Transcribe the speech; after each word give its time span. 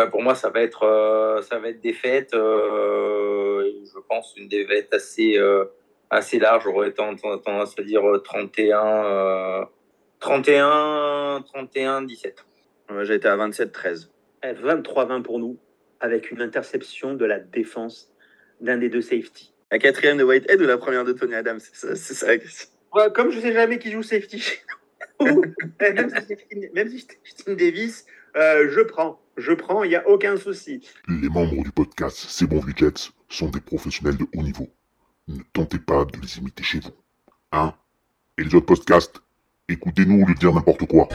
bah, 0.00 0.06
pour 0.06 0.22
moi, 0.22 0.34
ça 0.34 0.48
va 0.48 0.62
être, 0.62 0.84
euh, 0.84 1.42
ça 1.42 1.58
va 1.58 1.68
être 1.68 1.82
défaite. 1.82 2.32
Euh, 2.32 3.70
je 3.84 3.98
pense 4.08 4.34
une 4.38 4.48
défaite 4.48 4.94
assez, 4.94 5.36
euh, 5.36 5.66
assez 6.08 6.38
large. 6.38 6.64
J'aurais 6.64 6.92
tendance 6.92 7.78
à 7.78 7.82
dire 7.82 8.02
31, 8.24 9.68
31, 10.18 11.44
31, 11.44 12.02
17. 12.02 12.46
J'ai 13.02 13.14
été 13.14 13.28
à 13.28 13.36
27-13. 13.36 14.08
23-20 14.42 15.22
pour 15.22 15.38
nous, 15.38 15.58
avec 16.00 16.30
une 16.30 16.40
interception 16.40 17.12
de 17.12 17.26
la 17.26 17.38
défense 17.38 18.10
d'un 18.62 18.78
des 18.78 18.88
deux 18.88 19.02
safety. 19.02 19.52
La 19.70 19.78
quatrième 19.78 20.16
de 20.16 20.24
Whitehead 20.24 20.62
ou 20.62 20.66
la 20.66 20.78
première 20.78 21.04
de 21.04 21.12
Tony 21.12 21.34
Adams? 21.34 21.60
C'est 21.60 21.94
ça, 21.94 22.26
la 22.26 22.38
question. 22.38 22.70
Ouais, 22.94 23.12
comme 23.14 23.30
je 23.30 23.38
sais 23.38 23.52
jamais 23.52 23.78
qui 23.78 23.90
joue 23.90 24.02
safety 24.02 24.38
chez 24.38 24.60
nous, 25.20 25.42
même 26.74 26.88
si 26.88 27.06
c'est 27.36 27.54
Davis, 27.54 28.06
euh, 28.36 28.70
je 28.70 28.80
prends. 28.80 29.20
Je 29.40 29.52
prends, 29.52 29.84
il 29.84 29.88
n'y 29.88 29.96
a 29.96 30.06
aucun 30.06 30.36
souci. 30.36 30.86
Les 31.08 31.30
membres 31.30 31.62
du 31.62 31.72
podcast 31.72 32.26
C'est 32.28 32.46
bon 32.46 32.60
vu 32.60 32.74
Jets 32.76 33.10
sont 33.30 33.48
des 33.48 33.62
professionnels 33.62 34.18
de 34.18 34.26
haut 34.36 34.42
niveau. 34.42 34.68
Ne 35.28 35.40
tentez 35.54 35.78
pas 35.78 36.04
de 36.04 36.20
les 36.20 36.36
imiter 36.36 36.62
chez 36.62 36.80
vous. 36.80 36.90
Hein? 37.50 37.72
Et 38.36 38.44
les 38.44 38.54
autres 38.54 38.66
podcasts 38.66 39.22
Écoutez-nous 39.66 40.26
le 40.26 40.34
dire 40.34 40.52
n'importe 40.52 40.86
quoi. 40.86 41.08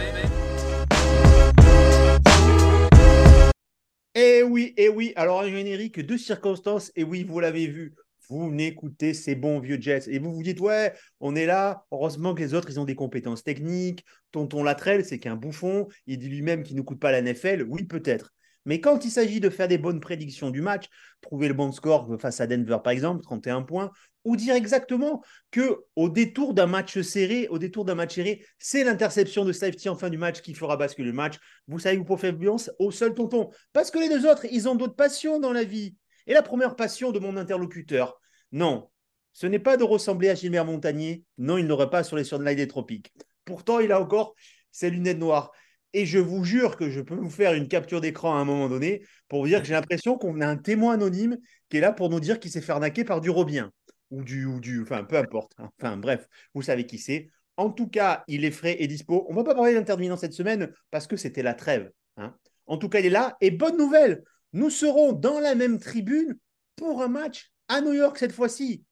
Eh 4.16 4.42
oui, 4.42 4.74
eh 4.78 4.90
oui. 4.90 5.14
Alors, 5.18 5.42
un 5.42 5.50
générique 5.50 6.00
de 6.00 6.18
circonstances. 6.18 6.92
Et 6.96 7.04
oui, 7.04 7.24
vous 7.24 7.40
l'avez 7.40 7.68
vu. 7.68 7.94
Vous 8.30 8.52
n'écoutez 8.52 9.14
ces 9.14 9.36
bons 9.36 9.60
vieux 9.60 9.80
Jets. 9.80 10.08
Et 10.08 10.20
vous 10.20 10.34
vous 10.34 10.44
dites, 10.44 10.60
ouais, 10.60 10.94
on 11.20 11.36
est 11.36 11.46
là. 11.46 11.86
Heureusement 11.92 12.34
que 12.34 12.42
les 12.42 12.54
autres, 12.54 12.70
ils 12.70 12.80
ont 12.80 12.86
des 12.86 12.96
compétences 12.96 13.44
techniques. 13.44 14.06
Tonton 14.32 14.64
Latrell, 14.64 15.06
c'est 15.06 15.20
qu'un 15.20 15.36
bouffon. 15.36 15.88
Il 16.08 16.20
dit 16.20 16.30
lui-même 16.30 16.64
qu'il 16.64 16.76
ne 16.76 16.82
coûte 16.82 17.00
pas 17.00 17.12
la 17.12 17.22
NFL. 17.22 17.66
Oui, 17.68 17.84
peut-être. 17.84 18.32
Mais 18.66 18.82
quand 18.82 19.06
il 19.06 19.12
s'agit 19.12 19.40
de 19.40 19.50
faire 19.50 19.68
des 19.68 19.78
bonnes 19.78 20.00
prédictions 20.00 20.50
du 20.50 20.62
match, 20.62 20.86
trouver 21.22 21.48
le 21.48 21.54
bon 21.54 21.72
score 21.72 22.10
face 22.20 22.42
à 22.42 22.48
Denver 22.48 22.78
par 22.84 22.92
exemple, 22.92 23.22
31 23.22 23.62
points, 23.62 23.92
ou 24.24 24.36
dire 24.36 24.56
exactement 24.56 25.24
que 25.52 25.78
au 25.96 26.10
détour 26.10 26.56
d'un 26.56 26.66
match 26.66 27.00
serré, 27.02 27.48
au 27.50 27.60
détour 27.60 27.86
d'un 27.86 27.94
match 27.94 28.16
serré, 28.16 28.44
c'est 28.58 28.84
l'interception 28.84 29.46
de 29.46 29.52
safety 29.52 29.88
en 29.88 29.96
fin 29.96 30.10
du 30.10 30.18
match 30.18 30.42
qui 30.42 30.56
fera 30.56 30.78
basculer 30.78 31.10
le 31.10 31.14
match. 31.14 31.36
Vous 31.68 31.78
savez, 31.78 31.98
vous 31.98 32.04
pouvez 32.04 32.20
faire 32.20 32.36
violence 32.36 32.72
au 32.80 32.90
seul 32.90 33.14
tonton. 33.14 33.52
Parce 33.72 33.92
que 33.92 34.00
les 34.00 34.10
deux 34.10 34.28
autres, 34.28 34.46
ils 34.52 34.68
ont 34.68 34.76
d'autres 34.76 34.96
passions 34.96 35.40
dans 35.40 35.54
la 35.54 35.64
vie. 35.64 35.96
Et 36.28 36.34
la 36.34 36.42
première 36.42 36.76
passion 36.76 37.12
de 37.12 37.20
mon 37.20 37.38
interlocuteur, 37.38 38.20
non, 38.52 38.90
ce 39.34 39.48
n'est 39.48 39.60
pas 39.60 39.78
de 39.78 39.84
ressembler 39.84 40.30
à 40.30 40.36
Gilbert 40.36 40.66
Montagnier. 40.66 41.24
Non, 41.38 41.58
il 41.58 41.68
n'aurait 41.68 41.90
pas 41.90 42.04
sur 42.04 42.16
les 42.16 42.24
sunlight 42.24 42.58
des 42.58 42.68
tropiques. 42.68 43.14
Pourtant, 43.44 43.80
il 43.80 43.92
a 43.92 44.02
encore 44.02 44.34
ses 44.72 44.90
lunettes 44.90 45.20
noires. 45.20 45.52
Et 45.94 46.06
je 46.06 46.20
vous 46.20 46.44
jure 46.44 46.76
que 46.76 46.90
je 46.90 47.00
peux 47.00 47.16
vous 47.16 47.30
faire 47.30 47.54
une 47.54 47.68
capture 47.68 48.02
d'écran 48.02 48.36
à 48.36 48.40
un 48.40 48.46
moment 48.46 48.68
donné 48.68 49.06
pour 49.28 49.42
vous 49.42 49.48
dire 49.48 49.62
que 49.62 49.68
j'ai 49.68 49.74
l'impression 49.74 50.18
qu'on 50.18 50.42
a 50.42 50.48
un 50.48 50.58
témoin 50.58 50.94
anonyme 50.94 51.38
qui 51.70 51.78
est 51.78 51.80
là 51.82 51.94
pour 51.94 52.10
nous 52.10 52.20
dire 52.20 52.40
qu'il 52.40 52.52
s'est 52.52 52.62
fait 52.62 52.74
arnaquer 52.74 53.04
par 53.06 53.22
du 53.22 53.30
Robien 53.30 53.72
ou 54.10 54.24
du, 54.24 54.46
ou 54.46 54.60
du, 54.60 54.82
enfin 54.82 55.04
peu 55.04 55.18
importe. 55.18 55.54
Enfin 55.58 55.98
bref, 55.98 56.28
vous 56.54 56.62
savez 56.62 56.86
qui 56.86 56.98
c'est. 56.98 57.30
En 57.58 57.70
tout 57.70 57.88
cas, 57.88 58.24
il 58.28 58.44
est 58.44 58.52
frais 58.52 58.76
et 58.80 58.88
dispo. 58.88 59.26
On 59.30 59.32
ne 59.32 59.38
va 59.38 59.44
pas 59.44 59.56
parler 59.56 59.74
d'intervenant 59.74 60.18
cette 60.18 60.34
semaine 60.34 60.72
parce 60.92 61.08
que 61.08 61.16
c'était 61.16 61.44
la 61.44 61.54
trêve. 61.54 61.90
Hein. 62.18 62.36
En 62.66 62.78
tout 62.78 62.90
cas, 62.90 63.00
il 63.00 63.06
est 63.06 63.10
là. 63.10 63.38
Et 63.40 63.52
bonne 63.52 63.78
nouvelle, 63.78 64.24
nous 64.54 64.70
serons 64.70 65.12
dans 65.12 65.40
la 65.40 65.56
même 65.56 65.80
tribune 65.80 66.38
pour 66.76 67.02
un 67.02 67.08
match 67.08 67.52
à 67.68 67.82
New 67.82 67.94
York 67.94 68.18
cette 68.18 68.32
fois-ci. 68.32 68.84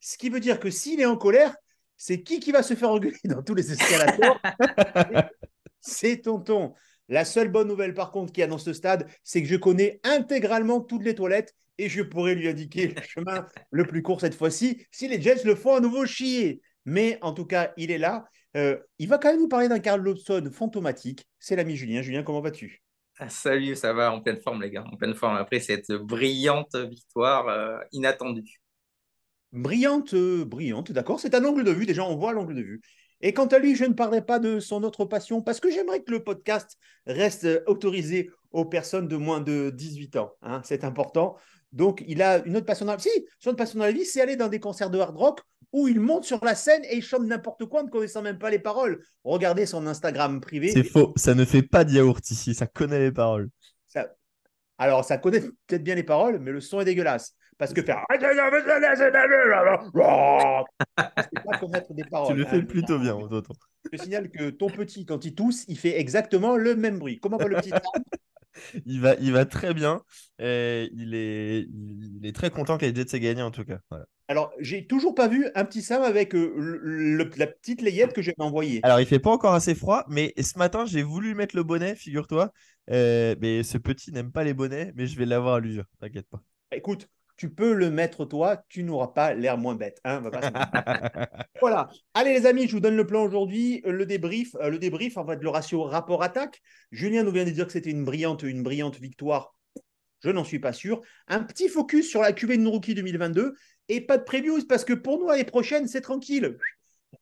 Ce 0.00 0.16
qui 0.16 0.30
veut 0.30 0.40
dire 0.40 0.60
que 0.60 0.70
s'il 0.70 1.00
est 1.00 1.06
en 1.06 1.16
colère, 1.16 1.54
c'est 1.96 2.22
qui 2.22 2.40
qui 2.40 2.52
va 2.52 2.62
se 2.62 2.74
faire 2.74 2.90
engueuler 2.90 3.18
dans 3.24 3.42
tous 3.42 3.54
les 3.54 3.72
escalators 3.72 4.40
c'est 5.80 6.22
tonton. 6.22 6.74
La 7.08 7.24
seule 7.24 7.48
bonne 7.48 7.68
nouvelle, 7.68 7.92
par 7.94 8.12
contre, 8.12 8.32
qu'il 8.32 8.40
y 8.40 8.44
a 8.44 8.46
dans 8.46 8.58
ce 8.58 8.72
stade, 8.72 9.08
c'est 9.24 9.42
que 9.42 9.48
je 9.48 9.56
connais 9.56 10.00
intégralement 10.04 10.80
toutes 10.80 11.02
les 11.02 11.14
toilettes 11.14 11.54
et 11.78 11.88
je 11.88 12.02
pourrais 12.02 12.34
lui 12.34 12.48
indiquer 12.48 12.88
le 12.88 13.02
chemin 13.02 13.46
le 13.70 13.84
plus 13.84 14.02
court 14.02 14.20
cette 14.20 14.34
fois-ci 14.34 14.86
si 14.90 15.08
les 15.08 15.20
Jets 15.20 15.44
le 15.44 15.54
font 15.54 15.74
à 15.74 15.80
nouveau 15.80 16.06
chier. 16.06 16.62
Mais 16.84 17.18
en 17.22 17.32
tout 17.32 17.46
cas, 17.46 17.72
il 17.76 17.90
est 17.90 17.98
là. 17.98 18.26
Euh, 18.56 18.78
il 18.98 19.08
va 19.08 19.18
quand 19.18 19.30
même 19.30 19.40
nous 19.40 19.48
parler 19.48 19.68
d'un 19.68 19.78
Carl 19.78 20.00
Lobson 20.00 20.50
fantomatique. 20.52 21.26
C'est 21.38 21.56
l'ami 21.56 21.76
Julien. 21.76 22.02
Julien, 22.02 22.22
comment 22.22 22.40
vas-tu? 22.40 22.82
Salut, 23.28 23.76
ça 23.76 23.92
va 23.92 24.12
en 24.12 24.20
pleine 24.20 24.40
forme, 24.40 24.62
les 24.62 24.70
gars. 24.70 24.84
En 24.90 24.96
pleine 24.96 25.14
forme 25.14 25.36
après 25.36 25.60
cette 25.60 25.92
brillante 25.92 26.74
victoire 26.76 27.48
euh, 27.48 27.78
inattendue. 27.92 28.60
Brillante, 29.52 30.14
euh, 30.14 30.44
brillante, 30.44 30.92
d'accord. 30.92 31.20
C'est 31.20 31.34
un 31.34 31.44
angle 31.44 31.64
de 31.64 31.70
vue. 31.70 31.84
Déjà, 31.84 32.04
on 32.04 32.16
voit 32.16 32.32
l'angle 32.32 32.54
de 32.54 32.62
vue. 32.62 32.80
Et 33.20 33.34
quant 33.34 33.46
à 33.46 33.58
lui, 33.58 33.76
je 33.76 33.84
ne 33.84 33.92
parlerai 33.92 34.24
pas 34.24 34.38
de 34.38 34.60
son 34.60 34.82
autre 34.84 35.04
passion 35.04 35.42
parce 35.42 35.60
que 35.60 35.70
j'aimerais 35.70 36.02
que 36.02 36.10
le 36.10 36.24
podcast 36.24 36.78
reste 37.06 37.46
autorisé 37.66 38.30
aux 38.52 38.64
personnes 38.64 39.08
de 39.08 39.16
moins 39.16 39.40
de 39.40 39.70
18 39.70 40.16
ans. 40.16 40.32
Hein, 40.40 40.62
c'est 40.64 40.84
important. 40.84 41.36
Donc, 41.72 42.02
il 42.06 42.22
a 42.22 42.42
une 42.46 42.56
autre 42.56 42.66
passion 42.66 42.86
dans 42.86 42.92
la 42.92 42.98
vie. 42.98 43.02
Si, 43.02 43.26
son 43.38 43.50
autre 43.50 43.58
passion 43.58 43.78
dans 43.78 43.84
la 43.84 43.92
vie, 43.92 44.06
c'est 44.06 44.22
aller 44.22 44.36
dans 44.36 44.48
des 44.48 44.60
concerts 44.60 44.90
de 44.90 44.98
hard 44.98 45.16
rock 45.16 45.40
où 45.72 45.88
il 45.88 46.00
monte 46.00 46.24
sur 46.24 46.44
la 46.44 46.54
scène 46.54 46.82
et 46.84 46.96
il 46.96 47.02
chante 47.02 47.22
n'importe 47.22 47.64
quoi 47.66 47.80
en 47.80 47.84
ne 47.84 47.90
connaissant 47.90 48.22
même 48.22 48.38
pas 48.38 48.50
les 48.50 48.58
paroles. 48.58 49.02
Regardez 49.24 49.66
son 49.66 49.86
Instagram 49.86 50.40
privé. 50.40 50.72
C'est 50.72 50.84
faux. 50.84 51.12
Ça 51.16 51.34
ne 51.34 51.44
fait 51.44 51.62
pas 51.62 51.84
de 51.84 51.92
yaourt 51.92 52.30
ici. 52.30 52.54
Ça 52.54 52.66
connaît 52.66 53.00
les 53.00 53.12
paroles. 53.12 53.48
Alors, 54.78 55.04
ça 55.04 55.18
connaît 55.18 55.42
peut-être 55.66 55.84
bien 55.84 55.94
les 55.94 56.02
paroles, 56.02 56.38
mais 56.38 56.52
le 56.52 56.60
son 56.62 56.80
est 56.80 56.86
dégueulasse. 56.86 57.34
Parce 57.58 57.74
que 57.74 57.82
faire. 57.82 58.02
pas 61.44 61.58
connaître 61.58 61.92
des 61.92 62.04
paroles. 62.04 62.34
Tu 62.34 62.34
le 62.34 62.46
fais 62.46 62.62
plutôt 62.62 62.98
bien, 62.98 63.14
autant. 63.14 63.52
Je 63.92 63.98
signale 63.98 64.30
que 64.30 64.48
ton 64.48 64.70
petit, 64.70 65.04
quand 65.04 65.22
il 65.26 65.34
tousse, 65.34 65.66
il 65.68 65.78
fait 65.78 66.00
exactement 66.00 66.56
le 66.56 66.74
même 66.74 66.98
bruit. 66.98 67.20
Comment 67.20 67.36
va 67.36 67.46
le 67.46 67.56
petit 67.56 67.72
il 68.86 69.00
va, 69.00 69.14
il 69.14 69.32
va 69.32 69.44
très 69.44 69.74
bien. 69.74 70.02
Et 70.38 70.90
il, 70.94 71.14
est, 71.14 71.66
il 71.70 72.20
est 72.24 72.34
très 72.34 72.50
content 72.50 72.78
que 72.78 72.86
les 72.86 72.94
Jets 72.94 73.16
aient 73.16 73.20
gagné 73.20 73.42
en 73.42 73.50
tout 73.50 73.64
cas. 73.64 73.78
Voilà. 73.90 74.06
Alors, 74.28 74.52
j'ai 74.60 74.86
toujours 74.86 75.16
pas 75.16 75.26
vu 75.26 75.48
un 75.56 75.64
petit 75.64 75.82
Sam 75.82 76.02
avec 76.02 76.36
euh, 76.36 77.28
la 77.36 77.46
petite 77.48 77.82
layette 77.82 78.12
que 78.12 78.22
j'ai 78.22 78.32
envoyée. 78.38 78.78
Alors, 78.84 79.00
il 79.00 79.06
fait 79.06 79.18
pas 79.18 79.30
encore 79.30 79.54
assez 79.54 79.74
froid, 79.74 80.04
mais 80.08 80.32
ce 80.40 80.56
matin, 80.56 80.86
j'ai 80.86 81.02
voulu 81.02 81.34
mettre 81.34 81.56
le 81.56 81.64
bonnet, 81.64 81.96
figure-toi. 81.96 82.52
Euh, 82.90 83.34
mais 83.40 83.64
ce 83.64 83.76
petit 83.76 84.12
n'aime 84.12 84.30
pas 84.30 84.44
les 84.44 84.54
bonnets, 84.54 84.92
mais 84.94 85.06
je 85.06 85.18
vais 85.18 85.26
l'avoir 85.26 85.54
à 85.54 85.60
l'usure, 85.60 85.84
t'inquiète 86.00 86.28
pas. 86.28 86.40
Écoute, 86.70 87.08
tu 87.40 87.48
peux 87.48 87.72
le 87.72 87.90
mettre 87.90 88.26
toi, 88.26 88.62
tu 88.68 88.82
n'auras 88.82 89.06
pas 89.14 89.32
l'air 89.32 89.56
moins 89.56 89.74
bête. 89.74 89.98
Hein, 90.04 90.22
voilà. 91.62 91.88
Allez 92.12 92.34
les 92.34 92.44
amis, 92.44 92.68
je 92.68 92.72
vous 92.72 92.80
donne 92.80 92.98
le 92.98 93.06
plan 93.06 93.24
aujourd'hui. 93.24 93.80
Euh, 93.86 93.92
le 93.92 94.04
débrief, 94.04 94.54
euh, 94.56 94.68
le 94.68 94.78
débrief, 94.78 95.16
en 95.16 95.24
fait, 95.24 95.38
le 95.40 95.48
ratio 95.48 95.84
rapport-attaque. 95.84 96.60
Julien 96.90 97.22
nous 97.22 97.30
vient 97.30 97.46
de 97.46 97.50
dire 97.50 97.64
que 97.64 97.72
c'était 97.72 97.92
une 97.92 98.04
brillante, 98.04 98.42
une 98.42 98.62
brillante 98.62 99.00
victoire. 99.00 99.54
Je 100.22 100.28
n'en 100.28 100.44
suis 100.44 100.58
pas 100.58 100.74
sûr. 100.74 101.00
Un 101.28 101.42
petit 101.42 101.70
focus 101.70 102.10
sur 102.10 102.20
la 102.20 102.34
QV 102.34 102.58
de 102.58 102.68
Rookie 102.68 102.94
2022 102.94 103.54
et 103.88 104.02
pas 104.02 104.18
de 104.18 104.24
previews 104.24 104.66
parce 104.68 104.84
que 104.84 104.92
pour 104.92 105.18
nous 105.18 105.28
l'année 105.28 105.44
prochaine, 105.44 105.88
c'est 105.88 106.02
tranquille. 106.02 106.58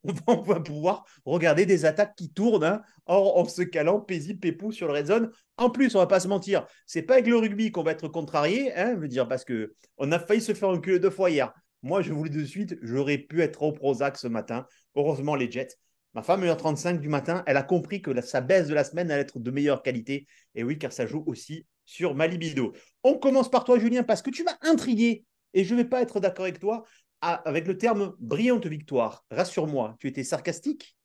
on 0.26 0.42
va 0.42 0.60
pouvoir 0.60 1.04
regarder 1.24 1.66
des 1.66 1.84
attaques 1.84 2.14
qui 2.16 2.32
tournent 2.32 2.64
hein, 2.64 2.82
en, 3.06 3.44
se 3.44 3.62
calant 3.62 4.00
paisible 4.00 4.40
pépou 4.40 4.72
sur 4.72 4.86
le 4.86 4.94
red 4.94 5.06
zone. 5.06 5.30
En 5.56 5.70
plus, 5.70 5.94
on 5.94 5.98
va 5.98 6.06
pas 6.06 6.20
se 6.20 6.28
mentir, 6.28 6.66
c'est 6.86 7.02
pas 7.02 7.14
avec 7.14 7.26
le 7.26 7.36
rugby 7.36 7.70
qu'on 7.70 7.82
va 7.82 7.92
être 7.92 8.08
contrarié, 8.08 8.74
hein, 8.74 8.96
je 9.00 9.06
dire, 9.06 9.28
parce 9.28 9.44
que 9.44 9.74
on 9.96 10.12
a 10.12 10.18
failli 10.18 10.40
se 10.40 10.54
faire 10.54 10.68
enculer 10.68 10.98
deux 10.98 11.10
fois 11.10 11.30
hier. 11.30 11.52
Moi, 11.82 12.02
je 12.02 12.12
dis 12.12 12.30
de 12.30 12.44
suite, 12.44 12.76
j'aurais 12.82 13.18
pu 13.18 13.40
être 13.40 13.62
au 13.62 13.72
Prozac 13.72 14.16
ce 14.16 14.26
matin. 14.26 14.66
Heureusement, 14.96 15.36
les 15.36 15.50
Jets. 15.50 15.76
Ma 16.14 16.22
femme, 16.22 16.42
1h35 16.42 16.98
du 16.98 17.08
matin, 17.08 17.44
elle 17.46 17.56
a 17.56 17.62
compris 17.62 18.02
que 18.02 18.18
sa 18.20 18.40
baisse 18.40 18.66
de 18.66 18.74
la 18.74 18.82
semaine 18.82 19.10
allait 19.10 19.22
être 19.22 19.38
de 19.38 19.50
meilleure 19.50 19.82
qualité. 19.82 20.26
Et 20.54 20.64
oui, 20.64 20.78
car 20.78 20.92
ça 20.92 21.06
joue 21.06 21.22
aussi 21.26 21.66
sur 21.84 22.14
ma 22.14 22.26
libido. 22.26 22.72
On 23.04 23.14
commence 23.14 23.50
par 23.50 23.64
toi, 23.64 23.78
Julien, 23.78 24.02
parce 24.02 24.22
que 24.22 24.30
tu 24.30 24.42
m'as 24.42 24.56
intrigué. 24.62 25.24
Et 25.54 25.64
je 25.64 25.74
ne 25.74 25.82
vais 25.82 25.88
pas 25.88 26.02
être 26.02 26.18
d'accord 26.18 26.44
avec 26.44 26.58
toi. 26.58 26.84
Ah, 27.20 27.42
avec 27.44 27.66
le 27.66 27.76
terme 27.76 28.14
brillante 28.20 28.66
victoire. 28.66 29.24
Rassure-moi, 29.30 29.96
tu 29.98 30.08
étais 30.08 30.24
sarcastique? 30.24 30.96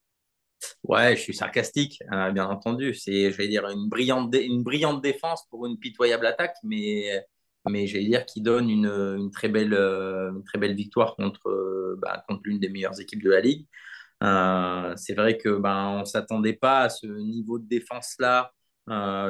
Ouais, 0.84 1.16
je 1.16 1.22
suis 1.22 1.34
sarcastique, 1.34 2.02
hein, 2.10 2.32
bien 2.32 2.46
entendu. 2.48 2.94
C'est, 2.94 3.32
je 3.32 3.38
vais 3.38 3.48
dire, 3.48 3.68
une 3.70 3.90
brillante, 3.90 4.34
une 4.36 4.64
brillante 4.64 5.02
défense 5.02 5.46
pour 5.50 5.66
une 5.66 5.78
pitoyable 5.78 6.26
attaque, 6.26 6.56
mais, 6.64 7.26
mais 7.68 7.88
je 7.88 7.98
vais 7.98 8.06
dire 8.06 8.26
qui 8.26 8.42
donne 8.42 8.70
une, 8.70 9.30
très 9.32 9.50
belle, 9.50 9.74
une 9.74 10.44
très 10.44 10.60
belle 10.60 10.76
victoire 10.76 11.16
contre, 11.16 11.98
bah, 11.98 12.24
contre 12.28 12.42
l'une 12.46 12.60
des 12.60 12.70
meilleures 12.70 13.00
équipes 13.02 13.24
de 13.24 13.32
la 13.32 13.42
ligue. 13.42 13.68
Euh, 14.24 14.94
c'est 14.96 15.16
vrai 15.16 15.38
que 15.38 15.58
bah, 15.58 15.90
on 15.90 16.06
s'attendait 16.06 16.54
pas 16.54 16.82
à 16.82 16.90
ce 16.90 17.08
niveau 17.08 17.60
de 17.60 17.68
défense 17.68 18.16
là 18.20 18.52
euh, 18.52 18.63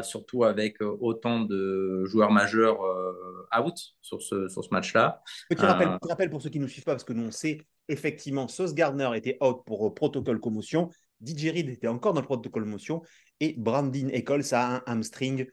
surtout 0.04 0.44
avec 0.44 0.82
euh, 0.82 0.98
autant 1.00 1.42
de 1.42 2.04
joueurs 2.06 2.32
majeurs 2.32 2.84
euh, 2.84 3.46
out 3.60 3.76
sur 4.02 4.22
ce, 4.22 4.48
sur 4.48 4.64
ce 4.64 4.70
match-là. 4.72 5.22
Petit 5.50 5.66
rappel, 5.66 5.98
petit 6.02 6.10
rappel, 6.10 6.30
pour 6.30 6.42
ceux 6.42 6.50
qui 6.50 6.60
ne 6.60 6.64
nous 6.64 6.70
suivent 6.70 6.84
pas, 6.84 6.94
parce 6.94 7.04
que 7.04 7.14
nous 7.14 7.26
on 7.28 7.32
sait 7.32 7.60
effectivement, 7.88 8.48
Sauce 8.48 8.74
Gardner 8.74 9.12
était 9.16 9.38
out 9.42 9.64
pour 9.66 9.94
protocole 9.94 10.40
commotion, 10.40 10.90
DJ 11.26 11.50
Reed 11.50 11.70
était 11.70 11.88
encore 11.88 12.14
dans 12.14 12.22
le 12.22 12.26
protocole 12.26 12.64
commotion, 12.64 13.02
et 13.40 13.56
Brandon 13.58 14.08
Eccles 14.10 14.54
a 14.54 14.76
un 14.76 14.84
hamstring 14.86 15.46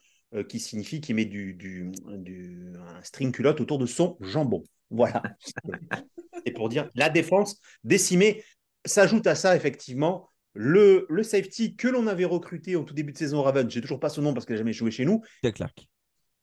qui 0.48 0.60
signifie 0.60 1.00
qu'il 1.00 1.16
met 1.16 1.24
du, 1.24 1.54
du, 1.54 1.90
du, 2.06 2.72
un 2.78 3.02
string 3.02 3.32
culotte 3.32 3.60
autour 3.60 3.78
de 3.78 3.86
son 3.86 4.16
jambon. 4.20 4.62
Voilà. 4.88 5.24
et 6.46 6.52
pour 6.52 6.68
dire 6.68 6.88
la 6.94 7.08
défense 7.08 7.58
décimée, 7.82 8.44
s'ajoute 8.84 9.26
à 9.26 9.34
ça 9.34 9.56
effectivement 9.56 10.29
le, 10.54 11.06
safety 11.22 11.76
que 11.76 11.88
l'on 11.88 12.06
avait 12.06 12.24
recruté 12.24 12.76
au 12.76 12.82
tout 12.82 12.94
début 12.94 13.12
de 13.12 13.18
saison 13.18 13.42
Raven, 13.42 13.70
j'ai 13.70 13.80
toujours 13.80 14.00
pas 14.00 14.08
son 14.08 14.22
nom 14.22 14.34
parce 14.34 14.46
qu'il 14.46 14.54
n'a 14.54 14.58
jamais 14.58 14.72
joué 14.72 14.90
chez 14.90 15.04
nous. 15.04 15.22
Clark. 15.42 15.86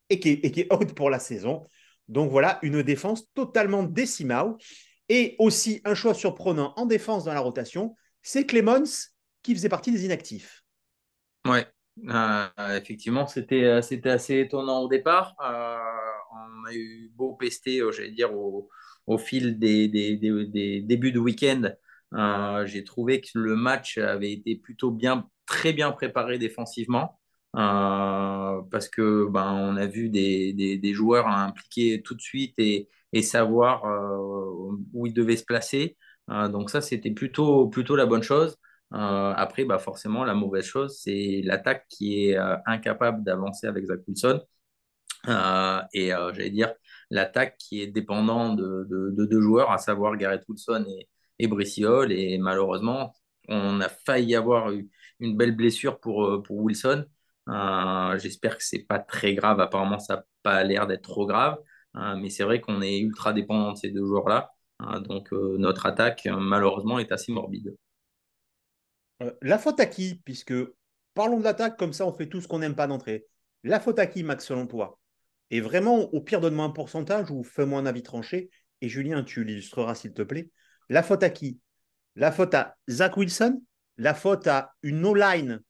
et 0.10 0.20
qui, 0.20 0.30
est, 0.30 0.46
et 0.46 0.52
qui 0.52 0.62
est 0.62 0.74
out 0.74 0.94
pour 0.94 1.10
la 1.10 1.20
saison. 1.20 1.66
Donc 2.08 2.32
voilà, 2.32 2.60
une 2.62 2.84
défense 2.84 3.26
totalement 3.34 3.84
décimale. 3.84 4.56
Et 5.10 5.36
aussi 5.40 5.82
un 5.86 5.96
choix 5.96 6.14
surprenant 6.14 6.74
en 6.76 6.86
défense 6.86 7.24
dans 7.24 7.34
la 7.34 7.40
rotation, 7.40 7.96
c'est 8.22 8.46
Clemons 8.46 8.84
qui 9.42 9.56
faisait 9.56 9.70
partie 9.70 9.92
des 9.92 10.04
inactifs. 10.04 10.64
Ouais, 11.46 11.66
euh, 12.10 12.48
effectivement, 12.78 13.26
c'était 13.26 13.64
euh, 13.64 13.82
c'était 13.82 14.10
assez 14.10 14.40
étonnant 14.40 14.82
au 14.82 14.90
départ. 14.90 15.34
Euh, 15.42 15.78
on 16.34 16.66
a 16.66 16.74
eu 16.74 17.10
beau 17.16 17.34
pester, 17.36 17.82
j'allais 17.94 18.12
dire, 18.12 18.34
au, 18.34 18.70
au 19.06 19.18
fil 19.18 19.58
des, 19.58 19.88
des, 19.88 20.18
des, 20.18 20.46
des 20.46 20.82
débuts 20.82 21.14
de 21.14 21.20
week-end. 21.20 21.72
Euh, 22.14 22.66
J'ai 22.66 22.84
trouvé 22.84 23.22
que 23.22 23.30
le 23.36 23.56
match 23.56 23.98
avait 23.98 24.32
été 24.32 24.56
plutôt 24.56 24.92
bien, 24.92 25.30
très 25.46 25.74
bien 25.74 25.92
préparé 25.92 26.38
défensivement. 26.38 27.20
Euh, 27.56 28.62
parce 28.72 28.88
que 28.90 29.28
ben, 29.30 29.52
on 29.54 29.78
a 29.78 29.88
vu 29.88 30.10
des, 30.10 30.54
des, 30.54 30.94
joueurs 30.94 31.28
impliqués 31.28 32.02
tout 32.04 32.14
de 32.14 32.22
suite 32.22 32.54
et, 32.60 32.90
et 33.14 33.22
savoir 33.24 33.86
euh, 33.86 34.76
où 34.94 35.08
ils 35.08 35.14
devaient 35.14 35.38
se 35.38 35.46
placer. 35.46 35.98
Donc 36.28 36.70
ça, 36.70 36.82
c'était 36.82 37.12
plutôt, 37.12 37.68
plutôt 37.70 37.96
la 37.96 38.06
bonne 38.06 38.22
chose. 38.24 38.58
Après, 38.92 39.64
bah 39.66 39.80
forcément, 39.80 40.24
la 40.26 40.34
mauvaise 40.34 40.66
chose, 40.66 41.00
c'est 41.02 41.42
l'attaque 41.46 41.86
qui 41.90 42.26
est 42.26 42.38
incapable 42.66 43.24
d'avancer 43.24 43.68
avec 43.68 43.86
Zach 43.86 44.02
Wilson. 44.08 44.42
Et 45.94 46.10
j'allais 46.10 46.50
dire 46.50 46.74
l'attaque 47.10 47.58
qui 47.58 47.82
est 47.82 47.88
dépendant 47.88 48.54
de, 48.54 48.86
de, 48.90 49.12
de, 49.12 49.26
deux 49.26 49.42
joueurs, 49.42 49.72
à 49.72 49.78
savoir 49.78 50.18
Garrett 50.18 50.44
Wilson 50.48 50.86
et, 50.90 51.08
et 51.40 51.48
Brice 51.48 51.80
Hall. 51.80 52.12
Et 52.12 52.38
malheureusement, 52.38 53.14
on 53.48 53.82
a 53.82 53.90
failli 53.90 54.36
avoir 54.36 54.72
une 55.20 55.38
belle 55.38 55.56
blessure 55.56 56.00
pour, 56.00 56.26
euh, 56.26 56.42
pour 56.42 56.58
Wilson. 56.58 57.06
Euh, 57.50 58.18
J'espère 58.20 58.58
que 58.58 58.64
c'est 58.64 58.84
pas 58.84 59.00
très 59.00 59.36
grave. 59.36 59.60
Apparemment, 59.60 60.00
ça 60.00 60.18
n'a 60.18 60.26
pas 60.44 60.64
l'air 60.64 60.88
d'être 60.88 61.04
trop 61.04 61.26
grave. 61.26 61.58
Euh, 61.96 62.16
mais 62.16 62.30
c'est 62.30 62.44
vrai 62.44 62.62
qu'on 62.62 62.82
est 62.82 63.00
ultra 63.00 63.34
dépendant 63.34 63.72
de 63.74 63.78
ces 63.78 63.92
deux 63.92 64.06
joueurs-là. 64.06 64.52
Donc, 65.08 65.32
notre 65.32 65.88
attaque, 65.88 66.28
malheureusement, 66.32 67.00
est 67.00 67.12
assez 67.12 67.32
morbide. 67.32 67.76
la 69.42 69.58
faute 69.58 69.80
à 69.80 69.88
qui? 69.88 70.22
Puisque 70.24 70.54
parlons 71.16 71.40
de 71.40 71.44
l'attaque, 71.44 71.78
comme 71.78 71.94
ça, 71.94 72.06
on 72.06 72.14
fait 72.14 72.30
tout 72.30 72.42
ce 72.42 72.48
qu'on 72.48 72.60
n'aime 72.60 72.76
pas 72.76 72.86
d'entrée. 72.86 73.26
La 73.64 73.80
faute 73.80 73.98
à 73.98 74.06
qui, 74.06 74.22
Max, 74.22 74.46
selon 74.46 74.68
toi? 74.68 75.00
Et 75.50 75.62
vraiment, 75.62 76.14
au 76.14 76.22
pire, 76.22 76.42
donne-moi 76.42 76.66
un 76.66 76.70
pourcentage 76.70 77.32
ou 77.32 77.44
fais-moi 77.44 77.80
un 77.80 77.88
avis 77.88 78.04
tranché. 78.04 78.52
Et 78.82 78.90
Julien, 78.90 79.24
tu 79.24 79.44
l'illustreras, 79.44 79.96
s'il 79.96 80.14
te 80.14 80.22
plaît. 80.22 80.52
La 80.90 81.04
faute 81.04 81.24
à 81.24 81.30
qui? 81.30 81.60
La 82.16 82.32
faute 82.32 82.54
à 82.54 82.76
Zach 82.90 83.18
Wilson? 83.18 83.62
La 83.98 84.14
faute 84.14 84.48
à 84.48 84.74
une 84.84 85.06
O-line 85.06 85.62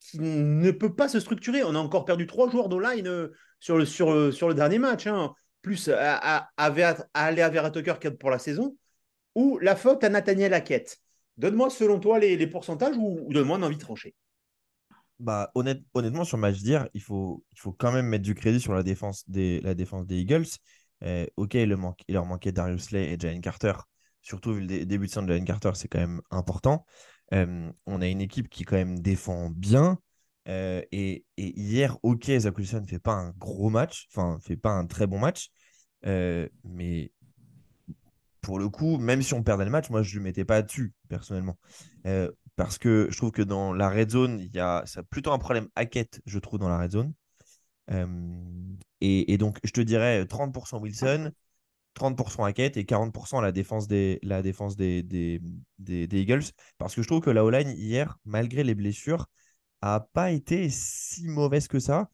qui 0.00 0.18
ne 0.20 0.70
peut 0.70 0.94
pas 0.94 1.08
se 1.08 1.20
structurer? 1.20 1.62
On 1.64 1.74
a 1.74 1.78
encore 1.78 2.04
perdu 2.04 2.26
trois 2.26 2.50
joueurs 2.50 2.68
d'O-line 2.68 3.06
euh, 3.06 3.28
sur, 3.60 3.78
le, 3.78 3.84
sur, 3.84 4.10
le, 4.10 4.54
dernier 4.54 4.78
match, 4.78 5.06
hein. 5.06 5.32
plus 5.62 5.88
à, 5.88 6.48
à, 6.56 6.96
aller 7.14 7.42
à 7.42 7.50
Vera 7.50 7.70
Tucker 7.70 7.94
pour 8.18 8.30
la 8.30 8.38
saison, 8.38 8.76
ou 9.34 9.58
la 9.58 9.76
faute 9.76 10.04
à 10.04 10.08
Nathaniel 10.08 10.54
Hackett. 10.54 10.98
Donne-moi, 11.36 11.70
selon 11.70 12.00
toi, 12.00 12.18
les, 12.18 12.46
pourcentages 12.46 12.96
ou, 12.98 13.28
donne-moi 13.30 13.58
une 13.58 13.64
envie 13.64 13.78
tranchée. 13.78 14.14
Bah, 15.20 15.50
honnête, 15.54 15.82
honnêtement, 15.94 16.24
sur 16.24 16.38
match 16.38 16.58
d'hier, 16.58 16.88
il 16.94 17.02
faut, 17.02 17.44
quand 17.78 17.92
même 17.92 18.06
mettre 18.06 18.24
du 18.24 18.34
crédit 18.34 18.60
sur 18.60 18.74
la 18.74 18.82
défense 18.82 19.28
des, 19.28 19.60
Eagles. 20.10 20.46
Euh, 21.04 21.26
ok, 21.36 21.54
il, 21.54 21.76
il 22.08 22.14
leur 22.14 22.26
manquait 22.26 22.52
Darius 22.52 22.84
Slay 22.84 23.12
et 23.12 23.18
Jalen 23.18 23.40
Carter. 23.40 23.74
Surtout 24.22 24.54
vu 24.54 24.60
le 24.60 24.84
début 24.84 25.06
de 25.06 25.10
saison 25.10 25.22
de 25.22 25.28
Jalen 25.28 25.44
Carter, 25.44 25.70
c'est 25.74 25.88
quand 25.88 26.00
même 26.00 26.20
important. 26.30 26.84
On 27.32 28.00
a 28.00 28.06
une 28.06 28.20
équipe 28.20 28.48
qui 28.48 28.64
quand 28.64 28.76
même 28.76 28.98
défend 29.00 29.50
bien. 29.50 29.98
Et, 30.46 31.24
hier, 31.36 31.98
ok, 32.02 32.30
Zach 32.38 32.58
ne 32.58 32.86
fait 32.86 32.98
pas 32.98 33.14
un 33.14 33.30
gros 33.38 33.70
match, 33.70 34.08
enfin, 34.10 34.38
fait 34.40 34.56
pas 34.56 34.70
un 34.70 34.86
très 34.86 35.06
bon 35.06 35.18
match. 35.18 35.50
Mais 36.04 37.12
pour 38.40 38.58
le 38.58 38.68
coup, 38.68 38.98
même 38.98 39.22
si 39.22 39.34
on 39.34 39.42
perdait 39.42 39.64
le 39.64 39.70
match, 39.70 39.90
moi, 39.90 40.02
je 40.02 40.14
ne 40.14 40.20
le 40.20 40.24
mettais 40.24 40.44
pas 40.44 40.62
dessus, 40.62 40.94
personnellement. 41.08 41.58
Parce 42.56 42.78
que 42.78 43.06
je 43.10 43.16
trouve 43.16 43.30
que 43.30 43.42
dans 43.42 43.72
la 43.72 43.88
red 43.88 44.10
zone, 44.10 44.40
il 44.40 44.54
y 44.54 44.58
a 44.58 44.84
plutôt 45.10 45.32
un 45.32 45.38
problème 45.38 45.68
hackett, 45.76 46.20
je 46.26 46.38
trouve, 46.38 46.58
dans 46.58 46.68
la 46.68 46.78
red 46.78 46.92
zone. 46.92 47.12
Et, 49.00 49.32
et, 49.32 49.38
donc, 49.38 49.58
je 49.64 49.70
te 49.70 49.80
dirais 49.80 50.24
30% 50.24 50.80
Wilson, 50.80 51.30
30% 51.98 52.44
Hackett 52.44 52.76
et 52.76 52.84
40% 52.84 53.42
la 53.42 53.52
défense 53.52 53.88
des, 53.88 54.18
la 54.22 54.42
défense 54.42 54.76
des, 54.76 55.40
Eagles. 55.88 56.44
Parce 56.78 56.94
que 56.94 57.02
je 57.02 57.08
trouve 57.08 57.20
que 57.20 57.30
la 57.30 57.44
O-line, 57.44 57.70
hier, 57.76 58.18
malgré 58.24 58.64
les 58.64 58.74
blessures, 58.74 59.26
a 59.82 60.00
pas 60.12 60.30
été 60.32 60.68
si 60.70 61.26
mauvaise 61.26 61.68
que 61.68 61.78
ça. 61.78 62.08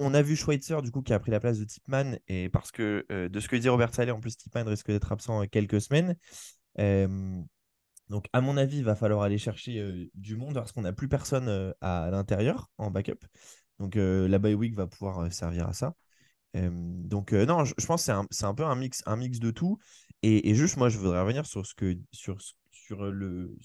On 0.00 0.14
a 0.14 0.22
vu 0.22 0.36
Schweitzer, 0.36 0.80
du 0.82 0.90
coup, 0.90 1.02
qui 1.02 1.12
a 1.12 1.18
pris 1.18 1.30
la 1.30 1.40
place 1.40 1.58
de 1.58 1.64
Tipman. 1.64 2.18
Et 2.28 2.48
parce 2.48 2.70
que, 2.70 3.04
euh, 3.10 3.28
de 3.28 3.40
ce 3.40 3.48
que 3.48 3.56
dit 3.56 3.68
Robert 3.68 3.94
Saleh, 3.94 4.12
en 4.12 4.20
plus, 4.20 4.36
Tipman 4.36 4.64
risque 4.64 4.88
d'être 4.88 5.12
absent 5.12 5.46
quelques 5.46 5.80
semaines. 5.80 6.16
Euh, 6.78 7.42
donc, 8.08 8.26
à 8.32 8.40
mon 8.40 8.56
avis, 8.56 8.78
il 8.78 8.84
va 8.84 8.94
falloir 8.94 9.22
aller 9.22 9.38
chercher 9.38 9.78
euh, 9.80 10.06
du 10.14 10.36
monde 10.36 10.54
parce 10.54 10.72
qu'on 10.72 10.82
n'a 10.82 10.92
plus 10.92 11.08
personne 11.08 11.74
à, 11.80 12.06
à 12.06 12.10
l'intérieur 12.10 12.70
en 12.78 12.90
backup. 12.90 13.24
Donc, 13.78 13.94
la 13.96 14.38
bye 14.38 14.54
week 14.54 14.74
va 14.74 14.86
pouvoir 14.86 15.32
servir 15.32 15.68
à 15.68 15.72
ça. 15.72 15.94
Euh, 16.58 16.70
donc 16.72 17.32
euh, 17.32 17.46
non, 17.46 17.64
je, 17.64 17.86
pense 17.86 18.06
que 18.06 18.12
c'est 18.30 18.44
un, 18.44 18.54
peu 18.54 18.64
un 18.64 18.74
mix, 18.74 19.02
un 19.06 19.16
mix 19.16 19.38
de 19.38 19.50
tout. 19.50 19.78
Et, 20.22 20.54
juste, 20.54 20.76
moi, 20.76 20.88
je 20.88 20.98
voudrais 20.98 21.20
revenir 21.20 21.46
sur 21.46 21.64
ce 21.66 21.74
que 21.74 21.96
sur, 22.12 22.38
sur 22.70 23.02
le. 23.10 23.56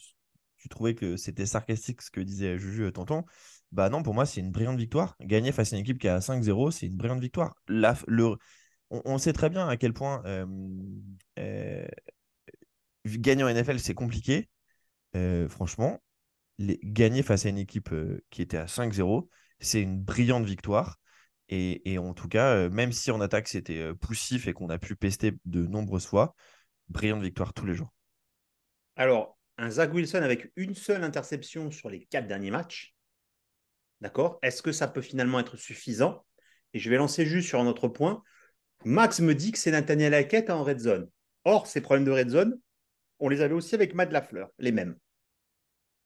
Tu 0.58 0.70
trouvais 0.70 0.96
que 0.96 1.18
c'était 1.18 1.46
sarcastique 1.46 2.02
ce 2.02 2.12
que 2.12 2.22
disait 2.22 2.58
Juju 2.58 2.92
tonton. 2.94 3.26
Bah 3.72 3.90
non, 3.90 4.04
pour 4.04 4.14
moi, 4.14 4.26
c'est 4.26 4.40
une 4.40 4.52
brillante 4.52 4.78
victoire. 4.78 5.16
Gagner 5.20 5.52
face 5.52 5.74
à 5.74 5.78
une 5.78 5.82
équipe 5.82 5.98
qui 6.00 6.08
a 6.08 6.20
5-0, 6.20 6.72
c'est 6.72 6.86
une 6.86 6.96
brillante 6.96 7.20
victoire. 7.20 7.56
La, 7.68 7.98
le, 8.08 8.38
on, 8.92 9.18
sait 9.18 9.34
très 9.34 9.50
bien 9.50 9.68
à 9.68 9.78
quel 9.78 9.94
point 9.94 10.22
euh, 10.26 10.46
euh, 11.40 11.88
gagner 13.06 13.44
en 13.44 13.48
NFL, 13.48 13.80
c'est 13.80 13.94
compliqué. 13.94 14.50
Euh, 15.16 15.50
franchement, 15.50 16.00
gagner 16.60 17.24
face 17.24 17.46
à 17.46 17.50
une 17.50 17.58
équipe 17.58 17.94
qui 18.30 18.42
était 18.42 18.58
à 18.58 18.68
5-0, 18.68 19.28
c'est 19.60 19.82
une 19.82 20.00
brillante 20.00 20.46
victoire. 20.46 21.00
Et, 21.56 22.00
en 22.00 22.16
tout 22.16 22.28
cas, 22.28 22.56
euh, 22.56 22.70
même 22.72 22.92
si 22.92 23.12
en 23.12 23.22
attaque 23.22 23.48
c'était 23.48 23.78
euh, 23.78 23.94
poussif 23.94 24.48
et 24.48 24.54
qu'on 24.54 24.70
a 24.70 24.80
pu 24.80 24.96
pester 24.96 25.34
de 25.46 25.68
nombreuses 25.68 26.08
fois, 26.08 26.34
brillante 26.90 27.22
victoire 27.22 27.54
tous 27.54 27.68
les 27.68 27.76
jours. 27.76 27.94
Alors, 28.96 29.38
un 29.60 29.70
Zach 29.70 29.94
Wilson 29.94 30.24
avec 30.24 30.52
une 30.56 30.74
seule 30.74 31.04
interception 31.04 31.70
sur 31.70 31.92
les 31.92 32.06
quatre 32.06 32.26
derniers 32.26 32.50
matchs, 32.50 32.96
d'accord 34.02 34.40
Est-ce 34.42 34.64
que 34.64 34.72
ça 34.72 34.88
peut 34.88 35.02
finalement 35.02 35.40
être 35.40 35.56
suffisant? 35.56 36.26
Et 36.74 36.80
je 36.80 36.90
vais 36.90 36.98
lancer 36.98 37.24
juste 37.24 37.50
sur 37.50 37.60
un 37.60 37.68
autre 37.68 37.88
point. 37.88 38.24
Max 38.84 39.20
me 39.20 39.36
dit 39.36 39.52
que 39.52 39.60
c'est 39.60 39.72
Nathaniel 39.72 40.16
Hackett 40.16 40.50
en 40.50 40.64
red 40.64 40.80
zone. 40.80 41.08
Or, 41.44 41.68
ces 41.68 41.82
problèmes 41.82 42.06
de 42.06 42.12
red 42.12 42.30
zone, 42.30 42.60
on 43.20 43.30
les 43.30 43.42
avait 43.42 43.54
aussi 43.54 43.76
avec 43.76 43.94
Matt 43.94 44.12
Lafleur, 44.12 44.50
les 44.58 44.72
mêmes. 44.72 44.98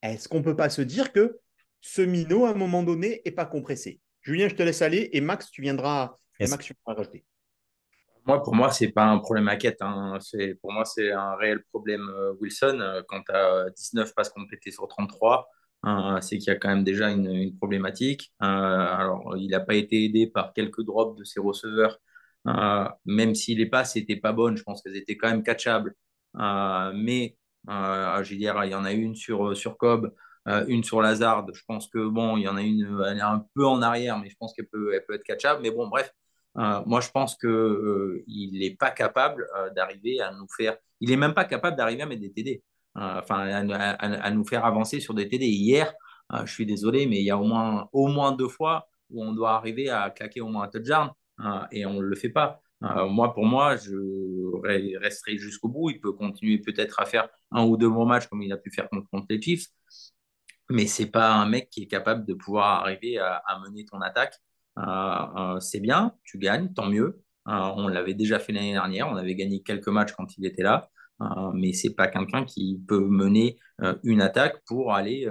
Est-ce 0.02 0.28
qu'on 0.28 0.40
ne 0.40 0.44
peut 0.44 0.58
pas 0.58 0.70
se 0.70 0.82
dire 0.82 1.14
que 1.14 1.40
ce 1.80 2.02
minot, 2.02 2.46
à 2.46 2.50
un 2.50 2.54
moment 2.54 2.84
donné, 2.84 3.22
n'est 3.26 3.32
pas 3.32 3.46
compressé? 3.46 4.02
Julien, 4.28 4.50
je 4.50 4.56
te 4.56 4.64
laisse 4.64 4.82
aller 4.82 5.10
et 5.14 5.22
Max, 5.22 5.50
tu 5.50 5.62
viendras, 5.62 6.14
yes. 6.40 6.52
Max, 6.52 6.66
tu 6.66 6.74
viendras 6.74 7.02
rajouter. 7.02 7.26
Moi, 8.26 8.44
pour 8.44 8.54
moi, 8.54 8.72
c'est 8.72 8.90
pas 8.90 9.06
un 9.06 9.20
problème 9.20 9.48
à 9.48 9.56
quête. 9.56 9.78
Hein. 9.80 10.20
Pour 10.62 10.74
moi, 10.74 10.84
c'est 10.84 11.14
un 11.14 11.36
réel 11.36 11.64
problème 11.72 12.10
euh, 12.10 12.34
Wilson. 12.42 13.04
Quand 13.08 13.22
tu 13.22 13.32
as 13.32 13.70
19 13.70 14.14
passes 14.14 14.28
complétées 14.28 14.72
sur 14.72 14.86
33, 14.86 15.50
hein, 15.84 16.20
c'est 16.20 16.38
qu'il 16.38 16.52
y 16.52 16.56
a 16.56 16.60
quand 16.60 16.68
même 16.68 16.84
déjà 16.84 17.10
une, 17.10 17.32
une 17.32 17.56
problématique. 17.56 18.34
Euh, 18.44 18.46
alors, 18.46 19.38
il 19.38 19.48
n'a 19.52 19.62
pas 19.62 19.76
été 19.76 20.04
aidé 20.04 20.28
par 20.28 20.52
quelques 20.52 20.82
drops 20.82 21.18
de 21.18 21.24
ses 21.24 21.40
receveurs. 21.40 21.98
Euh, 22.48 22.88
même 23.06 23.34
si 23.34 23.56
les 23.56 23.66
passes 23.66 23.96
n'étaient 23.96 24.18
pas 24.18 24.34
bonnes, 24.34 24.58
je 24.58 24.64
pense 24.64 24.82
qu'elles 24.82 24.98
étaient 24.98 25.16
quand 25.16 25.30
même 25.30 25.44
catchables. 25.44 25.96
Euh, 26.38 26.92
mais, 26.94 27.38
euh, 27.70 28.24
je 28.24 28.32
veux 28.32 28.38
dire, 28.38 28.62
il 28.66 28.72
y 28.72 28.76
en 28.76 28.84
a 28.86 28.92
une 28.92 29.16
sur, 29.16 29.56
sur 29.56 29.78
Cobb 29.78 30.14
euh, 30.48 30.66
une 30.68 30.84
sur 30.84 31.02
Lazard. 31.02 31.46
Je 31.54 31.62
pense 31.68 31.88
que 31.88 32.08
bon, 32.08 32.38
il 32.38 32.44
y 32.44 32.48
en 32.48 32.56
a 32.56 32.62
une, 32.62 33.02
elle 33.06 33.18
est 33.18 33.22
un 33.22 33.46
peu 33.54 33.66
en 33.66 33.82
arrière, 33.82 34.18
mais 34.18 34.30
je 34.30 34.36
pense 34.38 34.54
qu'elle 34.54 34.68
peut, 34.68 34.94
elle 34.94 35.04
peut 35.06 35.14
être 35.16 35.24
catchable. 35.24 35.62
Mais 35.62 35.72
bon, 35.72 35.88
bref, 35.88 36.14
euh, 36.58 36.82
moi 36.86 37.02
je 37.02 37.10
pense 37.10 37.36
que 37.36 37.48
euh, 37.48 38.24
n'est 38.28 38.76
pas 38.76 38.92
capable 38.92 39.48
d'arriver 39.76 40.22
à 40.22 40.32
nous 40.32 40.48
faire. 40.56 40.78
Il 41.02 41.12
est 41.12 41.18
même 41.18 41.34
pas 41.34 41.46
capable 41.46 41.76
d'arriver 41.76 42.04
à 42.04 42.06
mettre 42.06 42.22
des 42.22 42.32
TD. 42.32 42.64
Enfin, 42.96 43.48
à, 43.48 43.92
à, 43.92 44.32
nous 44.32 44.44
faire 44.44 44.66
avancer 44.66 45.00
sur 45.00 45.14
des 45.14 45.28
TD. 45.28 45.46
Hier, 45.46 45.94
je 46.46 46.52
suis 46.52 46.66
désolé, 46.66 47.06
mais 47.06 47.18
il 47.20 47.26
y 47.26 47.30
a 47.30 47.38
au 47.38 47.44
moins, 47.44 47.88
au 47.92 48.08
moins 48.08 48.32
deux 48.32 48.48
fois 48.48 48.88
où 49.12 49.24
on 49.24 49.34
doit 49.34 49.52
arriver 49.52 49.90
à 49.90 50.10
claquer 50.10 50.42
au 50.42 50.48
moins 50.48 50.64
un 50.64 50.68
touchdown 50.68 51.12
et 51.72 51.86
on 51.86 51.94
ne 51.94 52.02
le 52.02 52.16
fait 52.16 52.30
pas. 52.30 52.60
Moi, 52.82 53.36
pour 53.36 53.46
moi, 53.46 53.76
je 53.76 54.98
resterai 54.98 55.38
jusqu'au 55.38 55.68
bout. 55.68 55.92
Il 55.92 56.02
peut 56.02 56.12
continuer 56.12 56.58
peut-être 56.58 57.00
à 57.00 57.06
faire 57.06 57.30
un 57.52 57.66
ou 57.66 57.78
deux 57.78 57.90
bons 57.90 58.06
matchs 58.06 58.26
comme 58.28 58.42
il 58.42 58.52
a 58.52 58.58
pu 58.58 58.72
faire 58.72 58.90
contre 58.90 59.28
les 59.30 59.40
Chiefs 59.40 59.68
mais 60.70 60.88
c'est 60.88 61.08
pas 61.08 61.34
un 61.34 61.48
mec 61.48 61.70
qui 61.70 61.84
est 61.84 61.88
capable 61.88 62.26
de 62.26 62.34
pouvoir 62.34 62.82
arriver 62.82 63.18
à, 63.20 63.60
mener 63.64 63.86
ton 63.86 64.02
attaque. 64.02 64.36
Euh, 64.78 64.84
euh, 65.56 65.60
c'est 65.60 65.80
bien, 65.80 66.14
tu 66.24 66.38
gagnes, 66.38 66.74
tant 66.74 66.88
mieux. 66.88 67.22
Euh, 67.48 67.54
on 67.76 67.88
l'avait 67.88 68.14
déjà 68.14 68.40
fait 68.40 68.54
l'année 68.54 68.74
dernière, 68.74 69.08
on 69.08 69.16
avait 69.16 69.36
gagné 69.36 69.62
quelques 69.64 69.88
matchs 69.88 70.14
quand 70.14 70.38
il 70.38 70.46
était 70.46 70.64
là, 70.64 70.90
mais 71.54 71.74
c'est 71.74 71.96
pas 71.96 72.08
quelqu'un 72.08 72.46
qui 72.46 72.82
peut 72.88 73.08
mener 73.08 73.58
une 74.04 74.22
attaque 74.22 74.62
pour 74.68 74.94
aller, 74.94 75.28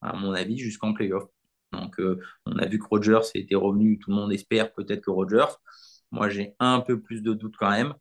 à 0.00 0.12
mon 0.16 0.32
avis, 0.32 0.58
jusqu'en 0.58 0.94
playoff. 0.94 1.24
Donc, 1.72 1.96
on 2.46 2.58
a 2.58 2.66
vu 2.66 2.78
que 2.78 2.86
Rogers 2.86 3.30
était 3.34 3.54
revenu. 3.54 3.98
Tout 3.98 4.10
le 4.10 4.16
monde 4.16 4.32
espère 4.32 4.72
peut-être 4.72 5.02
que 5.02 5.10
Rogers. 5.10 5.58
Moi, 6.10 6.28
j'ai 6.28 6.56
un 6.58 6.80
peu 6.80 7.00
plus 7.00 7.22
de 7.22 7.34
doutes 7.34 7.56
quand 7.56 7.70
même 7.70 7.94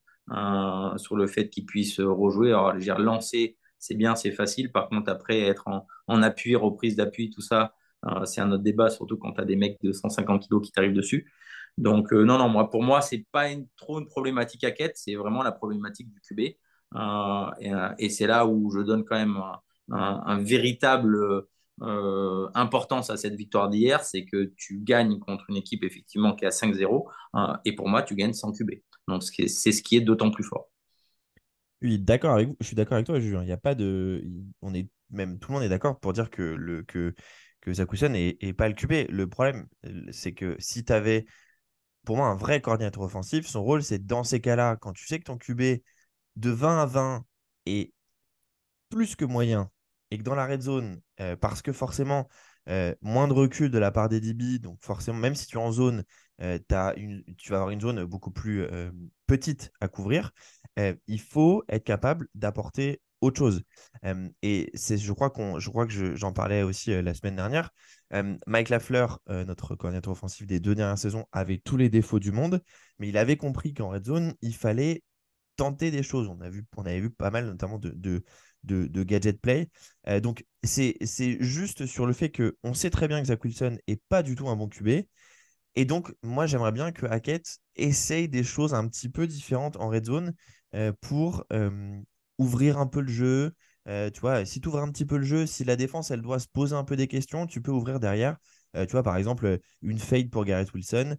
sur 0.97 1.15
le 1.15 1.27
fait 1.27 1.49
qu'il 1.49 1.65
puisse 1.65 1.99
rejouer. 1.99 2.49
Alors, 2.49 2.79
j'ai 2.79 2.91
relancé, 2.91 3.57
c'est 3.87 3.95
bien, 3.95 4.15
c'est 4.15 4.31
facile. 4.31 4.71
Par 4.71 4.89
contre, 4.89 5.09
après, 5.11 5.41
être 5.41 5.67
en, 6.07 6.21
appui, 6.23 6.55
reprise 6.55 6.95
d'appui, 6.95 7.29
tout 7.29 7.41
ça, 7.41 7.73
euh, 8.05 8.25
c'est 8.25 8.41
un 8.41 8.51
autre 8.51 8.63
débat, 8.63 8.89
surtout 8.89 9.17
quand 9.17 9.33
tu 9.33 9.41
as 9.41 9.45
des 9.45 9.55
mecs 9.55 9.81
de 9.81 9.91
150 9.91 10.43
kilos 10.43 10.65
qui 10.65 10.71
t'arrivent 10.71 10.93
dessus. 10.93 11.31
Donc, 11.77 12.11
non, 12.11 12.37
non, 12.37 12.49
moi, 12.49 12.69
pour 12.69 12.83
moi, 12.83 13.01
c'est 13.01 13.25
pas 13.31 13.47
trop 13.77 13.99
une 13.99 14.07
problématique 14.07 14.63
à 14.63 14.71
quête, 14.71 14.93
c'est 14.97 15.15
vraiment 15.15 15.43
la 15.43 15.51
problématique 15.51 16.09
du 16.11 16.19
QB. 16.21 16.39
et, 17.99 18.09
c'est 18.09 18.27
là 18.27 18.47
où 18.47 18.71
je 18.71 18.81
donne 18.81 19.05
quand 19.05 19.15
même 19.17 19.37
un 19.89 20.39
véritable 20.41 21.45
euh, 21.83 22.49
importance 22.55 23.11
à 23.11 23.17
cette 23.17 23.35
victoire 23.35 23.69
d'hier, 23.69 24.03
c'est 24.03 24.25
que 24.25 24.51
tu 24.57 24.79
gagnes 24.79 25.19
contre 25.19 25.45
une 25.49 25.57
équipe 25.57 25.83
effectivement 25.83 26.35
qui 26.35 26.43
est 26.45 26.47
à 26.47 26.51
5-0, 26.51 27.05
hein, 27.33 27.59
et 27.65 27.75
pour 27.75 27.87
moi, 27.87 28.01
tu 28.01 28.15
gagnes 28.15 28.33
sans 28.33 28.51
QB. 28.51 28.71
Donc 29.07 29.23
c'est 29.23 29.47
ce 29.47 29.83
qui 29.83 29.95
est 29.95 30.01
d'autant 30.01 30.31
plus 30.31 30.43
fort. 30.43 30.69
Oui, 31.81 31.99
d'accord 31.99 32.33
avec 32.33 32.47
vous. 32.47 32.57
Je 32.59 32.65
suis 32.67 32.75
d'accord 32.75 32.95
avec 32.95 33.05
toi, 33.05 33.19
Julien. 33.19 33.43
Il 33.43 33.45
n'y 33.45 33.51
a 33.51 33.57
pas 33.57 33.75
de, 33.75 34.23
on 34.61 34.73
est 34.73 34.89
même 35.09 35.39
tout 35.39 35.49
le 35.51 35.55
monde 35.55 35.63
est 35.63 35.69
d'accord 35.69 35.99
pour 35.99 36.11
dire 36.13 36.29
que 36.29 36.41
le 36.41 36.83
que 36.83 37.13
que 37.61 37.71
est, 37.71 38.53
pas 38.53 38.69
le 38.69 38.73
QB. 38.75 39.09
Le 39.09 39.27
problème, 39.27 39.67
c'est 40.11 40.33
que 40.33 40.55
si 40.59 40.85
tu 40.85 40.93
avais, 40.93 41.25
pour 42.05 42.17
moi, 42.17 42.27
un 42.27 42.35
vrai 42.35 42.61
coordinateur 42.61 43.03
offensif, 43.03 43.47
son 43.47 43.63
rôle, 43.63 43.83
c'est 43.83 44.05
dans 44.05 44.23
ces 44.23 44.41
cas-là, 44.41 44.77
quand 44.77 44.93
tu 44.93 45.05
sais 45.07 45.19
que 45.19 45.25
ton 45.25 45.37
QB 45.37 45.81
de 46.37 46.49
20 46.51 46.81
à 46.81 46.85
20 46.85 47.25
est 47.65 47.93
plus 48.89 49.15
que 49.15 49.25
moyen 49.25 49.69
et 50.11 50.17
que 50.17 50.23
dans 50.23 50.35
la 50.35 50.45
red 50.47 50.61
zone, 50.61 51.01
euh, 51.19 51.35
parce 51.35 51.61
que 51.61 51.73
forcément, 51.73 52.29
euh, 52.69 52.95
moins 53.01 53.27
de 53.27 53.33
recul 53.33 53.69
de 53.71 53.77
la 53.77 53.91
part 53.91 54.09
des 54.09 54.21
DB, 54.21 54.59
donc 54.59 54.79
forcément, 54.81 55.17
même 55.19 55.35
si 55.35 55.47
tu 55.47 55.57
es 55.57 55.61
en 55.61 55.71
zone, 55.71 56.03
euh, 56.41 56.59
tu 57.37 57.49
vas 57.51 57.57
avoir 57.57 57.71
une 57.71 57.81
zone 57.81 58.03
beaucoup 58.05 58.31
plus 58.31 58.65
petite 59.27 59.71
à 59.81 59.87
couvrir, 59.87 60.31
il 61.07 61.19
faut 61.19 61.63
être 61.69 61.83
capable 61.83 62.27
d'apporter 62.35 63.01
autre 63.21 63.39
chose. 63.39 63.63
et 64.43 64.69
c'est, 64.75 64.97
je 64.97 65.11
crois 65.11 65.29
qu'on, 65.29 65.59
je 65.59 65.69
crois 65.69 65.87
que 65.87 66.15
j'en 66.15 66.33
parlais 66.33 66.61
aussi 66.61 67.01
la 67.01 67.13
semaine 67.13 67.35
dernière. 67.35 67.71
Mike 68.45 68.69
Lafleur, 68.69 69.19
notre 69.27 69.75
coordinateur 69.75 70.11
offensif 70.11 70.45
des 70.45 70.59
deux 70.59 70.75
dernières 70.75 70.99
saisons, 70.99 71.25
avait 71.31 71.57
tous 71.57 71.77
les 71.77 71.89
défauts 71.89 72.19
du 72.19 72.31
monde, 72.31 72.61
mais 72.99 73.09
il 73.09 73.17
avait 73.17 73.37
compris 73.37 73.73
qu'en 73.73 73.89
red 73.89 74.05
zone, 74.05 74.33
il 74.41 74.55
fallait 74.55 75.03
tenter 75.57 75.91
des 75.91 76.03
choses. 76.03 76.29
On, 76.29 76.39
a 76.39 76.49
vu, 76.49 76.65
on 76.77 76.85
avait 76.85 77.01
vu 77.01 77.09
pas 77.09 77.29
mal, 77.29 77.45
notamment 77.45 77.79
de, 77.79 78.23
gadget 79.03 79.41
play. 79.41 79.69
Euh, 80.07 80.21
donc, 80.21 80.45
c'est 80.63 80.95
juste 81.41 81.85
sur 81.85 82.05
le 82.05 82.13
fait 82.13 82.31
qu'on 82.31 82.73
sait 82.73 82.89
très 82.89 83.09
bien 83.09 83.19
que 83.19 83.27
Zach 83.27 83.43
Wilson 83.43 83.77
n'est 83.87 83.99
pas 84.07 84.23
du 84.23 84.35
tout 84.35 84.47
un 84.47 84.55
bon 84.55 84.69
QB. 84.69 85.05
Et 85.77 85.85
donc, 85.85 86.11
moi, 86.23 86.47
j'aimerais 86.47 86.71
bien 86.71 86.91
que 86.91 87.05
Hackett 87.05 87.59
essaye 87.75 88.27
des 88.27 88.43
choses 88.43 88.73
un 88.73 88.87
petit 88.87 89.09
peu 89.09 89.27
différentes 89.27 89.77
en 89.77 89.89
red 89.89 90.05
zone 90.05 90.33
euh, 90.73 90.91
pour 91.01 91.45
euh, 91.53 91.99
ouvrir 92.39 92.79
un 92.79 92.87
peu 92.87 92.99
le 93.01 93.11
jeu. 93.11 93.53
tu 93.85 94.19
vois, 94.19 94.43
si 94.43 94.59
tu 94.59 94.67
ouvres 94.67 94.79
un 94.79 94.91
petit 94.91 95.05
peu 95.05 95.17
le 95.17 95.23
jeu, 95.23 95.45
si 95.45 95.63
la 95.63 95.75
défense, 95.75 96.09
elle 96.11 96.21
doit 96.21 96.39
se 96.39 96.47
poser 96.47 96.75
un 96.75 96.83
peu 96.83 96.95
des 96.95 97.07
questions, 97.07 97.45
tu 97.47 97.61
peux 97.61 97.71
ouvrir 97.71 97.99
derrière. 97.99 98.37
tu 98.73 98.91
vois, 98.91 99.03
par 99.03 99.17
exemple, 99.17 99.59
une 99.81 99.99
fade 99.99 100.29
pour 100.29 100.45
Garrett 100.45 100.73
Wilson 100.73 101.15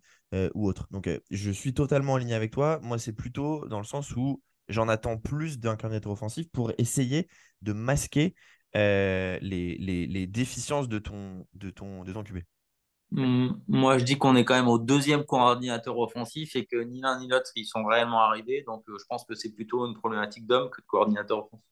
ou 0.55 0.67
autre. 0.67 0.89
Donc, 0.91 1.09
je 1.31 1.51
suis 1.51 1.73
totalement 1.73 2.15
en 2.15 2.17
ligne 2.19 2.35
avec 2.35 2.51
toi. 2.51 2.81
Moi, 2.83 2.99
c'est 2.99 3.13
plutôt 3.15 3.67
dans 3.69 3.79
le 3.79 3.85
sens 3.85 4.15
où 4.17 4.43
j'en 4.69 4.89
attends 4.89 5.17
plus 5.19 5.59
d'un 5.59 5.77
coordinateur 5.77 6.13
offensif 6.13 6.47
pour 6.53 6.73
essayer 6.79 7.29
de 7.63 7.73
masquer 7.73 8.35
euh, 8.77 9.39
les, 9.41 10.27
déficiences 10.27 10.89
de 10.89 10.99
ton, 10.99 11.47
de 11.55 11.71
de 11.71 12.13
ton 12.13 12.23
QB. 12.23 12.39
Moi, 13.11 13.99
je 13.99 14.05
dis 14.05 14.19
qu'on 14.19 14.37
est 14.37 14.45
quand 14.45 14.55
même 14.55 14.69
au 14.69 14.79
deuxième 14.79 15.25
coordinateur 15.25 15.99
offensif 15.99 16.55
et 16.57 16.67
que 16.67 16.77
ni 16.77 17.01
l'un 17.01 17.19
ni 17.19 17.29
l'autre, 17.29 17.51
ils 17.57 17.65
sont 17.65 17.85
réellement 17.85 18.21
arrivés. 18.21 18.63
Donc, 18.67 18.85
euh, 18.89 18.97
je 18.99 19.05
pense 19.09 19.25
que 19.25 19.35
c'est 19.35 19.53
plutôt 19.53 19.87
une 19.87 19.95
problématique 19.95 20.47
d'homme 20.47 20.69
que 20.71 20.81
de 20.81 20.87
coordinateur 20.87 21.39
offensif. 21.39 21.65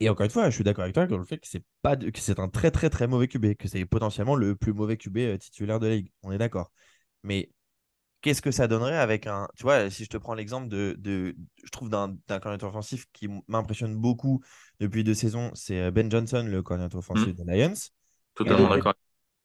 Et 0.00 0.08
encore 0.08 0.24
une 0.24 0.30
fois, 0.30 0.50
je 0.50 0.54
suis 0.54 0.64
d'accord 0.64 0.82
avec 0.84 0.94
toi 0.94 1.06
sur 1.06 1.18
le 1.18 1.24
fait 1.24 1.38
que 1.38 1.46
c'est 1.46 1.62
pas 1.82 1.96
que 1.96 2.18
c'est 2.18 2.40
un 2.40 2.48
très 2.48 2.70
très 2.70 2.90
très 2.90 3.06
mauvais 3.06 3.28
QB, 3.28 3.54
que 3.54 3.68
c'est 3.68 3.84
potentiellement 3.84 4.34
le 4.34 4.56
plus 4.56 4.72
mauvais 4.72 4.96
QB 4.96 5.16
euh, 5.18 5.38
titulaire 5.38 5.78
de 5.78 5.86
la 5.86 5.94
ligue. 5.96 6.10
On 6.22 6.32
est 6.32 6.38
d'accord. 6.38 6.72
Mais 7.22 7.50
qu'est-ce 8.22 8.42
que 8.42 8.50
ça 8.50 8.66
donnerait 8.66 8.96
avec 8.96 9.26
un. 9.26 9.48
Tu 9.56 9.62
vois, 9.62 9.90
si 9.90 10.04
je 10.04 10.08
te 10.08 10.16
prends 10.16 10.34
l'exemple 10.34 10.68
de, 10.68 10.96
de, 10.98 11.36
Je 11.62 11.70
trouve 11.70 11.90
d'un 11.90 12.16
coordinateur 12.26 12.70
offensif 12.70 13.06
qui 13.12 13.28
m'impressionne 13.48 13.94
beaucoup 13.94 14.42
depuis 14.80 15.04
deux 15.04 15.14
saisons, 15.14 15.50
c'est 15.54 15.80
euh, 15.80 15.90
Ben 15.90 16.10
Johnson, 16.10 16.44
le 16.48 16.62
coordinateur 16.62 16.98
offensif 16.98 17.28
mmh. 17.28 17.44
des 17.44 17.56
Lions. 17.56 17.74
Totalement 18.34 18.68
d'accord. 18.68 18.94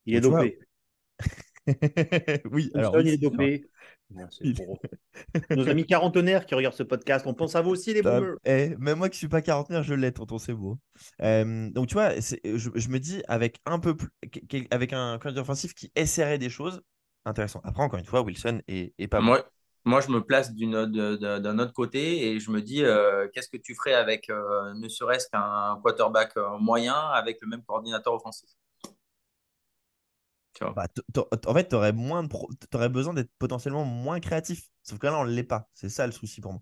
Il 0.06 0.16
est 0.16 0.22
dopé. 0.22 0.60
oui, 2.51 2.72
alors. 2.74 2.98
est 2.98 3.18
dopé. 3.18 3.66
Nos 5.51 5.70
amis 5.70 5.86
quarantenaires 5.88 6.46
qui 6.46 6.56
regardent 6.56 6.75
ce 6.75 6.84
podcast, 6.84 7.25
on 7.28 7.34
pense 7.34 7.56
à 7.56 7.62
vous 7.62 7.72
aussi, 7.72 7.94
les 7.94 8.01
boomers. 8.01 8.38
Eh, 8.46 8.75
même 8.80 8.98
moi 8.98 9.10
qui 9.10 9.18
suis 9.18 9.28
pas 9.28 9.42
quarantenaire, 9.42 9.84
je 9.84 9.94
l'ai, 9.94 10.12
tonton, 10.12 10.39
c'est 10.39 10.54
beau. 10.54 10.80
Euh, 11.22 11.70
donc, 11.70 11.88
tu 11.88 11.94
vois, 11.94 12.16
je, 12.20 12.36
je, 12.44 12.89
me 12.89 12.98
dis, 12.98 13.22
avec 13.28 13.60
un 13.66 13.80
peu 13.80 13.96
plus, 13.96 14.10
avec 14.72 14.94
un 14.94 15.20
coordinateur 15.20 15.44
offensif 15.44 15.74
qui 15.74 15.92
essaierait 15.96 16.39
des 16.39 16.50
choses, 16.50 16.82
intéressant. 17.25 17.62
Après, 17.63 17.84
encore 17.84 18.00
une 18.00 18.06
fois, 18.06 18.22
Wilson 18.22 18.62
est, 18.68 19.08
pas 19.08 19.22
moi, 19.22 19.44
Moi, 19.86 20.01
je 20.01 20.10
me 20.10 20.22
place 20.22 20.54
d'un 20.54 21.60
autre 21.60 21.74
côté 21.74 22.28
et 22.28 22.39
je 22.39 22.51
me 22.51 22.62
dis, 22.62 22.84
euh, 22.84 23.28
qu'est-ce 23.34 23.50
que 23.50 23.58
tu 23.58 23.75
ferais 23.75 23.94
avec 23.94 24.30
euh, 24.30 24.74
ne 24.74 24.89
serait-ce 24.89 25.28
qu'un 25.30 25.80
quarterback 25.84 26.36
euh, 26.38 26.58
moyen 26.58 26.96
avec 26.96 27.38
le 27.42 27.48
même 27.48 27.63
coordinateur 27.63 28.13
offensif? 28.13 28.50
Bah, 30.62 30.88
en 31.48 31.53
fait, 31.53 31.70
tu 31.70 31.75
aurais, 31.75 32.89
besoin 32.89 33.13
d'être 33.13 33.32
potentiellement 33.38 33.86
moins 33.86 34.20
créatif. 34.20 34.68
Sauf 34.84 35.00
que 35.00 35.08
là, 35.08 35.20
on 35.20 35.25
ne 35.25 35.32
l'est 35.32 35.44
pas. 35.44 35.70
C'est 35.74 35.89
ça 35.89 36.06
le 36.06 36.12
souci 36.12 36.41
pour 36.41 36.53
moi. 36.53 36.62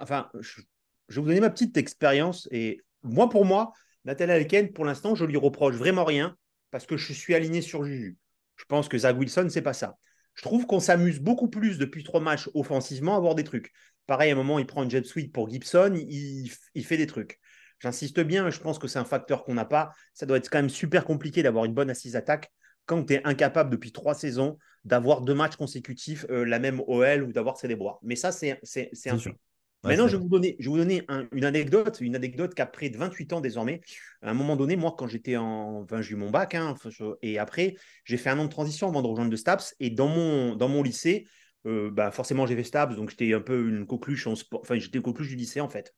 Enfin, 0.00 0.30
je, 0.40 0.60
vais 0.60 1.20
vous 1.20 1.26
donner 1.26 1.40
ma 1.40 1.50
petite 1.50 1.76
expérience. 1.76 2.48
Et 2.50 2.80
moi, 3.02 3.28
pour 3.28 3.44
moi, 3.44 3.72
Nathalie 4.04 4.32
Alken, 4.32 4.72
pour 4.72 4.84
l'instant, 4.84 5.14
je 5.14 5.24
lui 5.24 5.36
reproche 5.36 5.74
vraiment 5.74 6.04
rien 6.04 6.36
parce 6.70 6.86
que 6.86 6.96
je 6.96 7.12
suis 7.12 7.34
aligné 7.34 7.60
sur 7.60 7.84
Juju. 7.84 8.18
Je 8.56 8.64
pense 8.64 8.88
que 8.88 8.98
Zach 8.98 9.18
Wilson, 9.18 9.48
c'est 9.50 9.62
pas 9.62 9.72
ça. 9.72 9.98
Je 10.34 10.42
trouve 10.42 10.66
qu'on 10.66 10.80
s'amuse 10.80 11.20
beaucoup 11.20 11.48
plus 11.48 11.78
depuis 11.78 12.04
trois 12.04 12.20
matchs 12.20 12.48
offensivement 12.54 13.16
à 13.16 13.20
voir 13.20 13.34
des 13.34 13.44
trucs. 13.44 13.72
Pareil, 14.06 14.30
à 14.30 14.34
un 14.34 14.36
moment, 14.36 14.58
il 14.58 14.66
prend 14.66 14.82
une 14.82 14.90
jet 14.90 15.04
suite 15.04 15.32
pour 15.32 15.50
Gibson, 15.50 15.94
il, 15.94 16.50
fait 16.84 16.96
des 16.96 17.06
trucs. 17.06 17.38
J'insiste 17.80 18.20
bien, 18.20 18.48
je 18.50 18.60
pense 18.60 18.78
que 18.78 18.88
c'est 18.88 18.98
un 18.98 19.04
facteur 19.04 19.44
qu'on 19.44 19.54
n'a 19.54 19.64
pas. 19.64 19.90
Ça 20.14 20.24
doit 20.24 20.38
être 20.38 20.48
quand 20.48 20.58
même 20.58 20.70
super 20.70 21.04
compliqué 21.04 21.42
d'avoir 21.42 21.64
une 21.64 21.74
bonne 21.74 21.90
assise 21.90 22.16
attaque 22.16 22.50
quand 22.86 23.04
tu 23.04 23.14
es 23.14 23.20
incapable 23.24 23.70
depuis 23.70 23.92
trois 23.92 24.14
saisons 24.14 24.58
d'avoir 24.84 25.22
deux 25.22 25.34
matchs 25.34 25.56
consécutifs 25.56 26.26
euh, 26.30 26.44
la 26.44 26.58
même 26.58 26.80
OL 26.86 27.22
ou 27.22 27.32
d'avoir 27.32 27.56
célébré. 27.56 27.92
Mais 28.02 28.16
ça, 28.16 28.32
c'est 28.32 28.58
un 29.06 29.16
truc. 29.16 29.36
Maintenant, 29.84 30.06
je 30.06 30.16
vais 30.16 30.22
vous 30.22 30.28
donner, 30.28 30.56
je 30.60 30.68
vous 30.68 30.76
donner 30.76 31.04
une 31.32 31.44
anecdote, 31.44 31.98
une 32.00 32.14
anecdote 32.14 32.54
qu'après 32.54 32.88
28 32.88 33.32
ans 33.32 33.40
désormais, 33.40 33.80
à 34.22 34.30
un 34.30 34.34
moment 34.34 34.54
donné, 34.54 34.76
moi, 34.76 34.94
quand 34.96 35.08
j'étais 35.08 35.36
en, 35.36 35.82
enfin, 35.82 36.00
j'ai 36.00 36.12
eu 36.12 36.16
mon 36.16 36.30
bac, 36.30 36.54
hein, 36.54 36.76
et 37.20 37.38
après, 37.38 37.74
j'ai 38.04 38.16
fait 38.16 38.30
un 38.30 38.38
an 38.38 38.44
de 38.44 38.50
transition 38.50 38.88
avant 38.88 39.02
de 39.02 39.08
rejoindre 39.08 39.32
le 39.32 39.36
STAPS, 39.36 39.74
et 39.80 39.90
dans 39.90 40.06
mon, 40.06 40.54
dans 40.54 40.68
mon 40.68 40.84
lycée, 40.84 41.26
euh, 41.66 41.90
bah, 41.90 42.12
forcément, 42.12 42.46
j'ai 42.46 42.54
fait 42.54 42.62
STAPS, 42.62 42.94
donc 42.94 43.10
j'étais 43.10 43.32
un 43.34 43.40
peu 43.40 43.68
une 43.68 43.86
coqueluche 43.86 44.26
en 44.28 44.36
sport, 44.36 44.60
enfin, 44.60 44.78
j'étais 44.78 45.00
coqueluche 45.00 45.30
du 45.30 45.36
lycée 45.36 45.60
en 45.60 45.68
fait. 45.68 45.92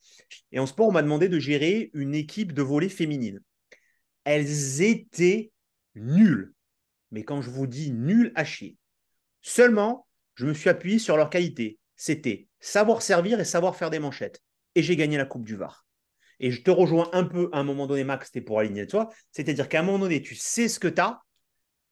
Et 0.50 0.58
en 0.58 0.66
sport, 0.66 0.88
on 0.88 0.92
m'a 0.92 1.02
demandé 1.02 1.28
de 1.28 1.38
gérer 1.38 1.90
une 1.92 2.14
équipe 2.14 2.52
de 2.52 2.62
volley 2.62 2.88
féminine. 2.88 3.40
Elles 4.24 4.82
étaient 4.82 5.52
nulles, 5.94 6.54
mais 7.14 7.22
quand 7.22 7.40
je 7.40 7.48
vous 7.48 7.68
dis 7.68 7.92
nulles 7.92 8.32
à 8.34 8.44
chier. 8.44 8.76
Seulement, 9.40 10.06
je 10.34 10.46
me 10.46 10.52
suis 10.52 10.68
appuyé 10.68 10.98
sur 10.98 11.16
leur 11.16 11.30
qualité. 11.30 11.78
C'était 11.94 12.48
savoir 12.58 13.02
servir 13.02 13.38
et 13.38 13.44
savoir 13.44 13.76
faire 13.76 13.88
des 13.88 14.00
manchettes. 14.00 14.42
Et 14.74 14.82
j'ai 14.82 14.96
gagné 14.96 15.16
la 15.16 15.24
Coupe 15.24 15.44
du 15.44 15.54
Var. 15.54 15.86
Et 16.40 16.50
je 16.50 16.62
te 16.62 16.72
rejoins 16.72 17.08
un 17.12 17.22
peu 17.22 17.48
à 17.52 17.60
un 17.60 17.62
moment 17.62 17.86
donné, 17.86 18.02
Max, 18.02 18.26
c'était 18.26 18.40
pour 18.40 18.58
aligner 18.58 18.88
toi. 18.88 19.10
C'est-à-dire 19.30 19.68
qu'à 19.68 19.78
un 19.78 19.82
moment 19.84 20.00
donné, 20.00 20.22
tu 20.22 20.34
sais 20.34 20.68
ce 20.68 20.80
que 20.80 20.88
tu 20.88 21.00
as, 21.00 21.22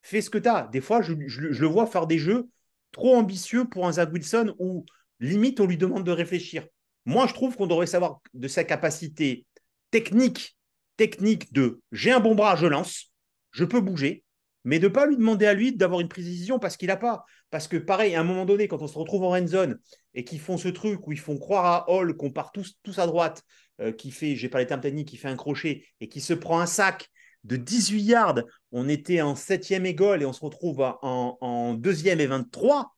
fais 0.03 0.21
ce 0.23 0.29
que 0.29 0.39
tu 0.39 0.49
as. 0.49 0.69
Des 0.73 0.81
fois, 0.81 1.03
je, 1.03 1.13
le 1.13 1.67
vois 1.69 1.87
faire 1.87 2.09
des 2.09 2.19
jeux 2.19 2.49
trop 2.91 3.15
ambitieux 3.15 3.65
pour 3.65 3.87
un 3.87 3.93
Zach 3.93 4.13
Wilson 4.13 4.57
où 4.59 4.85
limite 5.21 5.61
on 5.61 5.67
lui 5.67 5.77
demande 5.77 6.05
de 6.05 6.11
réfléchir. 6.11 6.67
Moi, 7.05 7.29
je 7.29 7.35
trouve 7.35 7.55
qu'on 7.55 7.69
devrait 7.69 7.87
savoir 7.87 8.21
de 8.35 8.49
sa 8.49 8.65
capacité 8.65 9.47
technique, 9.93 10.57
technique 10.97 11.53
de 11.53 11.81
j'ai 11.93 12.11
un 12.11 12.21
bon 12.21 12.35
bras, 12.35 12.57
je 12.57 12.67
lance, 12.67 13.13
je 13.53 13.65
peux 13.65 13.81
bouger, 13.81 14.25
mais 14.65 14.79
de 14.79 14.89
ne 14.89 14.93
pas 14.93 15.07
lui 15.07 15.17
demander 15.17 15.47
à 15.47 15.55
lui 15.55 15.75
d'avoir 15.75 16.01
une 16.01 16.09
précision 16.09 16.59
parce 16.59 16.77
qu'il 16.77 16.89
n'a 16.89 16.97
pas. 16.97 17.25
Parce 17.51 17.69
que 17.69 17.77
pareil, 17.77 18.15
à 18.15 18.21
un 18.21 18.25
moment 18.25 18.45
donné, 18.45 18.69
quand 18.69 18.81
on 18.83 18.87
se 18.87 18.99
retrouve 18.99 19.25
en 19.25 19.37
end 19.37 19.47
zone 19.47 19.79
et 20.15 20.25
qu'ils 20.25 20.41
font 20.41 20.57
ce 20.57 20.69
truc 20.69 21.07
où 21.07 21.13
ils 21.13 21.19
font 21.19 21.39
croire 21.39 21.67
à 21.67 21.91
Hall 21.91 22.17
qu'on 22.17 22.31
part 22.31 22.53
tous, 22.53 22.75
à 22.99 23.07
droite, 23.07 23.43
euh, 23.81 23.93
qui 23.93 24.11
fait, 24.11 24.37
j'ai 24.37 24.49
pas 24.49 24.59
les 24.59 24.67
termes 24.67 24.81
techniques, 24.81 25.09
qui 25.09 25.17
fait 25.17 25.29
un 25.29 25.37
crochet 25.37 25.85
et 26.01 26.09
qui 26.09 26.21
se 26.21 26.35
prend 26.35 26.61
un 26.61 26.67
sac 26.67 27.09
de 27.45 27.57
18 27.57 28.03
yards, 28.03 28.43
on 28.71 28.89
était 28.89 29.21
en 29.21 29.35
septième 29.35 29.85
égole 29.85 30.23
et 30.23 30.27
on 30.27 30.33
se 30.33 30.45
retrouve 30.45 30.81
en, 30.81 31.39
en 31.41 31.75
deuxième 31.75 32.21
et 32.21 32.27
23. 32.27 32.95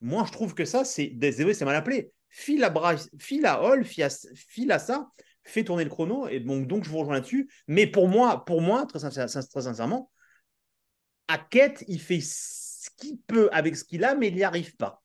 Moi, 0.00 0.24
je 0.26 0.32
trouve 0.32 0.54
que 0.54 0.64
ça, 0.64 0.84
c'est 0.84 1.08
désolé, 1.08 1.54
c'est 1.54 1.64
mal 1.64 1.76
appelé. 1.76 2.10
File 2.30 2.64
à, 2.64 2.72
à 2.72 3.62
Hall, 3.62 3.84
file 3.84 4.72
à, 4.72 4.78
ça, 4.78 5.08
fait 5.44 5.64
tourner 5.64 5.84
le 5.84 5.90
chrono 5.90 6.26
et 6.28 6.40
donc, 6.40 6.66
donc 6.66 6.84
je 6.84 6.90
vous 6.90 6.98
rejoins 6.98 7.14
là-dessus. 7.14 7.48
Mais 7.68 7.86
pour 7.86 8.08
moi, 8.08 8.44
pour 8.44 8.60
moi, 8.60 8.86
très 8.86 8.98
sincèrement, 8.98 10.10
Hackett, 11.28 11.84
il 11.88 12.00
fait 12.00 12.20
ce 12.20 12.90
qu'il 12.96 13.18
peut 13.26 13.48
avec 13.52 13.76
ce 13.76 13.84
qu'il 13.84 14.04
a, 14.04 14.14
mais 14.14 14.28
il 14.28 14.34
n'y 14.36 14.42
arrive 14.44 14.76
pas. 14.76 15.02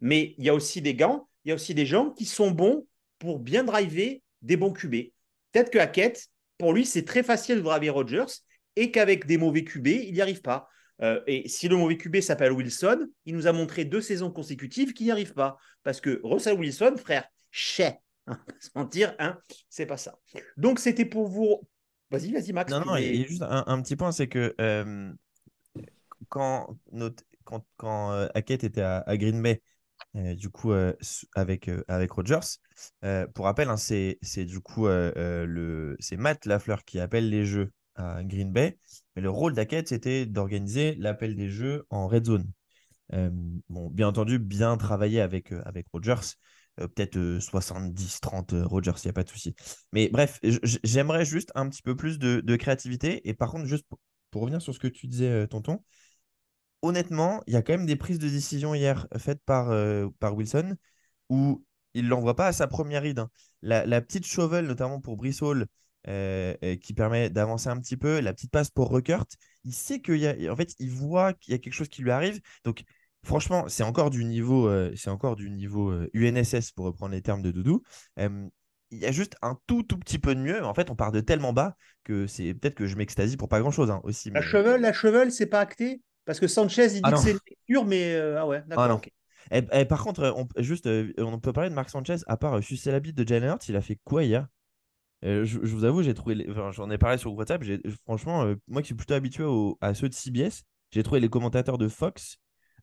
Mais 0.00 0.34
il 0.38 0.44
y 0.44 0.48
a 0.48 0.54
aussi 0.54 0.82
des 0.82 0.94
gants, 0.94 1.28
il 1.44 1.48
y 1.50 1.52
a 1.52 1.54
aussi 1.54 1.74
des 1.74 1.86
gens 1.86 2.10
qui 2.10 2.24
sont 2.24 2.50
bons 2.50 2.86
pour 3.18 3.38
bien 3.38 3.64
driver 3.64 4.22
des 4.42 4.56
bons 4.56 4.72
QB. 4.72 4.94
Peut-être 5.52 5.70
que 5.70 5.78
Hackett, 5.78 6.28
pour 6.58 6.72
lui, 6.72 6.84
c'est 6.84 7.04
très 7.04 7.22
facile 7.22 7.56
de 7.56 7.60
driver 7.62 7.94
Rodgers 7.94 8.26
et 8.76 8.90
qu'avec 8.90 9.26
des 9.26 9.38
mauvais 9.38 9.64
QB, 9.64 9.86
il 9.86 10.12
n'y 10.12 10.20
arrive 10.20 10.42
pas. 10.42 10.68
Euh, 11.02 11.20
et 11.26 11.48
si 11.48 11.68
le 11.68 11.76
mauvais 11.76 11.96
QB 11.96 12.20
s'appelle 12.20 12.52
Wilson, 12.52 13.06
il 13.26 13.34
nous 13.34 13.46
a 13.46 13.52
montré 13.52 13.84
deux 13.84 14.00
saisons 14.00 14.30
consécutives 14.30 14.92
qu'il 14.92 15.06
n'y 15.06 15.12
arrive 15.12 15.34
pas. 15.34 15.56
Parce 15.82 16.00
que 16.00 16.20
Russell 16.24 16.58
Wilson, 16.58 16.94
frère, 16.98 17.26
chais, 17.50 17.98
hein, 18.26 18.38
se 18.60 18.70
mentir, 18.74 19.14
hein, 19.18 19.38
c'est 19.68 19.86
pas 19.86 19.96
ça. 19.96 20.18
Donc 20.56 20.78
c'était 20.78 21.04
pour 21.04 21.28
vous. 21.28 21.60
Vas-y, 22.10 22.32
vas-y, 22.32 22.52
Max. 22.52 22.70
Non, 22.70 22.80
non, 22.80 22.96
il 22.96 23.06
voulais- 23.06 23.16
y 23.18 23.24
a 23.24 23.26
juste 23.26 23.42
un, 23.42 23.64
un 23.66 23.82
petit 23.82 23.96
point, 23.96 24.12
c'est 24.12 24.28
que 24.28 24.54
euh, 24.60 25.12
quand, 26.28 26.76
notre, 26.92 27.24
euh, 27.82 28.28
Hackett 28.34 28.64
était 28.64 28.82
à, 28.82 29.04
Green 29.16 29.40
Bay, 29.42 29.62
euh, 30.16 30.34
du 30.34 30.50
coup, 30.50 30.72
euh, 30.72 30.92
avec, 31.34 31.68
euh, 31.68 31.84
avec 31.88 32.10
Rodgers, 32.12 32.58
pour 33.34 33.44
rappel, 33.44 33.68
hein, 33.68 33.76
c'est 33.76 34.18
du 34.44 34.60
coup 34.60 34.86
le, 34.86 35.96
c'est 36.00 36.16
Matt 36.16 36.46
Lafleur 36.46 36.84
qui 36.84 37.00
appelle 37.00 37.28
les 37.30 37.44
jeux 37.44 37.72
à 37.94 38.22
Green 38.22 38.52
Bay, 38.52 38.78
mais 39.14 39.22
le 39.22 39.30
rôle 39.30 39.54
d'Hackett, 39.54 39.88
c'était 39.88 40.26
d'organiser 40.26 40.94
l'appel 40.96 41.34
des 41.36 41.48
jeux 41.48 41.86
en 41.90 42.06
red 42.06 42.26
zone. 42.26 42.50
Bon, 43.10 43.90
bien 43.90 44.08
entendu, 44.08 44.38
bien 44.38 44.76
travailler 44.76 45.20
avec, 45.20 45.52
avec 45.64 45.86
Rodgers. 45.92 46.36
Peut-être 46.76 47.16
70-30 47.38 48.52
euh, 48.52 48.66
Rodgers, 48.66 48.92
il 49.02 49.06
n'y 49.06 49.10
a 49.10 49.14
pas 49.14 49.24
de 49.24 49.30
souci. 49.30 49.54
Mais 49.92 50.10
bref, 50.10 50.38
j'aimerais 50.42 51.24
juste 51.24 51.50
un 51.54 51.70
petit 51.70 51.80
peu 51.80 51.96
plus 51.96 52.18
de, 52.18 52.56
créativité. 52.56 53.26
Et 53.26 53.32
par 53.32 53.50
contre, 53.50 53.64
juste 53.64 53.86
pour, 53.88 53.98
revenir 54.42 54.60
sur 54.60 54.74
ce 54.74 54.78
que 54.78 54.88
tu 54.88 55.06
disais, 55.06 55.48
tonton, 55.48 55.82
honnêtement, 56.82 57.42
il 57.46 57.54
y 57.54 57.56
a 57.56 57.62
quand 57.62 57.72
même 57.74 57.86
des 57.86 57.96
prises 57.96 58.18
de 58.18 58.28
décision 58.28 58.74
hier 58.74 59.06
faites 59.18 59.40
par, 59.44 59.70
euh, 59.70 60.08
par 60.20 60.34
Wilson 60.36 60.76
où 61.30 61.64
il 61.94 62.04
ne 62.04 62.10
l'envoie 62.10 62.36
pas 62.36 62.48
à 62.48 62.52
sa 62.52 62.66
première 62.66 63.02
ride. 63.02 63.18
hein. 63.20 63.30
La, 63.62 63.86
la 63.86 64.00
petite 64.00 64.26
shovel, 64.26 64.66
notamment 64.66 65.00
pour 65.00 65.16
Brissol, 65.16 65.66
euh, 66.08 66.54
euh, 66.62 66.76
qui 66.76 66.94
permet 66.94 67.30
d'avancer 67.30 67.68
un 67.68 67.78
petit 67.80 67.96
peu, 67.96 68.20
la 68.20 68.32
petite 68.32 68.50
passe 68.52 68.70
pour 68.70 68.92
Ruckert, 68.92 69.24
il 69.64 69.72
sait 69.72 70.00
qu'il 70.00 70.18
y 70.18 70.26
a, 70.26 70.52
en 70.52 70.56
fait, 70.56 70.74
il 70.78 70.90
voit 70.90 71.32
qu'il 71.32 71.52
y 71.52 71.54
a 71.54 71.58
quelque 71.58 71.72
chose 71.72 71.88
qui 71.88 72.02
lui 72.02 72.10
arrive. 72.12 72.40
Donc, 72.64 72.84
franchement, 73.24 73.64
c'est 73.68 73.82
encore 73.82 74.10
du 74.10 74.24
niveau, 74.24 74.68
euh, 74.68 74.92
c'est 74.96 75.10
encore 75.10 75.36
du 75.36 75.50
niveau 75.50 75.90
euh, 75.90 76.08
UNSS 76.14 76.70
pour 76.70 76.84
reprendre 76.86 77.12
les 77.12 77.22
termes 77.22 77.42
de 77.42 77.50
Doudou. 77.50 77.82
Euh, 78.20 78.46
il 78.92 78.98
y 78.98 79.06
a 79.06 79.10
juste 79.10 79.36
un 79.42 79.58
tout 79.66 79.82
tout 79.82 79.98
petit 79.98 80.18
peu 80.20 80.34
de 80.34 80.40
mieux. 80.40 80.64
En 80.64 80.74
fait, 80.74 80.90
on 80.90 80.94
part 80.94 81.10
de 81.10 81.20
tellement 81.20 81.52
bas 81.52 81.76
que 82.04 82.28
c'est 82.28 82.54
peut-être 82.54 82.76
que 82.76 82.86
je 82.86 82.94
m'extasie 82.96 83.36
pour 83.36 83.48
pas 83.48 83.58
grand-chose 83.60 83.90
hein, 83.90 84.00
aussi. 84.04 84.30
La 84.30 84.42
chevel, 84.42 84.80
la 84.80 84.92
chevel, 84.92 85.32
c'est 85.32 85.46
pas 85.46 85.60
acté? 85.60 86.02
Parce 86.26 86.40
que 86.40 86.48
Sanchez, 86.48 86.86
il 86.96 87.02
dit 87.02 87.02
Ah 87.02 87.12
que 87.12 87.18
c'est 87.18 87.30
une 87.32 87.38
lecture, 87.48 87.84
mais 87.86 88.14
euh, 88.14 88.38
ah 88.40 88.46
ouais, 88.46 88.62
d'accord. 88.66 88.88
non. 88.88 88.96
ok. 88.96 89.10
Eh, 89.52 89.62
eh, 89.72 89.84
par 89.84 90.02
contre, 90.02 90.20
euh, 90.22 90.32
on, 90.36 90.48
juste, 90.58 90.86
euh, 90.86 91.12
on 91.18 91.38
peut 91.38 91.52
parler 91.52 91.70
de 91.70 91.74
Marc 91.74 91.88
Sanchez, 91.90 92.16
à 92.26 92.36
part 92.36 92.62
sucer 92.62 92.90
la 92.90 92.98
bite 93.00 93.16
de 93.16 93.26
Jalen 93.26 93.50
Hurts, 93.50 93.68
il 93.68 93.76
a 93.76 93.80
fait 93.80 93.98
quoi 94.04 94.24
hier? 94.24 94.48
Euh, 95.24 95.44
je, 95.44 95.60
je 95.64 95.74
vous 95.74 95.84
avoue, 95.84 96.02
j'ai 96.02 96.14
trouvé. 96.14 96.34
les- 96.36 96.50
enfin, 96.50 96.72
J'en 96.72 96.90
ai 96.90 96.98
parlé 96.98 97.18
sur 97.18 97.34
WhatsApp. 97.34 97.64
Franchement, 98.04 98.44
euh, 98.44 98.56
moi 98.68 98.82
qui 98.82 98.86
suis 98.88 98.94
plutôt 98.94 99.14
habitué 99.14 99.44
au- 99.44 99.78
à 99.80 99.94
ceux 99.94 100.08
de 100.08 100.14
CBS, 100.14 100.64
j'ai 100.92 101.02
trouvé 101.02 101.20
les 101.20 101.28
commentateurs 101.28 101.78
de 101.78 101.88
Fox 101.88 102.38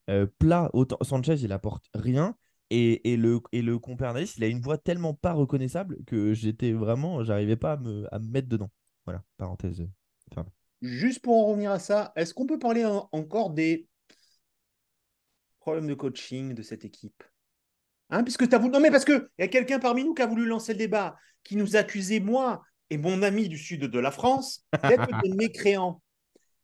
euh, 0.10 0.28
plats. 0.40 0.70
Autant 0.74 0.98
Sanchez, 1.04 1.36
il 1.44 1.52
apporte 1.52 1.86
rien. 1.94 2.36
Et, 2.72 3.14
et 3.14 3.18
le, 3.18 3.40
et 3.52 3.62
le 3.62 3.80
compère 3.80 4.10
analyste, 4.12 4.38
il 4.38 4.44
a 4.44 4.48
une 4.48 4.62
voix 4.62 4.78
tellement 4.80 5.14
pas 5.14 5.34
reconnaissable 5.34 5.98
que 6.08 6.34
j'étais 6.34 6.74
vraiment. 6.74 7.24
J'arrivais 7.24 7.56
pas 7.58 7.74
à 7.74 7.78
me, 7.78 8.08
à 8.14 8.20
me 8.20 8.28
mettre 8.28 8.50
dedans. 8.50 8.72
Voilà, 9.06 9.24
parenthèse. 9.38 9.86
Juste 10.84 11.22
pour 11.22 11.38
en 11.38 11.46
revenir 11.46 11.72
à 11.72 11.80
ça, 11.80 12.12
est-ce 12.18 12.34
qu'on 12.34 12.46
peut 12.46 12.60
parler 12.60 12.84
en- 12.84 13.08
encore 13.14 13.52
des 13.52 13.88
problèmes 15.60 15.88
de 15.88 15.94
coaching 15.94 16.54
de 16.54 16.62
cette 16.62 16.84
équipe? 16.84 17.24
Hein, 18.10 18.24
puisque 18.24 18.50
t'as 18.50 18.58
voulu... 18.58 18.74
Non, 18.74 18.82
mais 18.82 18.92
parce 18.92 19.06
qu'il 19.06 19.26
y 19.40 19.44
a 19.44 19.48
quelqu'un 19.48 19.80
parmi 19.80 20.04
nous 20.04 20.14
qui 20.14 20.22
a 20.22 20.28
voulu 20.28 20.46
lancer 20.46 20.74
le 20.74 20.80
débat, 20.80 21.16
qui 21.44 21.56
nous 21.56 21.78
accusait, 21.78 22.20
moi 22.20 22.62
et 22.90 22.98
mon 22.98 23.24
ami 23.24 23.48
du 23.48 23.58
sud 23.58 23.86
de 23.86 24.00
la 24.00 24.12
France, 24.12 24.66
d'être 24.84 25.08
des 25.24 25.30
mécréants. 25.30 26.02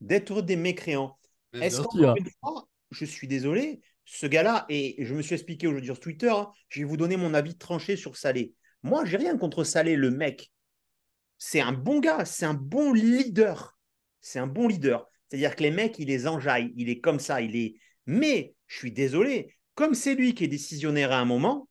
D'être 0.01 0.41
des 0.41 0.57
mécréants. 0.57 1.17
Est-ce 1.53 1.81
qu'encore 1.81 2.17
une 2.17 2.29
fois, 2.41 2.67
je 2.91 3.05
suis 3.05 3.27
désolé, 3.27 3.79
ce 4.03 4.27
gars-là, 4.27 4.65
et 4.67 4.97
je 5.05 5.15
me 5.15 5.21
suis 5.21 5.35
expliqué 5.35 5.65
aujourd'hui 5.65 5.87
sur 5.87 5.99
Twitter, 5.99 6.29
hein, 6.29 6.51
je 6.67 6.81
vais 6.81 6.85
vous 6.85 6.97
donner 6.97 7.15
mon 7.15 7.33
avis 7.33 7.57
tranché 7.57 7.95
sur 7.95 8.17
Salé. 8.17 8.53
Moi, 8.83 9.05
j'ai 9.05 9.15
rien 9.15 9.37
contre 9.37 9.63
Salé, 9.63 9.95
le 9.95 10.11
mec. 10.11 10.51
C'est 11.37 11.61
un 11.61 11.71
bon 11.71 12.01
gars, 12.01 12.25
c'est 12.25 12.45
un 12.45 12.53
bon 12.53 12.91
leader. 12.91 13.78
C'est 14.21 14.39
un 14.39 14.47
bon 14.47 14.67
leader. 14.67 15.09
C'est-à-dire 15.27 15.55
que 15.55 15.63
les 15.63 15.71
mecs, 15.71 15.99
il 15.99 16.07
les 16.07 16.27
enjaille, 16.27 16.73
il 16.75 16.89
est 16.89 16.99
comme 16.99 17.19
ça, 17.19 17.41
il 17.41 17.55
est. 17.55 17.75
Mais, 18.05 18.53
je 18.67 18.77
suis 18.77 18.91
désolé, 18.91 19.53
comme 19.75 19.93
c'est 19.93 20.15
lui 20.15 20.33
qui 20.33 20.43
est 20.43 20.47
décisionnaire 20.47 21.11
à 21.11 21.19
un 21.19 21.25
moment, 21.25 21.69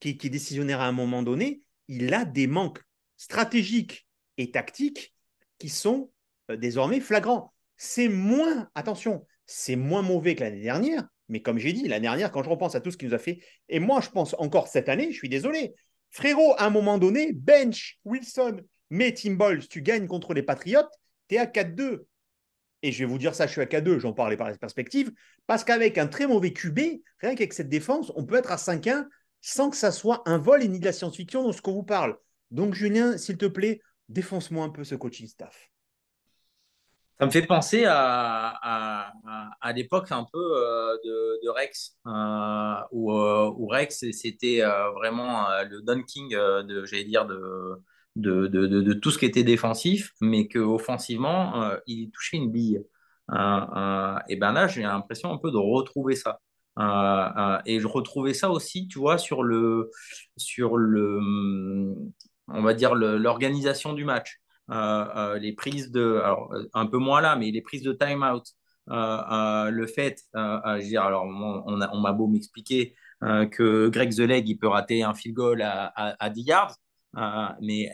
qui, 0.00 0.16
qui 0.16 0.28
est 0.28 0.30
décisionnaire 0.30 0.80
à 0.80 0.86
un 0.86 0.92
moment 0.92 1.22
donné, 1.22 1.62
il 1.88 2.12
a 2.14 2.24
des 2.24 2.46
manques 2.46 2.80
stratégiques 3.16 4.06
et 4.38 4.50
tactiques 4.50 5.14
qui 5.58 5.68
sont 5.68 6.10
euh, 6.50 6.56
désormais 6.56 7.00
flagrants. 7.00 7.52
C'est 7.76 8.08
moins, 8.08 8.68
attention, 8.74 9.26
c'est 9.46 9.76
moins 9.76 10.02
mauvais 10.02 10.34
que 10.34 10.42
l'année 10.42 10.62
dernière, 10.62 11.06
mais 11.28 11.42
comme 11.42 11.58
j'ai 11.58 11.72
dit, 11.72 11.88
l'année 11.88 12.02
dernière, 12.02 12.30
quand 12.30 12.42
je 12.42 12.50
repense 12.50 12.74
à 12.74 12.80
tout 12.80 12.90
ce 12.90 12.96
qu'il 12.96 13.08
nous 13.08 13.14
a 13.14 13.18
fait, 13.18 13.40
et 13.68 13.80
moi 13.80 14.00
je 14.00 14.10
pense 14.10 14.34
encore 14.38 14.68
cette 14.68 14.88
année, 14.88 15.10
je 15.10 15.16
suis 15.16 15.28
désolé, 15.28 15.74
frérot, 16.10 16.54
à 16.58 16.66
un 16.66 16.70
moment 16.70 16.98
donné, 16.98 17.32
bench, 17.32 17.98
Wilson, 18.04 18.60
mais 18.90 19.12
Tim 19.12 19.34
Boyle, 19.34 19.66
tu 19.66 19.82
gagnes 19.82 20.06
contre 20.06 20.34
les 20.34 20.42
Patriotes, 20.42 20.92
tu 21.28 21.36
es 21.36 21.38
à 21.38 21.46
4-2. 21.46 22.04
Et 22.82 22.92
je 22.92 22.98
vais 22.98 23.10
vous 23.10 23.18
dire 23.18 23.34
ça, 23.34 23.46
je 23.46 23.52
suis 23.52 23.60
à 23.60 23.66
4-2, 23.66 23.98
j'en 23.98 24.12
parlais 24.12 24.36
par 24.36 24.56
perspective, 24.58 25.10
parce 25.46 25.64
qu'avec 25.64 25.96
un 25.96 26.06
très 26.06 26.26
mauvais 26.26 26.52
QB, 26.52 26.78
rien 27.20 27.34
qu'avec 27.34 27.54
cette 27.54 27.70
défense, 27.70 28.12
on 28.14 28.24
peut 28.24 28.36
être 28.36 28.52
à 28.52 28.56
5-1 28.56 29.06
sans 29.40 29.70
que 29.70 29.76
ça 29.76 29.90
soit 29.90 30.22
un 30.26 30.38
vol 30.38 30.62
et 30.62 30.68
ni 30.68 30.80
de 30.80 30.84
la 30.84 30.92
science-fiction 30.92 31.42
dans 31.42 31.52
ce 31.52 31.62
qu'on 31.62 31.72
vous 31.72 31.82
parle. 31.82 32.16
Donc 32.50 32.74
Julien, 32.74 33.18
s'il 33.18 33.36
te 33.36 33.46
plaît, 33.46 33.80
défonce-moi 34.08 34.64
un 34.64 34.70
peu 34.70 34.84
ce 34.84 34.94
coaching 34.94 35.26
staff. 35.26 35.70
Ça 37.18 37.26
me 37.26 37.30
fait 37.30 37.46
penser 37.46 37.84
à, 37.86 39.12
l'époque 39.74 40.10
un 40.10 40.26
peu 40.32 40.38
euh, 40.38 40.96
de, 41.04 41.48
Rex, 41.48 41.96
euh, 42.06 42.74
où, 42.90 43.12
euh, 43.12 43.52
où 43.56 43.66
Rex, 43.68 44.04
c'était 44.10 44.62
vraiment 44.94 45.46
le 45.62 45.80
Don 45.82 46.02
King, 46.02 46.30
j'allais 46.84 47.04
dire, 47.04 47.24
de, 47.26 47.80
de, 48.16 48.46
de, 48.46 48.66
de, 48.66 48.92
tout 48.94 49.10
ce 49.10 49.18
qui 49.18 49.24
était 49.26 49.42
défensif, 49.42 50.12
mais 50.20 50.46
qu'offensivement, 50.48 51.62
euh, 51.62 51.76
il 51.86 52.10
touchait 52.10 52.36
une 52.36 52.50
bille. 52.50 52.82
Euh, 53.30 53.34
euh, 53.36 54.18
et 54.28 54.36
ben 54.36 54.52
là, 54.52 54.66
j'ai 54.68 54.82
l'impression 54.82 55.32
un 55.32 55.38
peu 55.38 55.50
de 55.50 55.56
retrouver 55.56 56.16
ça. 56.16 56.40
Euh, 56.78 57.58
et 57.66 57.80
je 57.80 57.86
retrouvais 57.86 58.34
ça 58.34 58.50
aussi, 58.50 58.88
tu 58.88 58.98
vois, 58.98 59.18
sur 59.18 59.42
le, 59.42 59.90
sur 60.36 60.76
le, 60.76 61.20
on 62.48 62.62
va 62.62 62.74
dire, 62.74 62.94
l'organisation 62.94 63.92
du 63.92 64.04
match. 64.04 64.40
Les 64.68 65.52
prises 65.56 65.90
de, 65.90 66.22
un 66.74 66.86
peu 66.86 66.98
moins 66.98 67.20
là, 67.20 67.36
mais 67.36 67.50
les 67.50 67.62
prises 67.62 67.82
de 67.82 67.92
time-out, 67.92 68.44
le 68.88 69.86
fait, 69.86 70.22
je 70.34 70.82
veux 70.82 70.88
dire, 70.88 71.02
alors 71.02 71.24
on, 71.24 72.00
m'a 72.00 72.12
beau 72.12 72.26
m'expliquer 72.28 72.94
que 73.20 73.88
Greg 73.88 74.14
The 74.14 74.46
il 74.46 74.58
peut 74.58 74.68
rater 74.68 75.02
un 75.02 75.14
field 75.14 75.36
goal 75.36 75.62
à, 75.62 75.86
à, 75.96 76.16
à 76.24 76.30
10 76.30 76.42
yards, 76.42 76.76
mais 77.60 77.90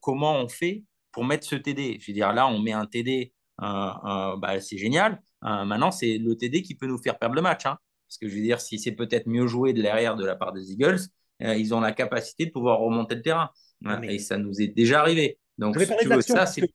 comment 0.00 0.36
on 0.40 0.48
fait 0.48 0.84
pour 1.12 1.24
mettre 1.24 1.46
ce 1.46 1.56
TD 1.56 1.98
Je 2.00 2.06
veux 2.06 2.12
dire, 2.14 2.32
là, 2.32 2.46
on 2.48 2.58
met 2.60 2.72
un 2.72 2.86
TD, 2.86 3.32
euh, 3.62 3.64
euh, 3.66 4.36
bah, 4.36 4.60
c'est 4.60 4.78
génial. 4.78 5.20
Euh, 5.44 5.64
maintenant, 5.64 5.90
c'est 5.90 6.18
le 6.18 6.36
TD 6.36 6.62
qui 6.62 6.74
peut 6.74 6.86
nous 6.86 6.98
faire 7.00 7.18
perdre 7.18 7.34
le 7.34 7.42
match. 7.42 7.66
hein. 7.66 7.78
Parce 8.08 8.18
que 8.18 8.28
je 8.28 8.34
veux 8.34 8.42
dire, 8.42 8.60
si 8.60 8.78
c'est 8.78 8.92
peut-être 8.92 9.26
mieux 9.28 9.46
joué 9.46 9.72
de 9.72 9.82
l'arrière 9.82 10.16
de 10.16 10.24
la 10.24 10.34
part 10.36 10.52
des 10.52 10.72
Eagles, 10.72 10.98
ils 11.40 11.72
ont 11.74 11.80
la 11.80 11.92
capacité 11.92 12.46
de 12.46 12.50
pouvoir 12.50 12.78
remonter 12.80 13.14
le 13.14 13.22
terrain. 13.22 13.50
Ah, 13.84 13.96
mais- 13.98 14.16
Et 14.16 14.18
ça 14.18 14.36
nous 14.36 14.60
est 14.60 14.68
déjà 14.68 15.00
arrivé. 15.00 15.38
Donc, 15.58 15.74
Je 15.74 15.78
vais 15.80 15.86
si 15.86 15.92
tu 16.02 16.08
veux, 16.08 16.20
ça, 16.20 16.44
que- 16.44 16.66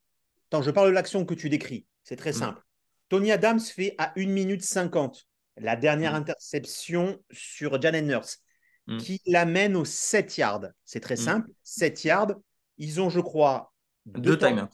Attends, 0.49 0.61
je 0.63 0.71
parle 0.71 0.87
de 0.89 0.93
l'action 0.93 1.25
que 1.25 1.33
tu 1.33 1.49
décris. 1.49 1.85
C'est 2.03 2.15
très 2.15 2.31
Mm. 2.31 2.33
simple. 2.33 2.61
Tony 3.09 3.31
Adams 3.31 3.59
fait 3.59 3.93
à 3.97 4.11
1 4.15 4.29
minute 4.31 4.61
50 4.63 5.27
la 5.57 5.75
dernière 5.75 6.13
Mm. 6.13 6.15
interception 6.15 7.19
sur 7.31 7.79
Jalen 7.81 8.09
Hurts 8.09 8.37
Mm. 8.87 8.97
qui 8.97 9.21
l'amène 9.25 9.75
aux 9.75 9.85
7 9.85 10.37
yards. 10.37 10.67
C'est 10.85 10.99
très 10.99 11.15
Mm. 11.15 11.17
simple. 11.17 11.49
7 11.63 12.03
yards. 12.03 12.33
Ils 12.77 13.01
ont, 13.01 13.09
je 13.09 13.19
crois, 13.19 13.73
deux 14.05 14.37
temps- 14.37 14.47
time-out. 14.49 14.69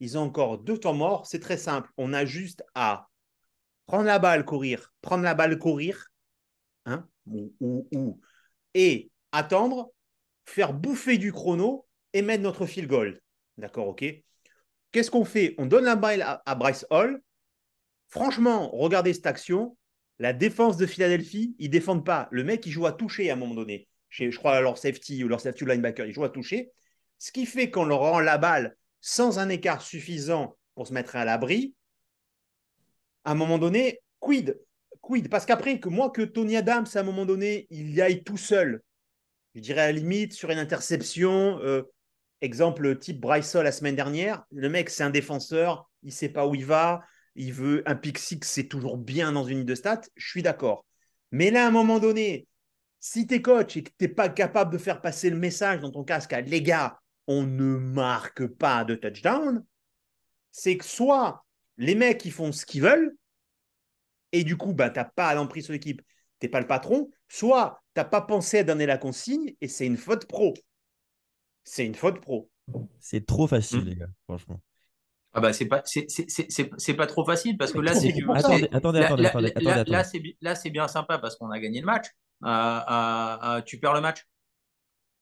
Ils 0.00 0.16
ont 0.18 0.22
encore 0.22 0.58
deux 0.58 0.78
temps 0.78 0.94
morts. 0.94 1.26
C'est 1.26 1.40
très 1.40 1.56
simple. 1.58 1.90
On 1.96 2.12
a 2.12 2.24
juste 2.24 2.64
à 2.74 3.08
prendre 3.86 4.04
la 4.04 4.18
balle, 4.18 4.44
courir, 4.44 4.92
prendre 5.02 5.22
la 5.24 5.34
balle, 5.34 5.58
courir, 5.58 6.08
hein, 6.86 7.06
ou, 7.26 7.52
ou- 7.60 7.88
ou- 7.94 8.20
et 8.74 9.10
attendre, 9.32 9.92
faire 10.46 10.72
bouffer 10.72 11.18
du 11.18 11.32
chrono 11.32 11.86
et 12.12 12.22
mettre 12.22 12.42
notre 12.42 12.66
field 12.66 12.88
goal. 12.88 13.20
D'accord, 13.58 13.88
ok 13.88 14.04
Qu'est-ce 14.90 15.10
qu'on 15.10 15.24
fait? 15.24 15.54
On 15.58 15.66
donne 15.66 15.84
la 15.84 15.96
balle 15.96 16.22
à, 16.22 16.42
à 16.46 16.54
Bryce 16.54 16.86
Hall. 16.90 17.20
Franchement, 18.08 18.70
regardez 18.70 19.12
cette 19.12 19.26
action. 19.26 19.76
La 20.18 20.32
défense 20.32 20.76
de 20.76 20.86
Philadelphie, 20.86 21.56
ils 21.58 21.70
défendent 21.70 22.04
pas. 22.04 22.28
Le 22.30 22.44
mec, 22.44 22.64
il 22.66 22.70
joue 22.70 22.86
à 22.86 22.92
toucher 22.92 23.30
à 23.30 23.34
un 23.34 23.36
moment 23.36 23.54
donné. 23.54 23.88
Je, 24.08 24.28
crois 24.36 24.60
leur 24.60 24.78
safety 24.78 25.24
ou 25.24 25.28
leur 25.28 25.40
safety 25.40 25.64
linebacker, 25.64 26.06
il 26.06 26.14
joue 26.14 26.24
à 26.24 26.28
toucher. 26.28 26.70
Ce 27.18 27.32
qui 27.32 27.46
fait 27.46 27.70
qu'on 27.70 27.84
leur 27.84 27.98
rend 27.98 28.20
la 28.20 28.38
balle 28.38 28.76
sans 29.00 29.38
un 29.38 29.48
écart 29.48 29.82
suffisant 29.82 30.56
pour 30.74 30.86
se 30.86 30.92
mettre 30.92 31.16
à 31.16 31.24
l'abri. 31.24 31.74
à 33.24 33.32
un 33.32 33.34
moment 33.34 33.58
donné, 33.58 34.00
quid 34.20 34.58
Quid 35.00 35.28
Parce 35.28 35.44
qu'après, 35.44 35.80
que 35.80 35.88
moi, 35.88 36.10
que 36.10 36.22
Tony 36.22 36.56
Adams, 36.56 36.86
à 36.94 36.98
un 36.98 37.02
moment 37.02 37.26
donné, 37.26 37.66
il 37.70 37.90
y 37.90 38.00
aille 38.00 38.22
tout 38.24 38.36
seul, 38.36 38.82
je 39.54 39.60
dirais 39.60 39.82
à 39.82 39.86
la 39.86 39.92
limite, 39.92 40.32
sur 40.32 40.50
une 40.50 40.58
interception, 40.58 41.58
euh, 41.62 41.82
exemple 42.40 42.98
type 42.98 43.20
Bryce 43.20 43.54
la 43.54 43.72
semaine 43.72 43.96
dernière, 43.96 44.44
le 44.50 44.68
mec, 44.68 44.88
c'est 44.90 45.02
un 45.02 45.10
défenseur, 45.10 45.90
il 46.02 46.12
sait 46.12 46.28
pas 46.30 46.46
où 46.46 46.54
il 46.54 46.64
va, 46.64 47.02
il 47.36 47.52
veut 47.52 47.82
un 47.86 47.94
pick 47.96 48.18
six, 48.18 48.38
c'est 48.42 48.68
toujours 48.68 48.96
bien 48.98 49.32
dans 49.32 49.44
une 49.44 49.58
ligne 49.58 49.66
de 49.66 49.74
stats, 49.74 50.02
je 50.16 50.28
suis 50.28 50.42
d'accord. 50.42 50.84
Mais 51.30 51.50
là, 51.50 51.64
à 51.64 51.68
un 51.68 51.72
moment 51.72 51.98
donné, 51.98 52.46
si 53.00 53.26
tu 53.26 53.34
es 53.34 53.42
coach 53.42 53.76
et 53.76 53.82
que 53.82 53.90
tu 53.90 54.04
n'es 54.04 54.08
pas 54.08 54.28
capable 54.28 54.72
de 54.72 54.78
faire 54.78 55.00
passer 55.00 55.30
le 55.30 55.36
message 55.36 55.80
dans 55.80 55.90
ton 55.90 56.04
casque 56.04 56.32
à 56.32 56.40
les 56.40 56.62
gars, 56.62 56.98
on 57.26 57.42
ne 57.42 57.76
marque 57.76 58.46
pas 58.46 58.84
de 58.84 58.94
touchdown, 58.94 59.64
c'est 60.52 60.76
que 60.76 60.84
soit 60.84 61.44
les 61.76 61.94
mecs 61.94 62.24
ils 62.24 62.32
font 62.32 62.52
ce 62.52 62.64
qu'ils 62.64 62.82
veulent, 62.82 63.16
et 64.32 64.44
du 64.44 64.56
coup, 64.56 64.72
bah, 64.72 64.90
tu 64.90 64.98
n'as 64.98 65.04
pas 65.04 65.34
l'emprise 65.34 65.64
sur 65.64 65.72
l'équipe, 65.72 66.02
tu 66.40 66.46
n'es 66.46 66.50
pas 66.50 66.60
le 66.60 66.66
patron, 66.66 67.10
soit 67.28 67.80
tu 67.94 68.00
n'as 68.00 68.04
pas 68.04 68.20
pensé 68.20 68.58
à 68.58 68.64
donner 68.64 68.86
la 68.86 68.98
consigne 68.98 69.54
et 69.60 69.68
c'est 69.68 69.86
une 69.86 69.96
faute 69.96 70.26
pro. 70.26 70.54
C'est 71.62 71.86
une 71.86 71.94
faute 71.94 72.20
pro. 72.20 72.50
C'est 72.98 73.26
trop 73.26 73.46
facile, 73.46 73.80
Hmm. 73.80 73.88
les 73.88 73.96
gars, 73.96 74.10
franchement. 74.24 74.60
Ah 75.34 75.40
bah 75.40 75.52
c'est 75.52 75.66
pas 75.66 75.82
c'est 75.84 76.08
c'est- 76.08 76.30
c'est- 76.30 76.46
c'est- 76.48 76.70
c'est 76.78 76.94
pas 76.94 77.06
trop 77.06 77.24
facile 77.24 77.56
parce 77.58 77.72
que 77.72 77.78
là 77.80 77.92
c'est. 77.94 78.12
Attendez, 78.38 78.68
attendez, 78.72 79.00
là, 79.00 79.06
attendez, 79.06 79.22
là- 79.22 79.28
attendez, 79.30 79.48
là- 79.48 79.50
attendez, 79.50 79.64
là, 79.90 79.98
attendez. 79.98 80.08
c'est 80.10 80.36
là 80.40 80.54
c'est 80.54 80.70
bien 80.70 80.86
sympa 80.88 81.18
parce 81.18 81.36
qu'on 81.36 81.50
a 81.50 81.58
gagné 81.58 81.80
le 81.80 81.86
match. 81.86 82.06
Euh, 82.44 82.48
euh, 82.48 83.36
euh, 83.58 83.60
tu 83.62 83.78
perds 83.80 83.94
le 83.94 84.00
match. 84.00 84.26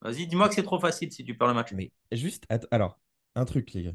Vas-y, 0.03 0.27
dis-moi 0.27 0.49
que 0.49 0.55
c'est 0.55 0.63
trop 0.65 0.81
facile 0.81 1.13
si 1.13 1.25
tu 1.25 1.37
perds 1.37 1.49
le 1.49 1.55
match. 1.55 1.73
Mais 1.73 1.91
juste, 2.11 2.45
alors, 2.71 3.01
un 3.37 3.45
truc, 3.45 3.73
les 3.73 3.85
gars. 3.85 3.93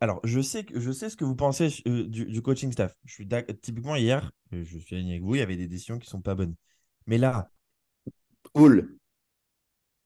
Alors, 0.00 0.20
je 0.24 0.40
sais, 0.40 0.64
que- 0.64 0.80
je 0.80 0.90
sais 0.90 1.10
ce 1.10 1.16
que 1.16 1.24
vous 1.24 1.36
pensez 1.36 1.68
euh, 1.86 2.04
du, 2.08 2.24
du 2.26 2.42
coaching 2.42 2.72
staff. 2.72 2.94
Je 3.04 3.12
suis 3.12 3.28
typiquement 3.62 3.94
hier, 3.96 4.32
je 4.52 4.78
suis 4.78 4.96
aligné 4.96 5.12
avec 5.12 5.22
vous, 5.22 5.34
il 5.34 5.38
y 5.38 5.42
avait 5.42 5.56
des 5.56 5.68
décisions 5.68 5.98
qui 5.98 6.08
sont 6.08 6.20
pas 6.22 6.34
bonnes. 6.34 6.54
Mais 7.06 7.18
là, 7.18 7.50
Hall, 8.54 8.96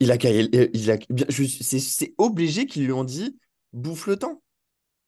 il 0.00 0.10
a 0.10 0.16
il 0.16 0.90
a, 0.90 0.98
c'est 1.38 2.14
obligé 2.18 2.66
qu'ils 2.66 2.84
lui 2.84 2.92
ont 2.92 3.04
dit 3.04 3.38
bouffe 3.72 4.06
le 4.06 4.16
temps. 4.16 4.42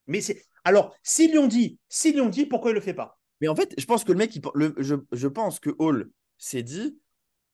Mais 0.06 0.20
c'est. 0.20 0.42
Alors, 0.64 0.94
s'ils 1.02 1.30
lui 1.30 1.38
ont 1.38 1.46
dit, 1.48 1.78
s'ils 1.88 2.14
lui 2.14 2.20
ont 2.20 2.28
dit, 2.28 2.46
pourquoi 2.46 2.70
il 2.70 2.74
le 2.74 2.80
fait 2.80 2.94
pas? 2.94 3.18
Mais 3.40 3.48
en 3.48 3.56
fait, 3.56 3.74
je 3.76 3.84
pense 3.86 4.04
que 4.04 4.12
le 4.12 4.18
mec, 4.18 4.34
il 4.36 4.42
le- 4.54 4.74
je, 4.78 4.94
je 5.10 5.28
pense 5.28 5.58
que 5.58 5.70
Hall 5.78 6.10
s'est 6.38 6.62
dit, 6.62 6.98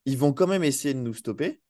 ils 0.05 0.17
vont 0.17 0.33
quand 0.33 0.47
même 0.47 0.63
essayer 0.63 0.93
de 0.93 0.99
nous 0.99 1.13
stopper. 1.13 1.61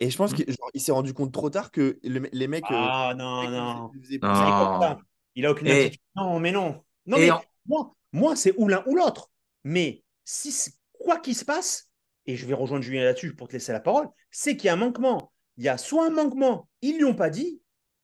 Et 0.00 0.10
je 0.10 0.16
pense 0.16 0.32
Mhm. 0.32 0.36
qu'il 0.36 0.46
genre, 0.48 0.70
il 0.74 0.80
s'est 0.80 0.92
rendu 0.92 1.12
compte 1.14 1.32
trop 1.32 1.50
tard 1.50 1.70
que 1.70 1.98
le- 2.02 2.28
les 2.32 2.46
mecs. 2.48 2.64
euh, 2.64 2.74
Ah 2.76 3.10
les 3.12 3.18
non, 3.18 3.42
non. 3.50 3.90
faisaient- 3.92 3.94
nous 3.94 4.02
faisaient 4.02 4.18
Non. 4.22 4.98
Il 5.36 5.46
a 5.46 5.50
aucune 5.50 5.66
Et- 5.68 5.80
attitude. 5.86 6.00
Non, 6.16 6.38
mais 6.40 6.52
non. 6.52 6.82
Non, 7.06 7.18
mais 7.18 7.30
en- 7.30 7.42
moi, 7.66 7.94
moi 8.12 8.36
c'est 8.36 8.54
ou 8.56 8.68
l'un 8.68 8.82
ou 8.86 8.94
l'autre. 8.96 9.30
Mais 9.64 10.02
si 10.24 10.52
quoi 10.92 11.18
qu'il 11.18 11.34
se 11.34 11.44
passe, 11.44 11.90
et 12.26 12.36
je 12.36 12.46
vais 12.46 12.54
rejoindre 12.54 12.82
Julien 12.84 13.04
là-dessus 13.04 13.34
pour 13.34 13.48
te 13.48 13.52
laisser 13.54 13.72
la 13.72 13.80
parole, 13.80 14.08
c'est 14.30 14.56
qu'il 14.56 14.66
y 14.66 14.70
a 14.70 14.74
un 14.74 14.76
manquement. 14.76 15.32
Il 15.56 15.64
y 15.64 15.68
a 15.68 15.78
soit 15.78 16.06
un 16.06 16.10
manquement, 16.10 16.68
ils 16.82 16.96
lui 16.96 17.04
ont 17.04 17.14
pas 17.14 17.30
dit, 17.30 17.60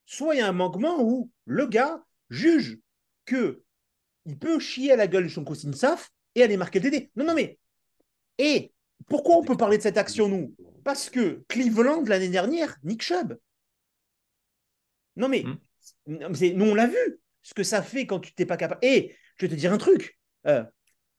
soit 0.07 0.35
il 0.35 0.39
y 0.39 0.43
a 0.43 0.49
un 0.49 0.53
manquement 0.53 1.01
où 1.03 1.31
le 1.45 1.67
gars 1.67 2.03
juge 2.31 2.79
que 3.27 3.63
il 4.27 4.39
peut 4.39 4.59
chier 4.59 4.93
à 4.93 4.97
la 4.97 5.07
gueule 5.07 5.25
de 5.25 5.29
son 5.29 5.45
costume 5.45 5.73
SAF 5.75 6.11
et 6.35 6.43
aller 6.43 6.57
marquer 6.57 6.81
le 6.81 6.91
DD. 6.91 7.11
Non, 7.17 7.25
non, 7.25 7.35
mais. 7.35 7.59
Et 8.39 8.73
pourquoi 9.09 9.37
on 9.37 9.43
peut 9.45 9.57
parler 9.57 9.79
de 9.79 9.83
cette 9.83 9.97
action, 9.97 10.29
nous? 10.29 10.55
Parce 10.85 11.11
que 11.11 11.45
Cleveland, 11.49 12.05
l'année 12.07 12.29
dernière, 12.29 12.77
Nick 12.85 13.03
Chubb. 13.03 13.37
Non, 15.17 15.29
mais 15.29 15.45
Hmm. 15.45 15.57
nous, 16.07 16.67
on 16.67 16.75
l'a 16.75 16.87
vu, 16.87 17.21
ce 17.43 17.55
que 17.55 17.63
ça 17.63 17.83
fait 17.83 18.07
quand 18.07 18.21
tu 18.21 18.33
t'es 18.35 18.47
pas 18.47 18.57
capable. 18.57 18.85
Et 18.85 19.17
je 19.37 19.47
vais 19.47 19.51
te 19.51 19.59
dire 19.59 19.73
un 19.73 19.79
truc 19.79 20.19
euh, 20.47 20.65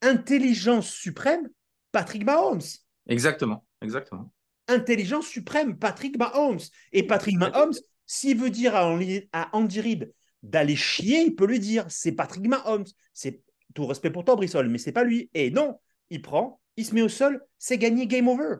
intelligence 0.01 0.89
suprême, 0.89 1.49
Patrick 1.91 2.23
Mahomes. 2.23 2.61
Exactement, 3.07 3.65
exactement. 3.81 4.31
Intelligence 4.67 5.27
suprême, 5.27 5.77
Patrick 5.77 6.17
Mahomes. 6.17 6.59
Et 6.93 7.03
Patrick 7.03 7.37
Mahomes, 7.37 7.73
s'il 8.05 8.37
veut 8.37 8.49
dire 8.49 8.75
à 8.75 8.87
Andy, 8.87 9.27
à 9.33 9.55
Andy 9.55 9.81
Reid 9.81 10.13
d'aller 10.43 10.75
chier, 10.75 11.21
il 11.21 11.35
peut 11.35 11.45
lui 11.45 11.59
dire 11.59 11.85
c'est 11.89 12.11
Patrick 12.13 12.47
Mahomes. 12.47 12.85
C'est 13.13 13.41
tout 13.73 13.85
respect 13.85 14.11
pour 14.11 14.25
toi, 14.25 14.35
Brissol, 14.35 14.67
mais 14.69 14.77
c'est 14.77 14.91
pas 14.91 15.03
lui. 15.03 15.29
Et 15.33 15.51
non, 15.51 15.79
il 16.09 16.21
prend, 16.21 16.59
il 16.77 16.85
se 16.85 16.93
met 16.95 17.01
au 17.01 17.09
sol, 17.09 17.43
c'est 17.57 17.77
gagné, 17.77 18.07
game 18.07 18.27
over. 18.27 18.57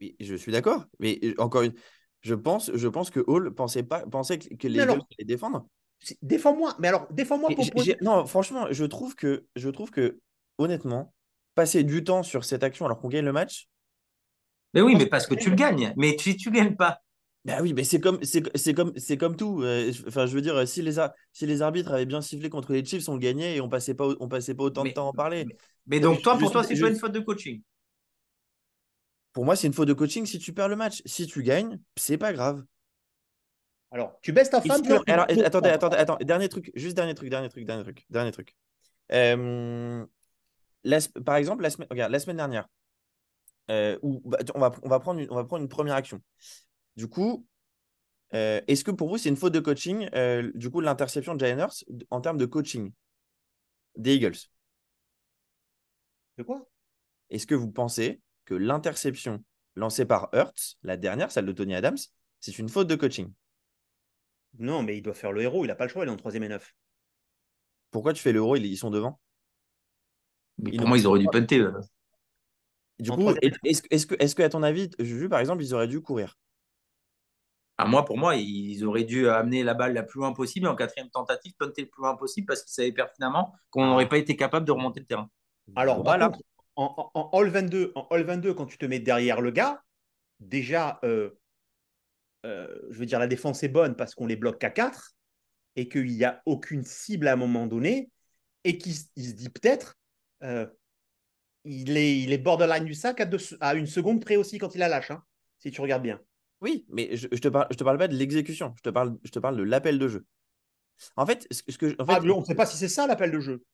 Oui, 0.00 0.16
je 0.20 0.34
suis 0.34 0.52
d'accord. 0.52 0.86
Mais 0.98 1.18
encore 1.38 1.62
une. 1.62 1.74
Je 2.22 2.34
pense, 2.34 2.70
je 2.74 2.88
pense 2.88 3.10
que 3.10 3.20
Hall 3.26 3.54
pensait, 3.54 3.82
pas, 3.82 4.00
pensait 4.06 4.38
que, 4.38 4.54
que 4.54 4.68
les 4.68 4.80
alors- 4.80 4.96
Eagles 4.96 5.06
allaient 5.18 5.24
défendre. 5.26 5.66
Défends-moi, 6.22 6.76
mais 6.78 6.88
alors, 6.88 7.06
défends-moi 7.12 7.50
pour 7.54 7.70
poser- 7.70 7.96
Non, 8.00 8.24
franchement, 8.26 8.66
je 8.70 8.84
trouve 8.86 9.14
que, 9.14 9.44
je 9.54 9.68
trouve 9.68 9.90
que, 9.90 10.18
honnêtement, 10.56 11.14
passer 11.54 11.84
du 11.84 12.04
temps 12.04 12.22
sur 12.22 12.44
cette 12.44 12.62
action 12.62 12.86
alors 12.86 12.98
qu'on 13.00 13.08
gagne 13.08 13.24
le 13.24 13.32
match, 13.32 13.68
Mais 14.72 14.80
oui, 14.80 14.94
mais 14.96 15.06
parce 15.06 15.26
que 15.26 15.34
tu 15.34 15.50
le 15.50 15.56
gagnes. 15.56 15.92
Mais 15.96 16.16
si 16.18 16.36
tu 16.36 16.50
gagnes 16.50 16.76
pas, 16.76 17.02
bah 17.44 17.58
oui, 17.62 17.72
mais 17.72 17.84
c'est 17.84 18.00
comme, 18.00 18.22
c'est, 18.22 18.42
c'est 18.56 18.74
comme, 18.74 18.92
c'est 18.96 19.16
comme 19.16 19.36
tout. 19.36 19.62
euh, 19.62 19.92
je- 19.92 20.06
Enfin, 20.06 20.26
je 20.26 20.34
veux 20.34 20.42
dire, 20.42 20.66
si 20.68 20.82
les, 20.82 20.96
si 21.32 21.46
les 21.46 21.62
arbitres 21.62 21.92
avaient 21.92 22.06
bien 22.06 22.20
sifflé 22.20 22.50
contre 22.50 22.72
les 22.72 22.84
Chiefs, 22.84 23.08
on 23.08 23.16
gagnait 23.16 23.56
et 23.56 23.60
on 23.60 23.68
passait 23.68 23.94
pas, 23.94 24.08
on 24.20 24.28
passait 24.28 24.54
pas 24.54 24.64
autant 24.64 24.82
Mais- 24.84 24.90
de 24.90 24.94
temps 24.94 25.06
à 25.06 25.10
en 25.10 25.12
parler. 25.12 25.44
mais- 25.46 25.56
mais 25.86 26.00
donc 26.00 26.22
toi, 26.22 26.34
je 26.34 26.40
pour 26.40 26.52
toi, 26.52 26.62
c'est 26.62 26.78
pas 26.78 26.88
une 26.88 26.96
faute 26.98 27.12
de 27.12 27.20
coaching? 27.20 27.62
Pour 29.32 29.44
moi, 29.44 29.56
c'est 29.56 29.66
une 29.68 29.72
faute 29.72 29.88
de 29.88 29.92
coaching 29.94 30.26
si 30.26 30.38
tu 30.38 30.52
perds 30.52 30.68
le 30.68 30.76
match. 30.76 31.02
Si 31.06 31.26
tu 31.26 31.42
gagnes, 31.42 31.78
c'est 31.96 32.18
pas 32.18 32.32
grave. 32.32 32.64
Alors, 33.92 34.18
tu 34.22 34.32
baisses 34.32 34.50
ta 34.50 34.60
femme. 34.60 34.82
sinon- 34.84 35.02
alors, 35.06 35.26
attendez, 35.44 35.68
attendez, 35.70 35.96
attendez, 35.96 36.24
dernier 36.24 36.48
truc, 36.48 36.70
juste 36.74 36.96
dernier 36.96 37.14
truc, 37.14 37.28
dernier 37.30 37.48
truc, 37.48 37.64
dernier 37.64 37.82
truc, 37.82 38.06
dernier 38.10 38.30
truc. 38.32 38.54
Euh, 39.12 40.04
la 40.84 40.98
par 41.24 41.36
exemple, 41.36 41.62
la 41.62 41.70
semaine, 41.70 41.88
regarde, 41.90 42.12
la 42.12 42.20
semaine 42.20 42.36
dernière, 42.36 42.68
euh, 43.70 43.98
où- 44.02 44.20
bah, 44.24 44.38
on, 44.54 44.60
va, 44.60 44.72
on, 44.82 44.88
va 44.88 45.00
prendre 45.00 45.20
une, 45.20 45.28
on 45.30 45.34
va 45.34 45.44
prendre 45.44 45.62
une 45.62 45.68
première 45.68 45.94
action. 45.96 46.20
Du 47.00 47.08
coup, 47.08 47.46
euh, 48.34 48.60
est-ce 48.68 48.84
que 48.84 48.90
pour 48.92 49.08
vous, 49.08 49.18
c'est 49.18 49.30
une 49.30 49.36
faute 49.36 49.54
de 49.54 49.60
coaching, 49.60 50.10
euh, 50.14 50.52
du 50.54 50.70
coup, 50.70 50.80
l'interception 50.82 51.34
de 51.34 51.40
Jalen 51.40 51.66
en 52.10 52.20
termes 52.20 52.38
de 52.38 52.46
coaching 52.46 52.92
des 53.96 54.14
Eagles? 54.16 54.50
De 56.38 56.42
quoi? 56.42 56.66
Est-ce 57.30 57.46
que 57.46 57.54
vous 57.54 57.70
pensez 57.70 58.20
que 58.44 58.52
l'interception 58.54 59.42
lancée 59.74 60.04
par 60.04 60.28
Hurts, 60.34 60.76
la 60.82 60.96
dernière, 60.98 61.30
celle 61.32 61.46
de 61.46 61.52
Tony 61.52 61.74
Adams, 61.74 61.96
c'est 62.40 62.58
une 62.58 62.68
faute 62.68 62.88
de 62.88 62.94
coaching? 62.96 63.32
Non, 64.60 64.84
mais 64.84 64.96
il 64.96 65.02
doit 65.02 65.14
faire 65.14 65.32
le 65.32 65.42
héros, 65.42 65.64
il 65.64 65.66
n'a 65.68 65.74
pas 65.74 65.86
le 65.86 65.90
choix, 65.90 66.04
il 66.04 66.08
est 66.08 66.12
en 66.12 66.16
troisième 66.16 66.44
et 66.44 66.48
neuf. 66.48 66.72
Pourquoi 67.92 68.12
tu 68.12 68.20
fais 68.22 68.32
l'euro 68.32 68.56
ils, 68.56 68.66
ils 68.66 68.76
sont 68.76 68.90
devant? 68.90 69.20
Mais 70.58 70.72
Ils 70.72 70.78
pour 70.78 70.86
moi, 70.88 70.96
ils 70.98 71.06
le 71.06 71.08
auraient 71.08 71.18
dû 71.20 71.28
punter. 71.28 71.62
Du 73.00 73.10
En 73.10 73.18
coup, 73.18 73.34
est- 73.42 73.58
est-ce 73.64 73.82
est-ce 73.90 74.06
que, 74.06 74.14
est-ce 74.18 74.34
que, 74.34 74.42
à 74.42 74.48
ton 74.48 74.62
avis, 74.62 74.88
Juju, 74.98 75.28
par 75.28 75.40
exemple, 75.40 75.62
ils 75.62 75.74
auraient 75.74 75.88
dû 75.88 76.00
courir? 76.00 76.36
Ah, 77.82 77.86
moi, 77.86 78.04
pour 78.04 78.18
moi, 78.18 78.36
ils 78.36 78.84
auraient 78.84 79.04
dû 79.04 79.26
amener 79.28 79.62
la 79.62 79.72
balle 79.72 79.94
la 79.94 80.02
plus 80.02 80.18
loin 80.20 80.32
possible 80.34 80.66
et 80.66 80.68
en 80.68 80.76
quatrième 80.76 81.08
tentative, 81.08 81.54
punter 81.58 81.82
le 81.82 81.88
plus 81.88 82.02
loin 82.02 82.14
possible 82.14 82.46
parce 82.46 82.62
qu'ils 82.62 82.74
savaient 82.74 82.92
pertinemment 82.92 83.54
qu'on 83.70 83.86
n'aurait 83.86 84.08
pas 84.08 84.18
été 84.18 84.36
capable 84.36 84.66
de 84.66 84.72
remonter 84.72 85.00
le 85.00 85.06
terrain. 85.06 85.30
Alors, 85.76 85.96
par 86.02 86.04
Voilà. 86.04 86.26
contre, 86.28 86.40
en, 86.76 87.10
en, 87.14 87.30
en 87.32 87.38
All 87.38 87.48
22, 87.48 87.92
en 87.94 88.06
All 88.10 88.24
22, 88.24 88.52
quand 88.52 88.66
tu 88.66 88.76
te 88.76 88.84
mets 88.84 89.00
derrière 89.00 89.40
le 89.40 89.50
gars, 89.50 89.82
déjà, 90.40 91.00
euh, 91.04 91.30
euh, 92.44 92.68
je 92.90 92.98
veux 92.98 93.06
dire, 93.06 93.18
la 93.18 93.26
défense 93.26 93.62
est 93.62 93.68
bonne 93.68 93.96
parce 93.96 94.14
qu'on 94.14 94.26
les 94.26 94.36
bloque 94.36 94.58
qu'à 94.58 94.70
4 94.70 95.14
et 95.76 95.88
qu'il 95.88 96.06
n'y 96.06 96.24
a 96.24 96.42
aucune 96.44 96.84
cible 96.84 97.28
à 97.28 97.32
un 97.32 97.36
moment 97.36 97.66
donné 97.66 98.10
et 98.64 98.76
qu'il 98.76 98.94
se 98.94 99.06
dit 99.14 99.48
peut-être, 99.48 99.96
euh, 100.42 100.66
il, 101.64 101.96
est, 101.96 102.20
il 102.20 102.32
est 102.32 102.38
borderline 102.38 102.84
du 102.84 102.94
sac 102.94 103.20
à, 103.20 103.24
deux- 103.24 103.38
à 103.60 103.74
une 103.74 103.86
seconde 103.86 104.22
près 104.22 104.36
aussi 104.36 104.58
quand 104.58 104.74
il 104.74 104.78
la 104.78 104.88
lâche, 104.88 105.10
hein, 105.10 105.22
si 105.58 105.70
tu 105.70 105.80
regardes 105.80 106.02
bien. 106.02 106.20
Oui, 106.60 106.84
mais 106.88 107.16
je, 107.16 107.28
je 107.32 107.38
te 107.38 107.48
parle, 107.48 107.66
je 107.70 107.76
te 107.76 107.84
parle 107.84 107.98
pas 107.98 108.08
de 108.08 108.14
l'exécution, 108.14 108.74
je 108.76 108.82
te 108.82 108.90
parle, 108.90 109.16
je 109.24 109.30
te 109.30 109.38
parle 109.38 109.56
de 109.56 109.62
l'appel 109.62 109.98
de 109.98 110.08
jeu. 110.08 110.26
En 111.16 111.24
fait, 111.24 111.46
ce, 111.50 111.62
ce 111.68 111.78
que, 111.78 111.86
en 112.00 112.04
fait, 112.04 112.12
Ah, 112.14 112.20
mais 112.22 112.30
on 112.30 112.40
ne 112.40 112.44
sait 112.44 112.54
pas 112.54 112.66
si 112.66 112.76
c'est 112.76 112.88
ça 112.88 113.06
l'appel 113.06 113.30
de 113.30 113.40
jeu. 113.40 113.64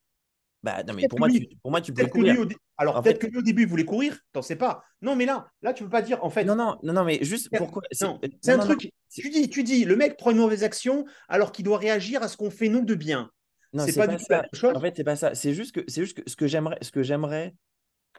bah, 0.63 0.83
non, 0.85 0.95
mais 0.95 1.09
pour 1.09 1.19
moi, 1.19 1.29
lui- 1.29 1.49
tu, 1.49 1.57
pour 1.63 1.71
moi, 1.73 1.81
tu 1.81 1.93
peux 1.93 2.07
courir. 2.07 2.41
au 2.41 2.47
Alors, 2.79 3.03
peut-être 3.03 3.21
fait- 3.21 3.27
que 3.27 3.33
lui, 3.33 3.39
au 3.39 3.43
début, 3.43 3.63
il 3.63 3.69
voulait 3.69 3.85
courir, 3.85 4.19
t'en 4.33 4.43
sais 4.43 4.57
pas. 4.57 4.85
Non, 5.03 5.17
mais 5.17 5.27
là, 5.27 5.51
là, 5.63 5.73
tu 5.73 5.83
peux 5.83 5.91
pas 5.91 6.03
dire, 6.03 6.23
en 6.25 6.31
fait, 6.31 6.45
Non, 6.45 6.55
non, 6.55 6.79
non, 6.83 6.93
non, 6.93 7.05
mais 7.05 7.19
juste 7.23 7.49
C'est- 7.51 7.59
pourquoi 7.59 7.83
Non, 8.01 8.21
euh, 8.23 8.29
c'est 8.41 8.53
un 8.53 8.57
non, 8.59 8.65
truc. 8.65 8.93
c'est- 9.09 9.23
Tu 9.23 9.31
dis, 9.31 9.49
tu 9.51 9.63
dis, 9.65 9.85
le 9.85 9.97
mec 9.97 10.17
prend 10.17 10.31
une 10.31 10.37
mauvaise 10.39 10.63
action 10.63 11.05
alors 11.29 11.51
qu'il 11.53 11.65
doit 11.65 11.79
réagir 11.79 12.23
à 12.23 12.29
ce 12.29 12.37
qu'on 12.37 12.51
fait 12.51 12.69
nous 12.69 12.85
de 12.85 12.95
bien. 12.95 13.31
non, 13.73 13.85
c'est 13.85 13.93
c'est 13.93 14.01
pas 14.01 14.07
pas 14.07 14.17
du 14.17 14.25
tout 14.25 14.31
la 14.31 14.43
même 14.43 14.49
chose. 14.53 14.77
En 14.77 14.81
fait, 14.81 14.95
c'est 14.97 15.05
pas 15.05 15.17
ça. 15.17 15.35
C'est 15.35 15.53
juste 15.55 15.75
que, 15.75 15.81
c'est 15.89 16.03
juste 16.05 16.23
que 16.23 16.31
ce 16.31 16.37
que 16.37 16.47
j'aimerais, 16.47 16.79
ce 16.83 16.91
que 16.93 17.03
j'aimerais, 17.03 17.55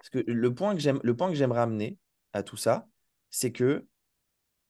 ce 0.02 0.10
que 0.10 0.20
le 0.28 0.54
point 0.54 0.76
que 0.76 0.82
j'aime, 0.82 1.00
le 1.04 1.16
point 1.16 1.30
que 1.30 1.36
j'aimerais 1.36 1.62
amener 1.62 1.98
à 2.34 2.44
tout 2.44 2.58
ça, 2.58 2.88
c'est 3.30 3.52
que 3.52 3.86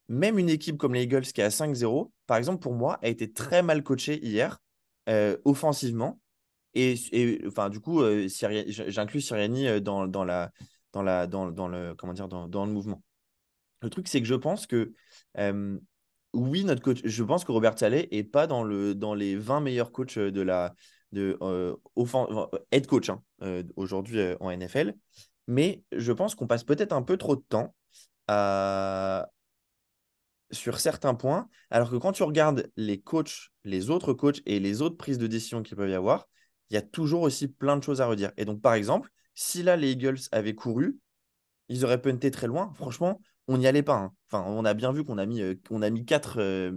même 0.10 0.39
une 0.39 0.50
équipe 0.50 0.78
comme 0.78 0.93
les 0.93 1.04
Eagles 1.04 1.22
qui 1.22 1.41
est 1.41 1.43
à 1.43 1.50
5-0, 1.50 2.12
par 2.28 2.38
exemple, 2.38 2.60
pour 2.60 2.74
moi, 2.74 3.00
a 3.02 3.08
été 3.08 3.32
très 3.32 3.62
mal 3.62 3.84
coachée 3.84 4.24
hier, 4.26 4.60
euh, 5.10 5.38
offensivement. 5.46 6.20
Et, 6.74 7.41
enfin, 7.48 7.70
du 7.70 7.80
coup, 7.80 8.02
euh, 8.02 8.28
j'inclus 8.67 9.22
Siriani 9.22 9.67
euh, 9.67 9.80
dans, 9.80 10.06
dans, 10.06 10.24
la, 10.24 10.52
dans, 10.93 11.02
la, 11.02 11.26
dans, 11.26 11.67
le, 11.67 11.96
comment 11.96 12.13
dire, 12.13 12.28
dans, 12.28 12.65
le 12.65 12.72
mouvement. 12.72 13.02
Le 13.82 13.89
truc, 13.89 14.08
c'est 14.08 14.22
que 14.22 14.28
je 14.28 14.36
pense 14.36 14.67
que, 14.67 14.93
oui, 16.34 16.63
notre 16.63 16.82
coach, 16.82 17.00
je 17.04 17.24
pense 17.24 17.46
que 17.46 17.52
Robert 17.52 17.80
Saleh 17.80 18.08
est 18.12 18.24
pas 18.24 18.48
dans, 18.48 18.63
le, 18.63 18.93
dans 18.93 19.15
les 19.15 19.36
20 19.36 19.62
meilleurs 19.62 19.91
coachs 19.91 20.20
de 20.20 20.41
la, 20.41 20.76
de 21.13 21.38
head 22.72 22.86
coach 22.86 23.10
hein, 23.10 23.24
aujourd'hui 23.76 24.20
en 24.39 24.52
NFL. 24.52 24.93
Mais 25.48 25.84
je 25.93 26.12
pense 26.12 26.36
qu'on 26.36 26.48
passe 26.48 26.63
peut-être 26.63 26.93
un 26.93 27.02
peu 27.02 27.17
trop 27.17 27.36
de 27.36 27.43
temps 27.48 27.74
à- 28.28 29.30
sur 30.51 30.79
certains 30.79 31.13
points, 31.15 31.49
alors 31.69 31.89
que 31.89 31.95
quand 31.97 32.12
tu 32.13 32.23
regardes 32.23 32.71
les 32.77 32.99
coachs, 33.01 33.49
les 33.63 33.89
autres 33.89 34.13
coachs 34.13 34.41
et 34.45 34.60
les 34.60 34.81
autres 34.81 34.97
prises 34.97 35.17
de 35.17 35.27
décision 35.27 35.63
qu'il 35.63 35.77
peut 35.77 35.89
y 35.89 35.93
avoir, 35.93 36.27
il 36.69 36.75
y 36.75 36.77
a 36.77 36.81
toujours 36.81 37.21
aussi 37.21 37.47
plein 37.47 37.77
de 37.77 37.83
choses 37.83 38.01
à 38.01 38.07
redire. 38.07 38.31
Et 38.38 38.45
donc, 38.45 38.62
par 38.62 38.73
exemple, 38.73 39.10
si 39.36 39.63
là, 39.63 39.75
les 39.75 39.91
Eagles 39.91 40.19
avaient 40.31 40.55
couru, 40.55 40.97
ils 41.69 41.86
auraient 41.86 42.01
punté 42.01 42.31
très 42.31 42.47
loin. 42.47 42.71
Franchement, 42.75 43.21
on 43.47 43.57
n'y 43.57 43.67
allait 43.67 43.83
pas. 43.83 43.95
hein. 43.95 44.13
Enfin, 44.31 44.45
on 44.47 44.65
a 44.65 44.73
bien 44.73 44.91
vu 44.91 45.03
qu'on 45.03 45.17
a 45.17 45.25
mis, 45.25 45.41
euh, 45.41 45.55
qu'on 45.67 45.81
a 45.81 45.89
mis 45.89 46.05
quatre, 46.05 46.39
euh, 46.39 46.71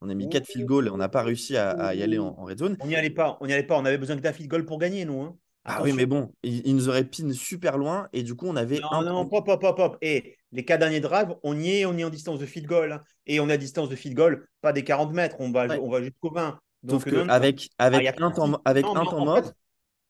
on 0.00 0.08
a 0.08 0.14
mis 0.14 0.28
quatre 0.28 0.46
field 0.46 0.66
goals 0.66 0.86
et 0.86 0.90
on 0.90 0.96
n'a 0.96 1.08
pas 1.08 1.22
réussi 1.22 1.56
à, 1.56 1.70
à 1.70 1.94
y 1.94 2.02
aller 2.02 2.18
en, 2.18 2.28
en 2.38 2.44
red 2.44 2.58
zone. 2.58 2.76
On 2.80 2.86
n'y 2.86 2.94
allait 2.96 3.10
pas, 3.10 3.36
on 3.40 3.46
n'y 3.46 3.52
allait 3.52 3.64
pas. 3.66 3.78
On 3.78 3.84
avait 3.84 3.98
besoin 3.98 4.16
que 4.16 4.20
d'un 4.22 4.32
field 4.32 4.48
goal 4.50 4.64
pour 4.64 4.78
gagner, 4.78 5.04
nous. 5.04 5.20
hein. 5.22 5.36
Ah 5.70 5.82
oui, 5.82 5.92
mais 5.92 6.06
bon, 6.06 6.32
ils, 6.42 6.66
ils 6.66 6.74
nous 6.74 6.88
auraient 6.88 7.04
pin 7.04 7.30
super 7.32 7.76
loin 7.78 8.08
et 8.12 8.22
du 8.22 8.34
coup, 8.34 8.46
on 8.46 8.56
avait 8.56 8.80
Non, 8.80 8.90
un 8.90 9.04
non, 9.04 9.26
pop, 9.28 9.44
pop, 9.44 9.60
pop, 9.60 9.76
pop. 9.76 9.98
Et 10.02 10.36
les 10.52 10.64
quatre 10.64 10.80
derniers 10.80 11.00
drives, 11.00 11.34
on 11.42 11.58
y 11.58 11.70
est, 11.80 11.84
on 11.86 11.94
y 11.96 12.00
est 12.02 12.04
en 12.04 12.10
distance 12.10 12.38
de 12.38 12.46
field 12.46 12.66
goal. 12.68 12.92
hein. 12.92 13.02
Et 13.26 13.40
on 13.40 13.48
est 13.48 13.54
à 13.54 13.56
distance 13.56 13.88
de 13.88 13.96
field 13.96 14.16
goal, 14.16 14.48
pas 14.60 14.72
des 14.72 14.84
40 14.84 15.12
mètres, 15.12 15.36
on 15.40 15.50
va, 15.50 15.66
Ouais. 15.66 15.78
on 15.78 15.90
va 15.90 16.02
jusqu'au 16.02 16.30
20. 16.30 16.60
Sauf 16.90 17.04
Donc, 17.04 17.12
non, 17.12 17.24
non. 17.26 17.32
qu'avec 17.32 17.70
Ah, 17.92 18.02
avec 18.02 18.02
y 18.02 18.08
a 18.08 18.14
un 18.18 18.30
temps, 18.30 18.60
avec 18.64 18.84
Non, 18.86 18.94
un 18.94 19.04
temps 19.06 19.20
mort, 19.20 19.36
fait, 19.44 19.54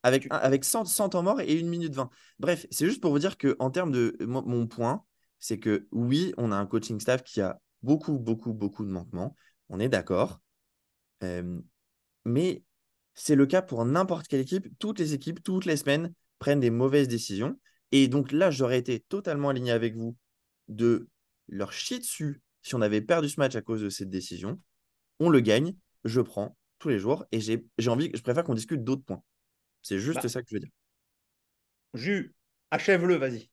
avec, 0.03 0.23
tu- 0.23 0.29
un- 0.31 0.37
avec 0.37 0.65
100, 0.65 0.85
100 0.87 1.09
temps 1.11 1.23
morts 1.23 1.41
et 1.41 1.59
1 1.61 1.69
minute 1.69 1.95
20. 1.95 2.11
Bref, 2.39 2.67
c'est 2.71 2.87
juste 2.87 3.01
pour 3.03 3.13
vous 3.13 3.19
dire 3.19 3.39
que 3.39 3.57
en 3.59 3.71
termes 3.71 3.93
de 3.93 4.17
mon, 4.21 4.43
mon 4.43 4.67
point, 4.67 5.05
c'est 5.41 5.59
que 5.59 5.89
oui, 5.93 6.35
on 6.39 6.53
a 6.53 6.57
un 6.57 6.67
coaching 6.67 7.01
staff 7.01 7.23
qui 7.25 7.41
a 7.41 7.61
beaucoup, 7.83 8.19
beaucoup, 8.19 8.55
beaucoup 8.55 8.85
de 8.85 8.91
manquements. 8.91 9.37
On 9.71 9.81
est 9.81 9.89
d'accord. 9.89 10.41
Euh, 11.25 11.61
mais 12.25 12.63
c'est 13.19 13.35
le 13.35 13.47
cas 13.47 13.63
pour 13.63 13.85
n'importe 13.85 14.29
quelle 14.29 14.41
équipe. 14.41 14.69
Toutes 14.79 14.99
les 14.99 15.13
équipes, 15.15 15.43
toutes 15.43 15.65
les 15.65 15.77
semaines, 15.77 16.13
prennent 16.39 16.61
des 16.61 16.71
mauvaises 16.71 17.09
décisions. 17.09 17.59
Et 17.91 18.09
donc 18.09 18.33
là, 18.33 18.51
j'aurais 18.51 18.79
été 18.79 19.01
totalement 19.01 19.49
aligné 19.49 19.73
avec 19.73 19.97
vous 19.97 20.17
de 20.69 21.09
leur 21.49 21.73
chier 21.73 21.99
dessus 21.99 22.41
si 22.63 22.75
on 22.75 22.81
avait 22.81 23.01
perdu 23.01 23.29
ce 23.29 23.41
match 23.41 23.57
à 23.57 23.63
cause 23.63 23.83
de 23.83 23.89
cette 23.89 24.11
décision. 24.11 24.61
On 25.19 25.31
le 25.31 25.41
gagne, 25.41 25.75
je 26.05 26.21
prends 26.21 26.57
tous 26.79 26.89
les 26.91 26.99
jours 26.99 27.25
et 27.33 27.41
j'ai 27.41 27.65
envie, 27.89 28.11
je 28.15 28.23
préfère 28.23 28.45
qu'on 28.45 28.55
discute 28.55 28.85
d'autres 28.85 29.05
points. 29.05 29.23
C'est 29.83 29.99
juste 29.99 30.23
Bah. 30.23 30.29
ça 30.29 30.43
que 30.43 30.49
je 30.51 30.55
veux 30.55 30.61
dire. 30.61 30.71
Jus, 31.95 32.35
achève-le, 32.71 33.17
vas-y. 33.17 33.51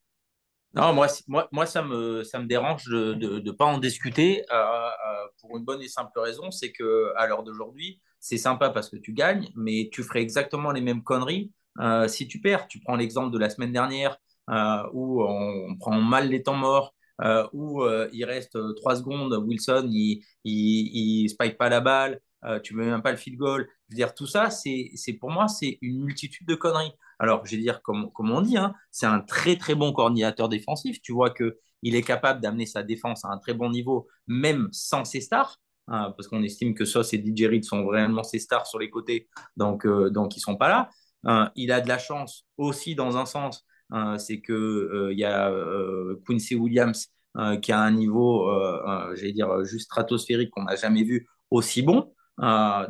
Non, 0.75 0.93
moi, 0.93 1.07
moi, 1.27 1.47
moi 1.53 1.65
ça, 1.65 1.81
me, 1.81 2.23
ça 2.23 2.39
me 2.39 2.47
dérange 2.47 2.85
de 2.87 3.39
ne 3.39 3.51
pas 3.51 3.63
en 3.63 3.77
discuter 3.77 4.43
euh, 4.51 4.55
euh, 4.55 5.27
pour 5.39 5.57
une 5.57 5.63
bonne 5.63 5.81
et 5.81 5.87
simple 5.87 6.19
raison, 6.19 6.51
c'est 6.51 6.73
que 6.73 7.13
à 7.15 7.27
l'heure 7.27 7.43
d'aujourd'hui, 7.43 8.01
c'est 8.19 8.37
sympa 8.37 8.69
parce 8.71 8.89
que 8.89 8.97
tu 8.97 9.13
gagnes, 9.13 9.49
mais 9.55 9.89
tu 9.93 10.03
ferais 10.03 10.21
exactement 10.21 10.71
les 10.71 10.81
mêmes 10.81 11.01
conneries 11.01 11.53
euh, 11.79 12.09
si 12.09 12.27
tu 12.27 12.41
perds. 12.41 12.67
Tu 12.67 12.81
prends 12.81 12.97
l'exemple 12.97 13.31
de 13.31 13.39
la 13.39 13.49
semaine 13.49 13.71
dernière 13.71 14.17
où 14.93 15.23
on, 15.23 15.75
prend 15.79 15.99
mal 15.99 16.29
les 16.29 16.43
temps 16.43 16.55
morts, 16.55 16.93
où 17.53 17.83
il 18.11 18.25
reste 18.25 18.57
euh, 18.57 18.73
trois 18.73 18.97
secondes, 18.97 19.33
Wilson, 19.33 19.89
il, 19.89 20.23
il 20.43 21.29
spike 21.29 21.57
pas 21.57 21.69
la 21.69 21.79
balle, 21.79 22.19
tu 22.63 22.75
mets 22.75 22.85
même 22.85 23.01
pas 23.01 23.11
le 23.11 23.17
field 23.17 23.39
goal. 23.39 23.67
Je 23.89 23.93
veux 23.93 23.95
dire, 23.95 24.13
tout 24.13 24.27
ça, 24.27 24.49
c'est 24.49 25.13
pour 25.19 25.31
moi, 25.31 25.47
c'est 25.47 25.77
une 25.81 26.03
multitude 26.03 26.47
de 26.47 26.55
conneries. 26.55 26.91
Alors, 27.19 27.45
je 27.45 27.55
vais 27.55 27.61
dire, 27.61 27.81
comme, 27.81 28.11
on 28.17 28.41
dit, 28.41 28.57
hein, 28.57 28.73
c'est 28.91 29.05
un 29.05 29.19
très 29.19 29.57
très 29.57 29.75
bon 29.75 29.93
coordinateur 29.93 30.49
défensif. 30.49 31.01
Tu 31.01 31.13
vois 31.13 31.29
que 31.29 31.57
il 31.81 31.95
est 31.95 32.01
capable 32.01 32.41
d'amener 32.41 32.65
sa 32.65 32.83
défense 32.83 33.25
à 33.25 33.29
un 33.29 33.37
très 33.37 33.53
bon 33.53 33.69
niveau, 33.69 34.07
même 34.27 34.69
sans 34.71 35.05
ses 35.05 35.21
stars, 35.21 35.57
hein, 35.87 36.13
parce 36.17 36.27
qu'on 36.27 36.41
estime 36.41 36.73
que 36.73 36.85
Sauce 36.85 37.13
et 37.13 37.17
DJ 37.17 37.43
Reed 37.43 37.63
sont 37.63 37.83
vraiment 37.83 38.23
ses 38.23 38.39
stars 38.39 38.65
sur 38.65 38.79
les 38.79 38.89
côtés, 38.89 39.29
donc, 39.55 39.85
euh, 39.85 40.09
donc 40.09 40.35
ils 40.35 40.39
sont 40.39 40.55
pas 40.55 40.69
là. 40.69 40.89
Euh, 41.27 41.45
il 41.55 41.71
a 41.71 41.81
de 41.81 41.87
la 41.87 41.97
chance 41.97 42.45
aussi 42.57 42.95
dans 42.95 43.17
un 43.17 43.25
sens, 43.25 43.65
c'est 44.17 44.41
que 44.41 44.53
euh, 44.53 45.13
y 45.13 45.23
a 45.23 45.49
euh, 45.49 46.21
Quincy 46.27 46.55
Williams 46.55 47.07
qui 47.61 47.73
a 47.73 47.79
un 47.81 47.91
niveau, 47.91 48.49
j'allais 49.13 49.33
dire 49.33 49.65
juste 49.65 49.85
stratosphérique 49.85 50.51
qu'on 50.51 50.63
n'a 50.63 50.77
jamais 50.77 51.03
vu 51.03 51.27
aussi 51.51 51.81
bon. 51.81 52.13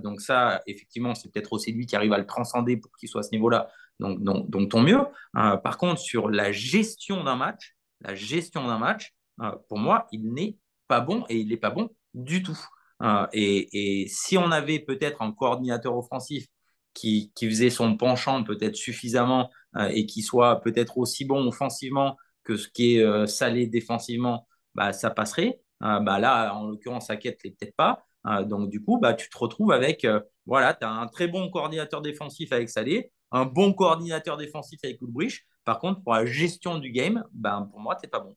Donc 0.04 0.22
ça, 0.22 0.62
effectivement, 0.68 1.16
c'est 1.16 1.32
peut-être 1.32 1.52
aussi 1.54 1.72
lui 1.72 1.88
qui 1.88 1.96
arrive 1.96 2.14
à 2.14 2.20
le 2.20 2.28
transcender 2.28 2.78
pour 2.78 2.92
qu'il 2.96 3.10
soit 3.10 3.22
à 3.22 3.24
ce 3.24 3.32
niveau-là. 3.32 3.72
Donc, 3.99 4.21
donc, 4.21 4.69
tant 4.69 4.81
mieux. 4.81 4.99
Euh, 5.38 5.58
par 5.58 5.77
contre, 5.77 5.99
sur 5.99 6.29
la 6.29 6.51
gestion 6.51 7.23
d'un 7.23 7.36
match, 7.36 7.75
la 8.01 8.15
gestion 8.15 8.67
d'un 8.67 8.77
match, 8.77 9.13
euh, 9.41 9.51
pour 9.69 9.77
moi, 9.77 10.08
il 10.12 10.34
n'est 10.34 10.58
pas 10.88 11.01
bon 11.01 11.25
et 11.29 11.38
il 11.38 11.47
n'est 11.49 11.58
pas 11.58 11.69
bon 11.69 11.89
du 12.13 12.43
tout. 12.43 12.60
Euh, 13.01 13.27
et, 13.34 14.08
si 14.08 14.38
on 14.38 14.51
avait 14.51 14.79
peut-être 14.79 15.21
un 15.21 15.31
coordinateur 15.31 15.95
offensif 15.97 16.45
qui, 16.93 17.31
faisait 17.39 17.69
son 17.69 17.97
penchant 17.97 18.43
peut-être 18.43 18.75
suffisamment 18.75 19.49
euh, 19.75 19.89
et 19.93 20.05
qui 20.05 20.21
soit 20.21 20.62
peut-être 20.62 20.97
aussi 20.97 21.25
bon 21.25 21.45
offensivement 21.47 22.17
que 22.43 22.55
ce 22.55 22.69
qui 22.69 22.95
est 22.95 23.03
euh, 23.03 23.25
salé 23.27 23.67
défensivement, 23.67 24.47
bah, 24.75 24.93
ça 24.93 25.10
passerait. 25.10 25.60
Euh, 25.84 25.99
bah, 25.99 26.19
là, 26.19 26.55
en 26.55 26.67
l'occurrence, 26.67 27.08
Saquette 27.08 27.43
l'est 27.43 27.51
peut-être 27.51 27.75
pas. 27.75 28.05
Euh, 28.27 28.43
donc, 28.43 28.69
du 28.69 28.81
coup, 28.81 28.97
bah, 28.99 29.13
tu 29.13 29.29
te 29.29 29.38
retrouves 29.38 29.71
avec, 29.71 30.08
voilà, 30.45 30.73
tu 30.73 30.86
as 30.86 30.91
un 30.91 31.08
très 31.08 31.27
bon 31.27 31.49
coordinateur 31.49 32.01
défensif 32.01 32.51
avec 32.53 32.69
Salé, 32.69 33.12
un 33.36 33.45
bon 33.45 33.74
coordinateur 33.74 34.38
défensif 34.38 34.80
avec 34.84 35.02
Ulbrich. 35.02 35.45
Par 35.65 35.80
contre, 35.80 36.02
pour 36.04 36.13
la 36.13 36.26
gestion 36.26 36.80
du 36.80 36.91
game, 36.91 37.24
ben, 37.34 37.67
pour 37.71 37.80
moi, 37.80 37.95
tu 38.02 38.10
pas 38.10 38.19
bon. 38.19 38.36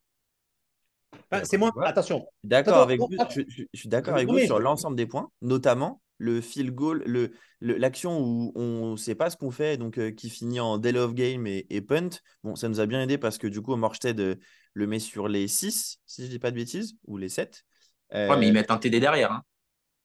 Enfin, 1.31 1.45
c'est 1.45 1.59
moi, 1.59 1.73
attention. 1.83 2.27
D'accord 2.45 2.79
avec 2.79 3.03
vous, 3.03 3.19
je, 3.29 3.41
je- 3.49 3.63
je 3.73 3.79
suis 3.79 3.89
d'accord 3.89 4.15
avec 4.15 4.29
vous 4.29 4.39
sur 4.39 4.59
l'ensemble 4.61 4.97
des 4.97 5.07
points, 5.07 5.31
notamment 5.43 6.01
le 6.19 6.41
field 6.41 6.75
goal, 6.75 7.03
le, 7.07 7.33
le- 7.61 7.77
l'action 7.77 8.19
où 8.21 8.53
on 8.57 8.93
ne 8.93 8.97
sait 8.97 9.15
pas 9.15 9.31
ce 9.31 9.37
qu'on 9.37 9.51
fait, 9.51 9.77
donc 9.77 9.99
euh, 9.99 10.11
qui 10.11 10.31
finit 10.31 10.59
en 10.61 10.79
delay 10.79 10.99
of 10.99 11.15
game 11.15 11.47
et, 11.47 11.67
et 11.71 11.81
punt. 11.81 12.09
Bon, 12.43 12.57
ça 12.57 12.69
nous 12.69 12.81
a 12.81 12.87
bien 12.87 13.01
aidé 13.03 13.19
parce 13.19 13.39
que 13.39 13.47
du 13.47 13.61
coup, 13.63 13.77
Morstead 13.77 14.19
euh, 14.21 14.35
le 14.75 14.87
met 14.87 14.99
sur 14.99 15.29
les 15.29 15.47
6, 15.49 16.01
si 16.07 16.25
je 16.25 16.31
dis 16.31 16.39
pas 16.39 16.51
de 16.51 16.57
bêtises, 16.57 16.97
ou 17.07 17.19
les 17.19 17.29
7. 17.29 17.65
Ouais, 18.13 18.37
mais 18.37 18.49
ils 18.49 18.53
mettent 18.53 18.71
un 18.71 18.79
TD 18.79 19.01
derrière. 19.01 19.33
hein. 19.33 19.43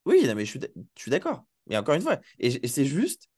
Oui, 0.05 0.23
non, 0.27 0.35
mais 0.35 0.45
je 0.45 0.49
suis, 0.51 0.59
d- 0.59 0.71
je 0.95 1.01
suis 1.01 1.11
d'accord. 1.11 1.45
Mais 1.67 1.77
encore 1.77 1.95
une 1.95 2.01
fois, 2.01 2.19
et, 2.39 2.63
et 2.63 2.67
c'est 2.67 2.85
juste. 2.85 3.29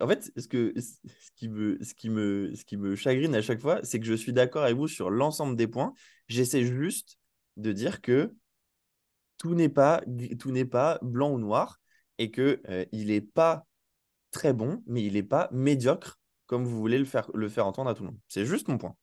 En 0.00 0.08
fait, 0.08 0.32
ce, 0.36 0.46
que, 0.48 0.74
ce, 0.78 1.30
qui 1.36 1.48
me, 1.48 1.82
ce, 1.82 1.94
qui 1.94 2.76
me, 2.76 2.96
chagrine 2.96 3.34
à 3.34 3.42
chaque 3.42 3.60
fois, 3.60 3.80
c'est 3.82 3.98
que 3.98 4.06
je 4.06 4.14
suis 4.14 4.32
d'accord 4.32 4.64
avec 4.64 4.76
vous 4.76 4.88
sur 4.88 5.10
l'ensemble 5.10 5.56
des 5.56 5.66
points. 5.66 5.94
J'essaie 6.28 6.64
juste 6.64 7.18
de 7.56 7.72
dire 7.72 8.00
que 8.00 8.34
tout 9.38 9.54
n'est 9.54 9.68
pas, 9.68 10.02
tout 10.38 10.50
n'est 10.50 10.64
pas 10.64 10.98
blanc 11.02 11.32
ou 11.32 11.38
noir 11.38 11.80
et 12.18 12.30
que 12.30 12.60
euh, 12.68 12.84
il 12.92 13.08
n'est 13.08 13.20
pas 13.20 13.66
très 14.30 14.52
bon, 14.52 14.82
mais 14.86 15.02
il 15.04 15.14
n'est 15.14 15.22
pas 15.22 15.48
médiocre 15.52 16.18
comme 16.46 16.64
vous 16.64 16.78
voulez 16.78 16.98
le 16.98 17.04
faire, 17.04 17.30
le 17.34 17.48
faire 17.48 17.66
entendre 17.66 17.90
à 17.90 17.94
tout 17.94 18.02
le 18.02 18.10
monde. 18.10 18.18
C'est 18.26 18.46
juste 18.46 18.68
mon 18.68 18.78
point. 18.78 18.96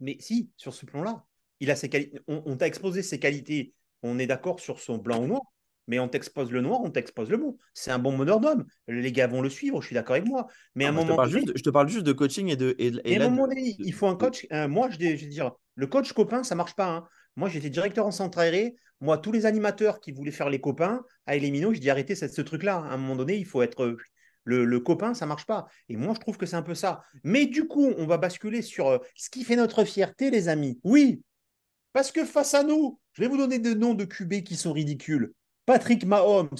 Mais 0.00 0.16
si, 0.18 0.50
sur 0.56 0.74
ce 0.74 0.86
plan-là, 0.86 1.26
il 1.60 1.70
a 1.70 1.76
ses 1.76 1.90
qualités. 1.90 2.18
On 2.26 2.56
t'a 2.56 2.66
exposé 2.66 3.02
ses 3.02 3.18
qualités. 3.18 3.74
On 4.02 4.18
est 4.18 4.26
d'accord 4.26 4.60
sur 4.60 4.80
son 4.80 4.96
blanc 4.96 5.22
ou 5.22 5.26
noir, 5.26 5.42
mais 5.86 5.98
on 5.98 6.08
t'expose 6.08 6.50
le 6.52 6.60
noir, 6.60 6.80
on 6.82 6.90
t'expose 6.90 7.30
le 7.30 7.36
bon. 7.36 7.56
C'est 7.74 7.90
un 7.90 7.98
bon 7.98 8.16
meneur 8.16 8.40
d'homme. 8.40 8.64
Les 8.88 9.12
gars 9.12 9.26
vont 9.26 9.42
le 9.42 9.50
suivre, 9.50 9.80
je 9.80 9.86
suis 9.86 9.94
d'accord 9.94 10.16
avec 10.16 10.28
moi. 10.28 10.46
Mais 10.74 10.84
à 10.86 10.88
un 10.90 10.92
moment 10.92 11.16
donné, 11.16 11.30
juste, 11.32 11.52
je 11.56 11.62
te 11.62 11.70
parle 11.70 11.88
juste 11.88 12.04
de 12.06 12.12
coaching 12.12 12.48
et 12.48 12.56
de. 12.56 12.74
Et, 12.78 12.88
et 13.04 13.12
Et 13.14 13.16
à 13.16 13.24
un 13.26 13.28
moment 13.30 13.48
donné, 13.48 13.74
de- 13.78 13.84
il 13.84 13.92
faut 13.92 14.06
un 14.06 14.16
coach. 14.16 14.46
euh, 14.52 14.68
moi, 14.68 14.88
je, 14.90 14.98
veux 14.98 15.28
dire, 15.28 15.52
le 15.74 15.86
coach 15.86 16.12
copain, 16.12 16.44
ça 16.44 16.54
marche 16.54 16.74
pas. 16.74 16.86
hein. 16.88 17.08
Moi, 17.36 17.48
j'étais 17.48 17.70
directeur 17.70 18.06
en 18.06 18.10
centre 18.10 18.38
aéré. 18.38 18.76
Moi, 19.00 19.16
tous 19.18 19.32
les 19.32 19.46
animateurs 19.46 20.00
qui 20.00 20.12
voulaient 20.12 20.30
faire 20.30 20.50
les 20.50 20.60
copains 20.60 21.02
à 21.26 21.36
Elimino, 21.36 21.72
je 21.72 21.80
dis 21.80 21.88
arrêtez 21.90 22.14
ce, 22.14 22.28
ce 22.28 22.42
truc-là. 22.42 22.76
À 22.76 22.92
un 22.94 22.96
moment 22.98 23.16
donné, 23.16 23.36
il 23.36 23.46
faut 23.46 23.62
être 23.62 23.82
euh, 23.84 23.96
le, 24.44 24.64
le 24.64 24.80
copain, 24.80 25.14
ça 25.14 25.26
marche 25.26 25.46
pas. 25.46 25.66
Et 25.88 25.96
moi, 25.96 26.12
je 26.14 26.20
trouve 26.20 26.36
que 26.36 26.46
c'est 26.46 26.56
un 26.56 26.62
peu 26.62 26.74
ça. 26.74 27.02
Mais 27.24 27.46
du 27.46 27.66
coup, 27.66 27.92
on 27.96 28.06
va 28.06 28.18
basculer 28.18 28.62
sur 28.62 28.88
euh, 28.88 28.98
ce 29.16 29.30
qui 29.30 29.42
fait 29.44 29.56
notre 29.56 29.84
fierté, 29.84 30.30
les 30.30 30.48
amis. 30.48 30.78
Oui, 30.84 31.22
parce 31.92 32.12
que 32.12 32.24
face 32.24 32.54
à 32.54 32.62
nous, 32.62 33.00
je 33.14 33.22
vais 33.22 33.28
vous 33.28 33.36
donner 33.38 33.58
des 33.58 33.74
noms 33.74 33.94
de 33.94 34.04
QB 34.04 34.42
qui 34.42 34.56
sont 34.56 34.72
ridicules. 34.72 35.32
Patrick 35.70 36.04
Mahomes, 36.04 36.58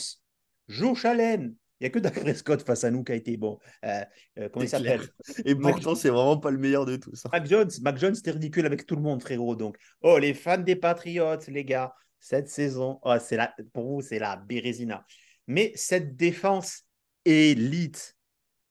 Joe 0.68 1.04
Allen. 1.04 1.56
Il 1.80 1.82
n'y 1.82 1.86
a 1.88 1.90
que 1.90 1.98
Dak 1.98 2.20
Prescott 2.20 2.62
face 2.64 2.84
à 2.84 2.92
nous 2.92 3.02
qui 3.02 3.10
a 3.10 3.16
été 3.16 3.36
bon. 3.36 3.58
Euh, 3.84 4.04
euh, 4.38 4.48
comment 4.48 4.64
il 4.64 4.68
s'appelle? 4.68 5.00
Et 5.44 5.56
pourtant, 5.56 5.96
c'est 5.96 6.10
vraiment 6.10 6.36
pas 6.36 6.52
le 6.52 6.58
meilleur 6.58 6.86
de 6.86 6.94
tous. 6.94 7.26
hein. 7.26 7.30
Mac 7.32 7.44
Jones, 7.44 7.70
Mac 7.82 7.98
Jones, 7.98 8.14
c'était 8.14 8.30
ridicule 8.30 8.66
avec 8.66 8.86
tout 8.86 8.94
le 8.94 9.02
monde, 9.02 9.20
frérot. 9.20 9.56
Donc, 9.56 9.78
oh, 10.02 10.16
les 10.16 10.32
fans 10.32 10.58
des 10.58 10.76
Patriots, 10.76 11.40
les 11.48 11.64
gars, 11.64 11.92
cette 12.20 12.48
saison, 12.48 13.00
oh, 13.02 13.16
c'est 13.18 13.36
la, 13.36 13.52
pour 13.72 13.84
vous, 13.88 14.00
c'est 14.00 14.20
la 14.20 14.36
bérésina. 14.36 15.04
Mais 15.48 15.72
cette 15.74 16.14
défense 16.14 16.84
élite. 17.24 18.16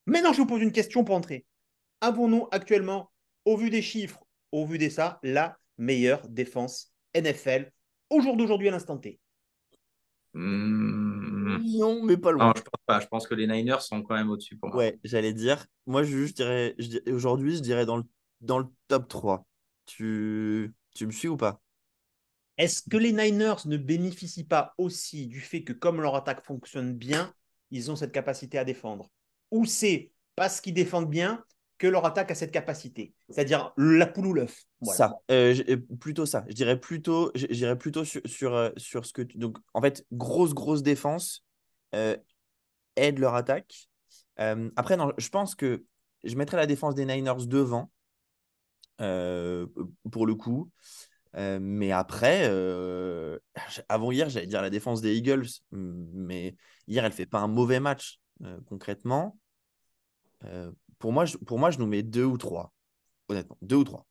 Maintenant, 0.05 0.31
je 0.31 0.37
vous 0.37 0.47
pose 0.47 0.61
une 0.61 0.71
question 0.71 1.03
pour 1.03 1.15
entrer. 1.15 1.45
Avons-nous 1.99 2.47
actuellement, 2.51 3.11
au 3.43 3.57
vu 3.57 3.69
des 3.69 3.81
chiffres, 3.81 4.23
au 4.53 4.65
vu 4.65 4.77
des 4.77 4.89
ça, 4.89 5.19
la 5.21 5.57
meilleure 5.77 6.29
défense 6.29 6.93
NFL 7.13 7.73
au 8.09 8.21
jour 8.21 8.37
d'aujourd'hui 8.37 8.69
à 8.69 8.71
l'instant 8.71 8.97
T? 8.97 9.19
Hmm. 10.33 11.57
Non, 11.77 12.03
mais 12.03 12.17
pas 12.17 12.31
loin. 12.31 12.47
Non, 12.47 12.53
je 12.55 12.61
pense 12.61 12.81
pas. 12.85 12.99
Je 12.99 13.07
pense 13.07 13.27
que 13.27 13.35
les 13.35 13.47
Niners 13.47 13.81
sont 13.81 14.01
quand 14.03 14.15
même 14.15 14.29
au-dessus 14.29 14.55
pour 14.57 14.69
moi. 14.69 14.77
Ouais, 14.79 14.99
j'allais 15.03 15.33
dire. 15.33 15.65
Moi, 15.87 16.03
je, 16.03 16.25
je 16.25 16.33
dirais, 16.33 16.75
je 16.77 16.87
dirais- 16.87 17.11
aujourd'hui, 17.11 17.55
je 17.57 17.61
dirais 17.61 17.85
dans 17.85 17.97
le, 17.97 18.03
dans 18.41 18.59
le 18.59 18.67
top 18.87 19.07
3. 19.07 19.45
Tu, 19.85 20.73
tu 20.93 21.07
me 21.07 21.11
suis 21.11 21.27
ou 21.27 21.37
pas? 21.37 21.59
Est-ce 22.57 22.81
que 22.89 22.97
les 22.97 23.13
Niners 23.13 23.55
ne 23.65 23.77
bénéficient 23.77 24.43
pas 24.43 24.73
aussi 24.77 25.27
du 25.27 25.39
fait 25.39 25.63
que 25.63 25.73
comme 25.73 26.01
leur 26.01 26.15
attaque 26.15 26.45
fonctionne 26.45 26.93
bien, 26.93 27.33
ils 27.71 27.89
ont 27.89 27.95
cette 27.95 28.11
capacité 28.11 28.57
à 28.57 28.65
défendre? 28.65 29.09
Ou 29.51 29.65
c'est 29.65 30.11
parce 30.35 30.59
qu'ils 30.61 30.73
défendent 30.73 31.09
bien 31.09 31.43
que 31.79 31.87
leur 31.87 32.05
attaque 32.05 32.29
a 32.29 32.35
cette 32.35 32.51
capacité 32.51 33.13
C'est-à-dire 33.29 33.73
la 33.77 34.05
poule 34.05 34.27
ou 34.27 34.33
l'œuf. 34.33 34.65
Voilà. 34.81 34.97
Ça, 34.97 35.13
euh, 35.31 35.55
euh, 35.69 35.77
plutôt 35.99 36.27
ça. 36.27 36.45
Je 36.47 36.53
dirais 36.53 36.79
plutôt, 36.79 37.31
dirais 37.33 37.77
plutôt 37.77 38.05
sur, 38.05 38.21
sur, 38.25 38.53
euh, 38.53 38.69
sur 38.77 39.05
ce 39.05 39.13
que 39.13 39.23
tu... 39.23 39.37
Donc, 39.37 39.57
en 39.73 39.81
fait, 39.81 40.05
grosse, 40.11 40.53
grosse 40.53 40.83
défense 40.83 41.45
euh, 41.95 42.15
aide 42.95 43.17
leur 43.17 43.33
attaque. 43.33 43.89
Euh, 44.39 44.69
après, 44.75 44.97
non, 44.97 45.11
je 45.17 45.29
pense 45.29 45.55
que 45.55 45.83
je 46.23 46.35
mettrais 46.35 46.57
la 46.57 46.67
défense 46.67 46.95
des 46.95 47.05
Niners 47.05 47.47
devant, 47.47 47.89
pour 48.97 50.27
le 50.27 50.35
coup. 50.35 50.69
Mais 51.33 51.91
après, 51.93 52.45
avant 53.87 54.11
hier, 54.11 54.29
j'allais 54.29 54.47
dire 54.47 54.61
la 54.61 54.69
défense 54.69 54.99
des 55.01 55.15
Eagles, 55.15 55.47
mais 55.71 56.57
hier, 56.87 57.05
elle 57.05 57.13
fait 57.13 57.25
pas 57.25 57.39
un 57.39 57.47
mauvais 57.47 57.79
match, 57.79 58.19
concrètement. 58.65 59.37
Euh, 60.45 60.71
pour 60.99 61.13
moi, 61.13 61.25
je, 61.25 61.37
pour 61.37 61.59
moi, 61.59 61.71
je 61.71 61.79
nous 61.79 61.87
mets 61.87 62.03
deux 62.03 62.25
ou 62.25 62.37
trois, 62.37 62.73
honnêtement, 63.29 63.57
deux 63.61 63.77
ou 63.77 63.85
trois. 63.85 64.07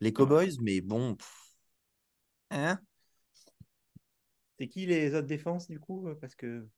Les 0.00 0.12
Cowboys, 0.12 0.58
mais 0.60 0.82
bon. 0.82 1.14
pff, 1.16 1.54
hein? 2.50 2.78
C'est 4.58 4.68
qui 4.68 4.86
les 4.86 5.14
autres 5.14 5.26
défenses 5.26 5.68
du 5.68 5.78
coup 5.80 6.08
euh, 6.08 6.14
Parce 6.14 6.34
que 6.34 6.68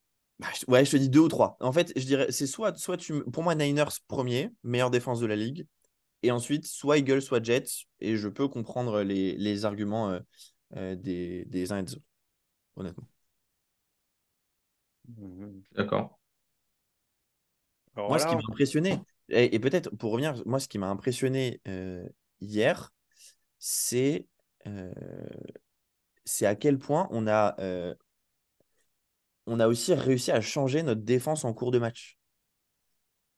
Bah, 0.40 0.48
je- 0.59 0.64
ouais, 0.70 0.85
je 0.85 0.90
te 0.90 0.96
dis 0.96 1.09
deux 1.09 1.20
ou 1.20 1.28
trois. 1.28 1.57
En 1.61 1.72
fait, 1.72 1.92
je 1.96 2.04
dirais, 2.04 2.33
c'est 2.33 2.46
soit, 2.46 2.76
soit 2.76 2.96
tu, 2.96 3.12
me- 3.12 3.24
pour 3.30 3.42
moi, 3.44 3.54
Niners 3.54 3.85
premier, 4.09 4.50
meilleure 4.64 4.90
défense 4.90 5.20
de 5.20 5.26
la 5.26 5.37
ligue, 5.37 5.66
et 6.22 6.30
ensuite 6.33 6.66
soit 6.66 6.98
Eagles, 6.98 7.22
soit 7.22 7.42
Jets, 7.44 7.87
et 8.00 8.16
je 8.16 8.28
peux 8.28 8.48
comprendre 8.48 9.02
les, 9.02 9.37
les 9.37 9.64
arguments 9.66 10.11
euh, 10.11 10.20
euh, 10.76 10.96
des, 10.96 11.44
des 11.46 11.72
uns 11.72 11.78
et 11.78 11.83
des 11.85 11.94
autres, 11.94 12.04
honnêtement. 12.76 13.09
D'accord. 15.76 16.11
Moi, 18.09 18.18
ce 18.18 18.26
qui 18.26 18.37
m'a 18.37 18.42
impressionné, 18.50 19.04
et, 19.28 19.54
et 19.54 19.61
peut-être 19.61 19.90
pour 19.96 20.12
revenir, 20.12 20.35
moi, 20.46 20.61
ce 20.61 20.68
qui 20.68 20.78
m'a 20.78 20.88
impressionné 20.88 21.61
euh, 21.68 22.07
hier, 22.40 22.92
c'est 23.59 24.26
euh, 24.66 24.92
c'est 26.24 26.46
à 26.46 26.54
quel 26.54 26.78
point 26.78 27.09
on 27.11 27.26
a, 27.26 27.54
euh, 27.61 27.94
on 29.46 29.59
a 29.59 29.68
aussi 29.68 29.94
réussi 29.94 30.33
à 30.33 30.42
changer 30.42 30.83
notre 30.83 31.00
défense 31.00 31.46
en 31.46 31.54
cours 31.54 31.70
de 31.70 31.78
match. 31.78 32.18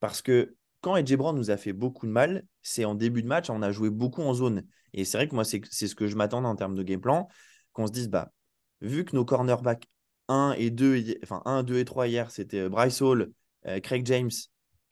Parce 0.01 0.23
que 0.23 0.57
quand 0.81 0.97
Edge 0.97 1.14
Brown 1.16 1.37
nous 1.37 1.51
a 1.51 1.57
fait 1.57 1.73
beaucoup 1.73 2.07
de 2.07 2.12
mal, 2.12 2.45
c'est 2.62 2.85
en 2.85 2.95
début 2.95 3.23
de 3.23 3.29
match, 3.29 3.51
on 3.51 3.62
a 3.62 3.73
joué 3.73 3.90
beaucoup 3.90 4.23
en 4.23 4.35
zone. 4.35 4.64
Et 4.92 5.05
c'est 5.05 5.19
vrai 5.19 5.29
que 5.29 5.35
moi, 5.35 5.45
c'est 5.45 5.62
ce 5.64 5.95
que 5.95 6.07
je 6.07 6.16
m'attendais 6.16 6.49
en 6.49 6.57
termes 6.57 6.75
de 6.75 6.83
game 6.83 7.01
plan, 7.01 7.29
qu'on 7.73 7.87
se 7.87 7.92
dise, 7.92 8.09
bah, 8.09 8.33
vu 8.81 9.05
que 9.05 9.14
nos 9.16 9.25
cornerbacks 9.25 9.87
1 10.29 10.55
et 10.59 10.71
2, 10.71 10.97
hi- 10.97 11.19
enfin 11.23 11.42
1, 11.45 11.62
2 11.62 11.79
et 11.79 11.85
3 11.85 12.09
hier, 12.09 12.31
c'était 12.31 12.69
Bryce 12.69 13.01
Hall, 13.03 13.33
Craig 13.81 14.07
James 14.07 14.31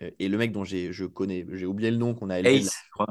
euh, 0.02 0.10
et 0.18 0.28
le 0.28 0.37
mec 0.38 0.52
dont 0.52 0.64
je 0.64 1.04
connais, 1.06 1.46
j'ai 1.52 1.66
oublié 1.66 1.90
le 1.90 1.96
nom 1.96 2.14
qu'on 2.14 2.30
a 2.30 2.38
élevé. 2.40 2.52
la- 2.58 2.60
Ace, 2.66 2.74
je 2.87 2.90
crois. 2.92 3.06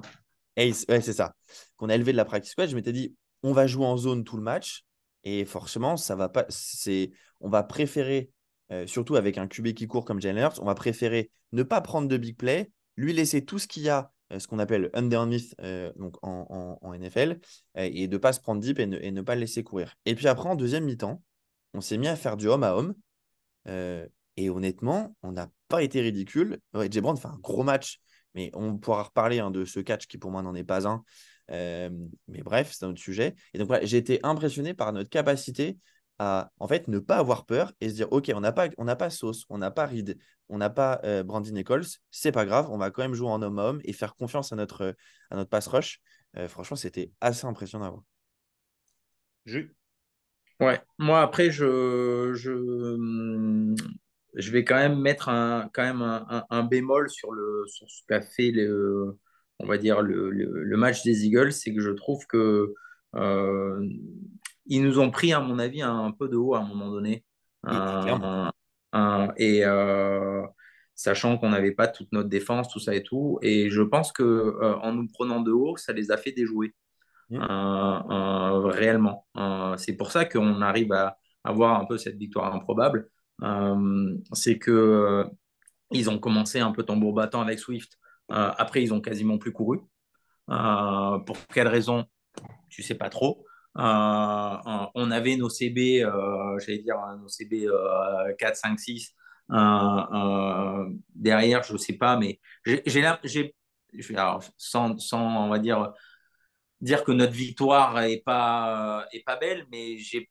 Ace, 0.56 0.86
ouais, 0.89 1.02
c'est 1.02 1.13
ça. 1.13 1.34
Qu'on 1.78 1.89
a 1.89 1.95
élevé 1.95 2.12
de 2.12 2.17
la 2.17 2.26
practice 2.26 2.52
squad, 2.52 2.69
je 2.69 2.76
m'étais 2.76 2.93
dit, 2.93 3.15
on 3.41 3.54
va 3.54 3.67
jouer 3.67 3.86
en 3.86 3.97
zone 3.97 4.23
tout 4.23 4.38
le 4.38 4.43
match. 4.43 4.84
Et 5.23 5.45
forcément, 5.45 5.95
ça 5.97 6.15
va 6.15 6.28
pas. 6.30 6.45
C'est, 6.49 7.12
on 7.39 7.49
va 7.49 7.63
préférer, 7.63 8.30
euh, 8.71 8.86
surtout 8.88 9.15
avec 9.15 9.38
un 9.38 9.47
QB 9.47 9.73
qui 9.73 9.88
court 9.88 10.04
comme 10.06 10.21
Jalen 10.21 10.43
Hurts, 10.43 10.60
on 10.62 10.65
va 10.65 10.76
préférer 10.76 11.32
ne 11.54 11.63
pas 11.63 11.80
prendre 11.82 12.08
de 12.08 12.17
big 12.17 12.36
play, 12.38 12.71
lui 12.97 13.13
laisser 13.13 13.45
tout 13.45 13.58
ce 13.60 13.67
qu'il 13.67 13.84
y 13.84 13.89
a, 13.89 14.12
euh, 14.34 14.39
ce 14.39 14.47
qu'on 14.47 14.60
appelle 14.60 14.89
underneath 14.93 15.56
euh, 15.62 15.91
donc 15.95 16.17
en, 16.23 16.45
en- 16.49 16.78
en 16.88 16.93
NFL, 16.93 17.39
euh, 17.78 17.89
et 17.91 18.08
de 18.08 18.17
pas 18.17 18.34
se 18.34 18.39
prendre 18.41 18.60
deep 18.62 18.80
et 18.80 18.86
ne, 18.86 18.97
et 19.02 19.12
ne 19.12 19.21
pas 19.21 19.36
le 19.36 19.41
laisser 19.41 19.63
courir. 19.63 19.95
Et 20.06 20.13
puis 20.15 20.28
après, 20.28 20.49
en 20.49 20.56
deuxième 20.56 20.84
mi-temps, 20.86 21.21
on 21.73 21.80
s'est 21.82 21.97
mis 21.97 22.08
à 22.08 22.15
faire 22.17 22.36
du 22.38 22.47
homme 22.47 22.63
à 22.63 22.76
homme. 22.76 22.93
Et 24.38 24.50
honnêtement, 24.50 25.15
on 25.22 25.32
n'a 25.32 25.50
pas 25.67 25.84
été 25.84 26.02
ridicule. 26.02 26.60
Ouais, 26.74 26.88
Jay 26.89 27.02
Brown 27.02 27.17
fait 27.17 27.28
un 27.28 27.39
gros 27.41 27.63
match, 27.63 28.00
mais 28.36 28.52
on 28.54 28.78
pourra 28.78 29.04
reparler 29.04 29.39
hein, 29.39 29.52
de 29.52 29.65
ce 29.65 29.80
catch 29.80 30.08
qui 30.08 30.17
pour 30.17 30.32
moi 30.32 30.41
n'en 30.41 30.56
est 30.56 30.63
pas 30.63 30.88
un. 30.88 31.04
Euh, 31.52 31.89
mais 32.28 32.41
bref, 32.41 32.72
c'est 32.74 32.86
un 32.86 32.89
autre 32.89 33.02
sujet. 33.02 33.36
Et 33.54 33.60
donc 33.60 33.67
voilà, 33.67 33.86
j'ai 33.86 33.98
été 33.98 34.19
impressionné 34.24 34.74
par 34.74 34.93
notre 34.93 35.10
capacité 35.10 35.78
à 36.19 36.52
en 36.60 36.67
fait 36.67 36.88
ne 36.88 37.00
pas 37.00 37.17
avoir 37.17 37.46
peur 37.46 37.74
et 37.82 37.89
se 37.89 37.96
dire 37.96 38.08
ok, 38.12 38.32
on 38.36 38.39
n'a 38.39 38.52
pas, 38.52 38.69
on 38.78 38.86
n'a 38.86 38.96
pas 38.96 39.10
Sauce, 39.10 39.46
on 39.50 39.58
n'a 39.58 39.72
pas 39.72 39.86
Reed, 39.86 40.17
on 40.50 40.58
n'a 40.58 40.69
pas 40.69 41.00
euh, 41.04 41.24
Brandon 41.24 41.52
Nichols, 41.52 41.86
c'est 42.12 42.32
pas 42.32 42.46
grave, 42.46 42.69
on 42.69 42.78
va 42.78 42.91
quand 42.91 43.02
même 43.02 43.13
jouer 43.13 43.30
en 43.30 43.41
homme 43.41 43.60
à 43.60 43.63
homme 43.63 43.82
et 43.84 43.93
faire 43.93 44.15
confiance 44.15 44.52
à 44.54 44.56
notre, 44.56 44.96
à 45.32 45.36
notre 45.36 45.50
pass 45.50 45.67
rush. 45.67 46.00
Euh, 46.38 46.48
franchement, 46.48 46.78
c'était 46.78 47.12
assez 47.22 47.46
impressionnant 47.46 47.86
à 47.86 47.89
voir. 47.89 48.04
je... 49.46 49.60
Ouais, 50.60 50.82
moi 50.98 51.22
après, 51.22 51.50
je, 51.52 52.32
je, 52.36 52.52
je 54.36 54.52
vais 54.52 54.63
quand 54.63 54.76
même 54.76 55.00
mettre 55.00 55.30
un, 55.30 55.69
quand 55.74 55.84
même 55.84 56.02
un, 56.02 56.26
un- 56.30 56.46
un 56.50 56.63
bémol 56.63 57.10
sur, 57.10 57.32
le, 57.32 57.63
sur 57.67 57.89
ce 57.89 58.02
qu'a 58.08 58.22
fait 58.22 58.52
le, 58.52 59.17
on 59.60 59.65
va 59.67 59.78
dire 59.78 60.02
le, 60.02 60.30
le- 60.30 60.63
le 60.63 60.78
match 60.78 61.04
des 61.04 61.26
Eagles, 61.26 61.52
c'est 61.54 61.74
que 61.74 61.82
je 61.82 61.91
trouve 61.91 62.26
que 62.28 62.74
euh, 63.15 63.88
ils 64.65 64.82
nous 64.84 65.00
ont 65.00 65.12
pris, 65.12 65.34
à 65.34 65.39
mon 65.39 65.60
avis, 65.60 65.82
un, 65.82 66.12
peu 66.12 66.28
de 66.30 66.38
haut 66.38 66.56
à 66.56 66.60
un 66.60 66.67
moment 66.67 66.89
donné. 66.89 67.24
Et- 69.38 69.63
euh, 69.65 70.41
sachant 70.96 71.38
qu'on 71.38 71.50
n'avait 71.50 71.72
pas 71.72 71.88
toute 71.88 72.12
notre 72.12 72.30
défense, 72.30 72.69
tout 72.69 72.80
ça 72.80 72.93
et 72.96 73.04
tout. 73.04 73.39
Et 73.41 73.69
je 73.69 73.82
pense 73.82 74.12
que 74.12 74.24
euh, 74.24 74.76
en 74.78 74.93
nous 74.93 75.08
prenant 75.08 75.41
de 75.41 75.52
haut, 75.52 75.78
ça 75.78 75.93
les 75.93 76.12
a 76.12 76.17
fait 76.17 76.32
déjouer. 76.32 76.74
Réellement. 78.69 79.28
C'est 79.78 79.96
pour 79.98 80.12
ça 80.12 80.26
qu'on 80.26 80.62
arrive 80.62 80.91
à 80.93 81.17
avoir 81.43 81.80
un 81.80 81.86
peu 81.86 81.98
cette 81.98 82.17
victoire 82.17 82.54
improbable. 82.54 83.10
Euh, 83.41 84.17
c'est 84.34 84.58
que 84.58 84.72
euh, 84.72 85.24
ils 85.91 86.10
ont 86.10 86.19
commencé 86.19 86.60
un 86.60 86.72
peu 86.72 86.84
tambour 86.84 87.13
battant 87.13 87.41
avec 87.41 87.60
Swift. 87.60 87.98
Euh, 88.32 88.52
après, 88.58 88.84
ils 88.84 88.93
ont 88.93 89.02
quasiment 89.02 89.38
plus 89.38 89.52
couru. 89.52 89.80
Pour 90.48 91.38
quelle 91.54 91.67
raison? 91.67 92.06
Tu 92.69 92.84
sais 92.84 92.96
pas 92.96 93.10
trop. 93.10 93.46
On 93.76 95.12
avait 95.12 95.36
nos 95.36 95.50
CB, 95.50 96.02
j'allais 96.60 96.80
dire 96.80 96.96
nos 97.19 97.28
CB 97.28 97.67
euh, 97.67 98.34
4, 98.38 98.56
5, 98.56 98.80
6. 98.80 99.13
Euh, 99.52 99.56
euh, 99.56 100.89
derrière, 101.13 101.63
je 101.63 101.76
sais 101.78 101.93
pas, 101.93 102.17
mais 102.17 102.39
j'ai, 102.65 103.54
alors, 104.15 104.43
sans, 104.58 104.98
sans, 104.98 105.46
on 105.46 105.50
va 105.50 105.60
dire, 105.60 105.93
dire 106.82 107.04
que 107.04 107.12
notre 107.12 107.34
victoire 107.34 108.00
est 108.02 108.24
pas, 108.24 109.06
est 109.12 109.24
pas 109.24 109.36
belle, 109.36 109.65
mais 109.72 109.98
j'ai 109.98 110.30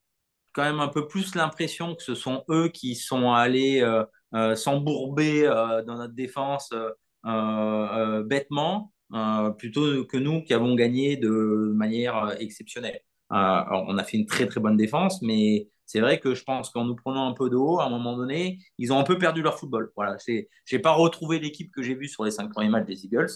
quand 0.53 0.63
même 0.63 0.81
un 0.81 0.89
peu 0.89 1.09
plus 1.09 1.35
l'impression 1.35 1.95
que 1.95 2.03
ce 2.03 2.15
sont 2.15 2.45
eux 2.51 2.69
qui 2.69 2.95
sont 2.95 3.33
allés 3.33 3.81
euh, 3.83 4.05
euh, 4.35 4.55
s'embourber 4.55 5.47
euh, 5.47 5.83
dans 5.83 5.97
notre 5.97 6.15
défense 6.15 6.73
bêtement, 8.25 8.93
plutôt 9.59 10.05
que 10.07 10.17
nous 10.17 10.43
qui 10.43 10.55
avons 10.55 10.75
gagné 10.75 11.17
de 11.17 11.73
manière 11.75 12.35
exceptionnelle. 12.41 13.01
Alors, 13.31 13.85
on 13.89 13.97
a 13.97 14.05
fait 14.05 14.17
une 14.17 14.27
très 14.27 14.47
très 14.47 14.61
bonne 14.61 14.77
défense, 14.77 15.23
mais 15.23 15.69
c'est 15.87 16.01
vrai 16.01 16.19
que 16.19 16.35
je 16.35 16.43
pense 16.43 16.71
qu'en 16.71 16.85
nous 16.85 16.97
prenant 16.97 17.29
un 17.29 17.33
peu 17.33 17.49
de 17.49 17.57
haut, 17.57 17.79
à 17.81 17.87
un 17.87 17.91
moment 17.91 18.17
donné, 18.17 18.59
ils 18.79 18.93
ont 18.93 18.99
un 18.99 19.05
peu 19.05 19.19
perdu 19.19 19.41
leur 19.41 19.59
football. 19.59 19.93
Voilà, 19.95 20.19
c'est, 20.19 20.49
j'ai 20.65 20.81
pas 20.81 20.91
retrouvé 20.93 21.39
l'équipe 21.39 21.71
que 21.73 21.83
j'ai 21.83 21.95
vue 21.95 22.09
sur 22.09 22.25
les 22.25 22.33
cinq 22.33 22.51
premiers 22.51 22.71
matchs 22.71 22.87
des 22.87 23.05
Eagles. 23.05 23.31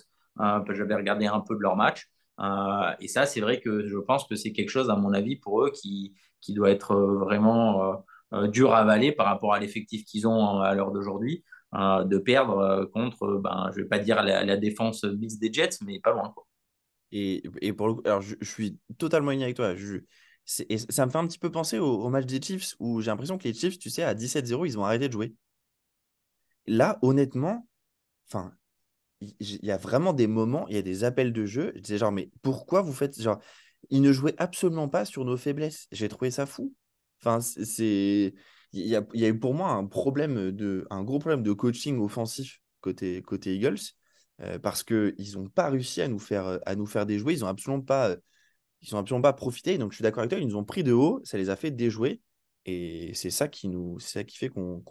J'avais 0.70 0.94
regardé 0.94 1.26
un 1.26 1.40
peu 1.40 1.54
de 1.54 1.60
leur 1.60 1.76
match. 1.76 2.08
Euh, 2.40 2.92
et 3.00 3.08
ça, 3.08 3.26
c'est 3.26 3.40
vrai 3.40 3.60
que 3.60 3.86
je 3.86 3.98
pense 3.98 4.26
que 4.26 4.36
c'est 4.36 4.52
quelque 4.52 4.68
chose, 4.68 4.90
à 4.90 4.96
mon 4.96 5.12
avis, 5.12 5.36
pour 5.36 5.64
eux 5.64 5.70
qui, 5.70 6.14
qui 6.40 6.54
doit 6.54 6.70
être 6.70 6.92
euh, 6.92 7.18
vraiment 7.18 8.04
euh, 8.32 8.48
dur 8.48 8.72
à 8.74 8.80
avaler 8.80 9.12
par 9.12 9.26
rapport 9.26 9.54
à 9.54 9.60
l'effectif 9.60 10.04
qu'ils 10.04 10.26
ont 10.26 10.60
à 10.60 10.74
l'heure 10.74 10.92
d'aujourd'hui, 10.92 11.44
de 11.72 12.18
perdre 12.18 12.86
contre, 12.94 13.38
ben, 13.42 13.70
je 13.74 13.82
vais 13.82 13.88
pas 13.88 13.98
dire 13.98 14.22
la, 14.22 14.56
défense 14.56 15.04
bis 15.04 15.38
des 15.38 15.52
Jets, 15.52 15.78
mais 15.84 16.00
pas 16.00 16.12
loin. 16.12 16.34
Et, 17.12 17.42
et 17.60 17.72
pour 17.74 17.88
le 17.88 17.94
coup, 17.94 18.02
alors 18.06 18.22
je, 18.22 18.34
suis 18.42 18.78
totalement 18.98 19.30
aligné 19.30 19.44
avec 19.44 19.56
toi. 19.56 19.74
Et 20.68 20.78
ça 20.78 21.04
me 21.04 21.10
fait 21.10 21.18
un 21.18 21.26
petit 21.26 21.38
peu 21.38 21.50
penser 21.50 21.78
au, 21.78 22.02
au 22.02 22.08
match 22.08 22.24
des 22.24 22.40
Chiefs 22.40 22.76
où 22.78 23.02
j'ai 23.02 23.10
l'impression 23.10 23.36
que 23.36 23.44
les 23.44 23.52
Chiefs, 23.52 23.78
tu 23.78 23.90
sais, 23.90 24.04
à 24.04 24.14
17-0, 24.14 24.66
ils 24.66 24.78
ont 24.78 24.84
arrêté 24.84 25.08
de 25.08 25.12
jouer. 25.12 25.34
Là, 26.66 26.98
honnêtement, 27.02 27.68
enfin, 28.28 28.52
il 29.20 29.34
il 29.40 29.64
y 29.64 29.70
a 29.70 29.76
vraiment 29.76 30.12
des 30.12 30.26
moments, 30.26 30.66
il 30.68 30.74
y 30.76 30.78
a 30.78 30.82
des 30.82 31.04
appels 31.04 31.32
de 31.32 31.46
jeu. 31.46 31.72
Je 31.76 31.80
disais 31.80 31.98
genre, 31.98 32.12
mais 32.12 32.30
pourquoi 32.42 32.82
vous 32.82 32.92
faites 32.92 33.20
genre, 33.20 33.38
ils 33.90 34.02
ne 34.02 34.12
jouaient 34.12 34.34
absolument 34.38 34.88
pas 34.88 35.04
sur 35.04 35.24
nos 35.24 35.36
faiblesses. 35.36 35.86
J'ai 35.92 36.08
trouvé 36.08 36.30
ça 36.30 36.46
fou. 36.46 36.74
Enfin, 37.20 37.40
c'est, 37.40 38.34
il 38.72 38.86
y 38.86 38.96
a, 38.96 39.06
il 39.14 39.20
y 39.20 39.24
a 39.24 39.28
eu 39.28 39.38
pour 39.38 39.54
moi 39.54 39.70
un 39.70 39.86
problème 39.86 40.50
de, 40.52 40.86
un 40.90 41.02
gros 41.02 41.18
problème 41.18 41.42
de 41.42 41.52
coaching 41.52 41.98
offensif 41.98 42.60
côté, 42.80 43.22
côté 43.22 43.54
Eagles 43.54 43.78
euh, 44.42 44.58
parce 44.58 44.82
que 44.82 45.14
ils 45.18 45.34
n'ont 45.34 45.48
pas 45.48 45.70
réussi 45.70 46.02
à 46.02 46.08
nous 46.08 46.18
faire, 46.18 46.60
à 46.66 46.74
nous 46.76 46.86
faire 46.86 47.06
déjouer. 47.06 47.34
Ils 47.34 47.40
n'ont 47.40 47.46
absolument 47.46 47.82
pas, 47.82 48.16
ils 48.82 48.94
ont 48.94 48.98
absolument 48.98 49.22
pas 49.22 49.32
profité. 49.32 49.78
Donc, 49.78 49.92
je 49.92 49.96
suis 49.96 50.02
d'accord 50.02 50.20
avec 50.20 50.30
toi, 50.30 50.38
ils 50.38 50.46
nous 50.46 50.56
ont 50.56 50.64
pris 50.64 50.84
de 50.84 50.92
haut, 50.92 51.20
ça 51.24 51.38
les 51.38 51.50
a 51.50 51.56
fait 51.56 51.70
déjouer. 51.70 52.20
Et 52.66 53.12
c'est 53.14 53.30
ça 53.30 53.48
qui 53.48 53.68
nous, 53.68 53.98
ça 54.00 54.24
qui 54.24 54.36
fait 54.36 54.48
qu'on 54.48 54.82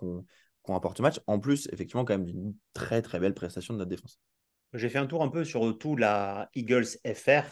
qu'on 0.65 0.73
rapporte 0.73 0.99
match. 0.99 1.19
En 1.27 1.39
plus, 1.39 1.69
effectivement, 1.71 2.05
quand 2.05 2.13
même 2.17 2.25
d'une 2.25 2.53
très 2.73 3.01
très 3.01 3.19
belle 3.19 3.33
prestation 3.33 3.73
de 3.73 3.79
notre 3.79 3.89
défense. 3.89 4.19
J'ai 4.73 4.89
fait 4.89 4.97
un 4.97 5.05
tour 5.05 5.23
un 5.23 5.29
peu 5.29 5.45
sur 5.45 5.77
tout 5.77 5.95
la 5.95 6.49
Eagles 6.55 6.87
FR 7.05 7.43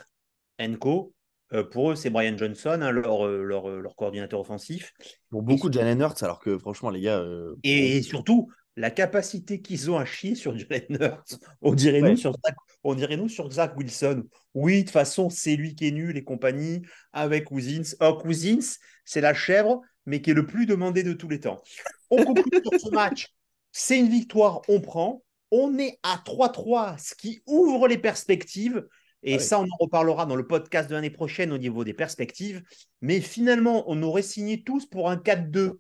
Co. 0.79 1.13
Euh, 1.53 1.63
pour 1.63 1.91
eux, 1.91 1.95
c'est 1.95 2.09
Brian 2.09 2.35
Johnson, 2.37 2.79
hein, 2.81 2.91
leur, 2.91 3.27
euh, 3.27 3.43
leur, 3.43 3.69
euh, 3.69 3.79
leur 3.79 3.95
coordinateur 3.95 4.39
offensif. 4.39 4.91
Pour 5.29 5.43
beaucoup 5.43 5.69
de 5.69 5.73
Jalen 5.75 5.99
Hurts, 6.01 6.23
alors 6.23 6.39
que 6.39 6.57
franchement, 6.57 6.89
les 6.89 7.01
gars. 7.01 7.19
euh, 7.19 7.55
Et 7.63 8.01
surtout, 8.01 8.49
la 8.75 8.89
capacité 8.89 9.61
qu'ils 9.61 9.91
ont 9.91 9.97
à 9.97 10.05
chier 10.05 10.33
sur 10.33 10.57
Jalen 10.57 10.97
Hurts. 10.99 11.37
On 11.61 11.75
dirait, 11.75 12.01
Ouais. 12.01 12.11
nous 12.11 12.17
sur 12.17 12.33
Zach, 12.43 12.55
on 12.83 12.95
dirait 12.95 13.17
nous 13.17 13.29
sur 13.29 13.51
Zach 13.51 13.77
Wilson. 13.77 14.23
Oui, 14.55 14.77
de 14.79 14.81
toute 14.81 14.91
façon, 14.91 15.29
c'est 15.29 15.55
lui 15.55 15.75
qui 15.75 15.87
est 15.87 15.91
nul 15.91 16.17
et 16.17 16.23
compagnie 16.23 16.81
avec 17.11 17.45
Cousins. 17.45 17.95
Oh, 17.99 18.15
Cousins, 18.15 18.77
c'est 19.05 19.21
la 19.21 19.33
chèvre, 19.35 19.81
mais 20.05 20.21
qui 20.21 20.31
est 20.31 20.35
le 20.35 20.45
plus 20.45 20.65
demandé 20.65 21.03
de 21.03 21.13
tous 21.13 21.29
les 21.29 21.39
temps. 21.39 21.61
On 22.09 22.23
conclut 22.23 22.61
sur 22.63 22.79
ce 22.79 22.89
match. 22.89 23.27
C'est 23.71 23.99
une 23.99 24.09
victoire, 24.09 24.61
on 24.67 24.81
prend. 24.81 25.23
On 25.51 25.77
est 25.77 25.99
à 26.03 26.21
3-3, 26.25 26.97
ce 26.97 27.15
qui 27.15 27.41
ouvre 27.45 27.87
les 27.87 27.97
perspectives. 27.97 28.85
Et 29.23 29.35
Ah 29.35 29.37
oui. 29.37 29.43
ça, 29.43 29.59
on 29.59 29.63
en 29.63 29.77
reparlera 29.79 30.25
dans 30.25 30.35
le 30.35 30.45
podcast 30.45 30.89
de 30.89 30.95
l'année 30.95 31.09
prochaine 31.09 31.51
au 31.53 31.57
niveau 31.57 31.83
des 31.83 31.93
perspectives. 31.93 32.61
Mais 33.01 33.21
finalement, 33.21 33.83
on 33.87 34.01
aurait 34.03 34.21
signé 34.21 34.63
tous 34.63 34.85
pour 34.85 35.09
un 35.09 35.15
4-2 35.15 35.79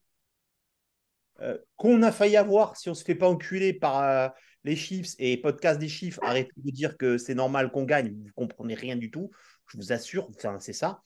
euh, 1.41 1.57
qu'on 1.75 2.03
a 2.03 2.11
failli 2.11 2.37
avoir 2.37 2.77
si 2.77 2.89
on 2.89 2.91
ne 2.93 2.95
se 2.97 3.03
fait 3.03 3.15
pas 3.15 3.27
enculer 3.27 3.73
par 3.73 4.01
euh, 4.03 4.29
les 4.63 4.75
chiffres 4.75 5.09
et 5.19 5.35
podcast 5.37 5.79
des 5.79 5.89
chiffres. 5.89 6.19
Arrêtez 6.23 6.51
de 6.55 6.71
dire 6.71 6.97
que 6.97 7.17
c'est 7.17 7.35
normal 7.35 7.71
qu'on 7.71 7.83
gagne. 7.83 8.13
Vous 8.13 8.23
ne 8.25 8.31
comprenez 8.31 8.75
rien 8.75 8.95
du 8.95 9.11
tout. 9.11 9.31
Je 9.67 9.77
vous 9.77 9.91
assure, 9.91 10.29
enfin, 10.29 10.59
c'est 10.59 10.73
ça. 10.73 11.01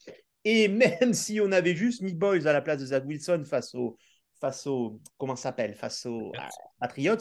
Et 0.50 0.70
même 0.70 1.14
si 1.14 1.42
on 1.42 1.52
avait 1.52 1.76
juste 1.76 2.02
mis 2.02 2.14
Boys 2.14 2.48
à 2.48 2.54
la 2.54 2.62
place 2.62 2.80
de 2.80 2.86
Zach 2.86 3.04
Wilson 3.06 3.44
face 3.46 3.76
au, 3.76 3.98
face 4.40 4.66
au 4.66 5.02
comment 5.18 5.36
s'appelle, 5.36 5.76
face 5.76 6.06
aux 6.06 6.32
Patriots, 6.80 7.18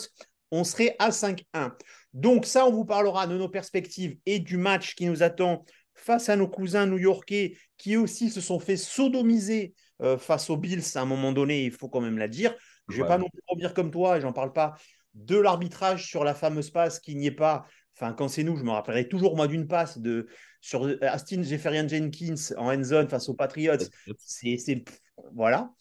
on 0.52 0.62
serait 0.62 0.94
à 1.00 1.10
5-1. 1.10 1.72
Donc 2.14 2.46
ça, 2.46 2.66
on 2.66 2.70
vous 2.72 2.84
parlera 2.84 3.26
de 3.26 3.36
nos 3.36 3.48
perspectives 3.48 4.16
et 4.26 4.38
du 4.38 4.56
match 4.58 4.94
qui 4.94 5.06
nous 5.06 5.24
attend 5.24 5.64
face 5.94 6.28
à 6.28 6.36
nos 6.36 6.46
cousins 6.46 6.86
new-yorkais 6.86 7.56
qui 7.78 7.96
aussi 7.96 8.30
se 8.30 8.40
sont 8.40 8.60
fait 8.60 8.76
sodomiser 8.76 9.74
euh, 10.02 10.18
face 10.18 10.48
aux 10.48 10.56
Bills 10.56 10.84
à 10.94 11.00
un 11.00 11.04
moment 11.04 11.32
donné, 11.32 11.64
il 11.64 11.72
faut 11.72 11.88
quand 11.88 12.00
même 12.00 12.18
la 12.18 12.28
dire. 12.28 12.54
Je 12.88 12.92
ne 12.92 12.96
vais 12.98 13.02
Ouais. 13.02 13.08
pas 13.08 13.18
non 13.18 13.28
plus 13.28 13.42
revenir 13.48 13.74
comme 13.74 13.90
toi, 13.90 14.18
et 14.18 14.20
j'en 14.20 14.32
parle 14.32 14.52
pas, 14.52 14.76
de 15.14 15.36
l'arbitrage 15.36 16.06
sur 16.06 16.22
la 16.22 16.34
fameuse 16.34 16.70
passe 16.70 17.00
qui 17.00 17.16
n'y 17.16 17.26
est 17.26 17.30
pas. 17.32 17.66
Enfin, 17.98 18.12
quand 18.12 18.28
c'est 18.28 18.42
nous, 18.42 18.56
je 18.56 18.62
me 18.62 18.70
rappellerai 18.70 19.08
toujours 19.08 19.36
moi 19.36 19.48
d'une 19.48 19.66
passe 19.66 19.98
de 19.98 20.28
sur 20.60 20.86
euh, 20.86 20.98
Astin 21.00 21.42
Jefferian 21.42 21.88
Jenkins 21.88 22.54
en 22.58 22.70
end 22.70 22.82
zone 22.82 23.08
face 23.08 23.28
aux 23.28 23.34
Patriots. 23.34 23.78
C'est, 24.18 24.84
voilà. 25.32 25.72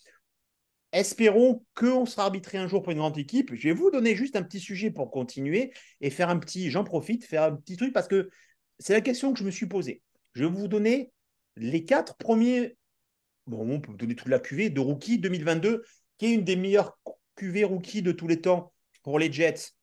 Espérons 0.93 1.65
qu'on 1.73 2.05
sera 2.05 2.23
arbitré 2.23 2.57
un 2.57 2.67
jour 2.67 2.81
pour 2.81 2.93
une 2.93 2.99
grande 2.99 3.17
équipe. 3.17 3.53
Je 3.53 3.67
vais 3.67 3.73
vous 3.73 3.91
donner 3.91 4.15
juste 4.15 4.37
un 4.37 4.43
petit 4.43 4.61
sujet 4.61 4.91
pour 4.91 5.11
continuer 5.11 5.73
et 5.99 6.09
faire 6.09 6.29
un 6.29 6.39
petit, 6.39 6.71
j'en 6.71 6.85
profite, 6.85 7.25
faire 7.25 7.43
un 7.43 7.55
petit 7.55 7.75
truc 7.75 7.91
parce 7.91 8.07
que 8.07 8.29
c'est 8.79 8.93
la 8.93 9.01
question 9.01 9.33
que 9.33 9.39
je 9.39 9.43
me 9.43 9.51
suis 9.51 9.65
posée. 9.65 10.01
Je 10.33 10.45
vais 10.45 10.49
vous 10.49 10.69
donner 10.69 11.11
les 11.57 11.83
quatre 11.83 12.15
premiers, 12.15 12.77
bon, 13.45 13.69
on 13.69 13.81
peut 13.81 13.91
vous 13.91 13.97
donner 13.97 14.15
toute 14.15 14.29
la 14.29 14.39
cuvée 14.39 14.69
de 14.69 14.79
rookie 14.79 15.19
2022, 15.19 15.83
qui 16.17 16.27
est 16.27 16.33
une 16.33 16.45
des 16.45 16.55
meilleures 16.55 16.97
cuvées 17.35 17.65
rookie 17.65 18.01
de 18.01 18.13
tous 18.13 18.27
les 18.27 18.39
temps 18.39 18.71
pour 19.03 19.19
les 19.19 19.31
Jets. 19.31 19.74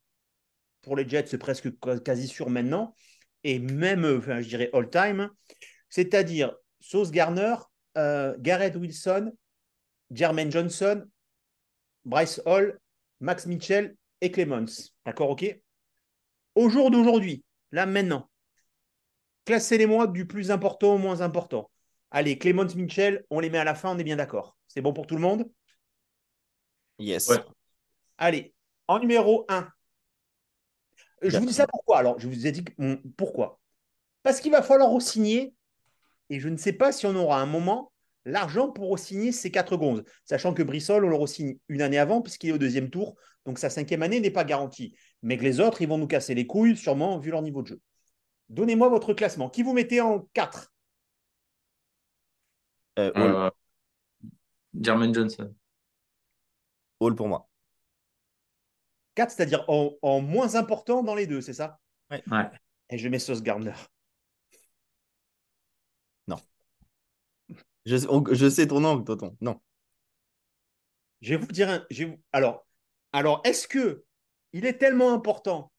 Pour 0.83 0.97
les 0.97 1.09
Jets, 1.09 1.27
c'est 1.27 1.39
presque 1.39 1.69
quasi 2.05 2.29
sûr 2.29 2.51
maintenant. 2.51 2.95
Et 3.45 3.59
même, 3.59 4.05
euh, 4.05 4.19
enfin, 4.19 4.41
je 4.41 4.49
dirais 4.49 4.71
all-time. 4.73 5.31
C'est-à-dire 5.89 6.55
Sauce 6.81 7.11
Garner, 7.11 7.55
euh, 7.97 8.35
Garrett 8.39 8.75
Wilson, 8.77 9.33
Jermaine 10.11 10.51
Johnson, 10.51 11.05
Bryce 12.05 12.41
Hall, 12.47 12.81
Max 13.21 13.47
Mitchell 13.47 13.97
et 14.21 14.31
Clemens. 14.31 14.93
D'accord, 15.07 15.31
ok? 15.31 15.61
Au 16.55 16.69
jour 16.69 16.91
d'aujourd'hui, 16.91 17.45
là 17.71 17.87
maintenant, 17.87 18.29
classez-les-moi 19.45 20.09
du 20.09 20.27
plus 20.27 20.51
important 20.51 20.95
au 20.95 20.99
moins 20.99 21.21
important. 21.21 21.71
Allez, 22.11 22.37
Clemens 22.37 22.75
Mitchell, 22.75 23.25
on 23.31 23.41
les 23.41 23.49
met 23.49 23.59
à 23.59 23.65
la 23.65 23.75
fin, 23.75 23.95
on 23.95 23.99
est 23.99 24.05
bien 24.05 24.17
d'accord. 24.17 24.57
C'est 24.69 24.83
bon 24.83 24.93
pour 24.93 25.07
tout 25.07 25.15
le 25.15 25.21
monde? 25.23 25.51
Yes. 26.99 27.29
Ouais. 27.29 27.39
Allez, 28.19 28.55
en 28.87 28.99
numéro 28.99 29.47
1. 29.49 29.69
Je 31.23 31.37
vous 31.39 31.47
dis 31.47 31.55
ça 31.55 31.67
pourquoi 31.67 31.99
Alors, 31.99 32.19
je 32.19 32.27
vous 32.29 32.47
ai 32.47 32.53
dit 32.53 32.65
que- 32.65 32.73
hum, 32.79 33.01
pourquoi. 33.17 33.61
Parce 34.23 34.41
qu'il 34.41 34.53
va 34.53 34.63
falloir 34.63 34.91
re-signer, 34.91 35.55
et 36.31 36.41
je 36.41 36.49
ne 36.49 36.57
sais 36.57 36.73
pas 36.73 36.93
si 36.93 37.07
on 37.07 37.15
aura 37.15 37.41
un 37.41 37.47
moment 37.47 37.93
l'argent 38.25 38.71
pour 38.71 38.91
re-signer 38.93 39.33
ces 39.33 39.51
quatre 39.51 39.77
gonzes, 39.77 40.05
sachant 40.25 40.55
que 40.55 40.63
Brissol, 40.63 41.05
on 41.05 41.09
le 41.09 41.17
re-signe 41.17 41.59
une 41.69 41.83
année 41.83 41.99
avant, 41.99 42.23
puisqu'il 42.23 42.51
est 42.51 42.53
au 42.53 42.59
deuxième 42.59 42.91
tour, 42.91 43.17
donc 43.47 43.59
sa 43.59 43.69
cinquième 43.71 44.03
année 44.03 44.21
n'est 44.21 44.31
pas 44.31 44.45
garantie. 44.45 44.95
Mais 45.23 45.37
que 45.37 45.43
les 45.43 45.59
autres, 45.61 45.83
ils 45.83 45.89
vont 45.89 45.99
nous 45.99 46.07
casser 46.07 46.35
les 46.35 46.47
couilles, 46.47 46.77
sûrement, 46.77 47.19
vu 47.19 47.31
leur 47.31 47.43
niveau 47.43 47.63
de 47.63 47.69
jeu. 47.69 47.81
Donnez-moi 48.49 48.89
votre 48.89 49.15
classement. 49.15 49.49
Qui 49.51 49.63
vous 49.63 49.73
mettez 49.73 50.01
en 50.01 50.29
4 50.35 50.73
Euh, 52.99 53.11
Euh, 53.17 53.51
Jermaine 54.79 55.15
Johnson. 55.15 55.55
Hall 57.01 57.15
pour 57.15 57.27
moi. 57.29 57.49
4, 59.15 59.31
c'est-à-dire 59.31 59.65
en, 59.69 59.93
en 60.03 60.21
moins 60.21 60.55
important 60.55 61.03
dans 61.03 61.15
les 61.15 61.27
deux, 61.27 61.41
c'est 61.41 61.53
ça? 61.55 61.79
Ouais. 62.11 62.23
Ouais. 62.31 62.51
Et 62.91 62.99
je 62.99 63.09
mets 63.09 63.19
Sauce 63.19 63.43
Gardner. 63.43 63.75
Je, 67.85 67.97
on- 68.09 68.25
je 68.33 68.49
sais 68.49 68.67
ton 68.69 68.85
angle, 68.85 69.05
Tonton. 69.05 69.37
Non. 69.41 69.61
Je 71.21 71.31
vais 71.35 71.37
vous 71.41 71.51
dire 71.51 71.69
un. 71.69 71.85
je 71.91 72.05
vais 72.05 72.11
vous- 72.11 72.21
Alors, 72.33 72.67
alors 73.13 73.41
est-ce 73.45 73.67
que 73.69 74.05
il 74.53 74.67
est 74.67 74.79
tellement 74.79 75.13
important 75.13 75.73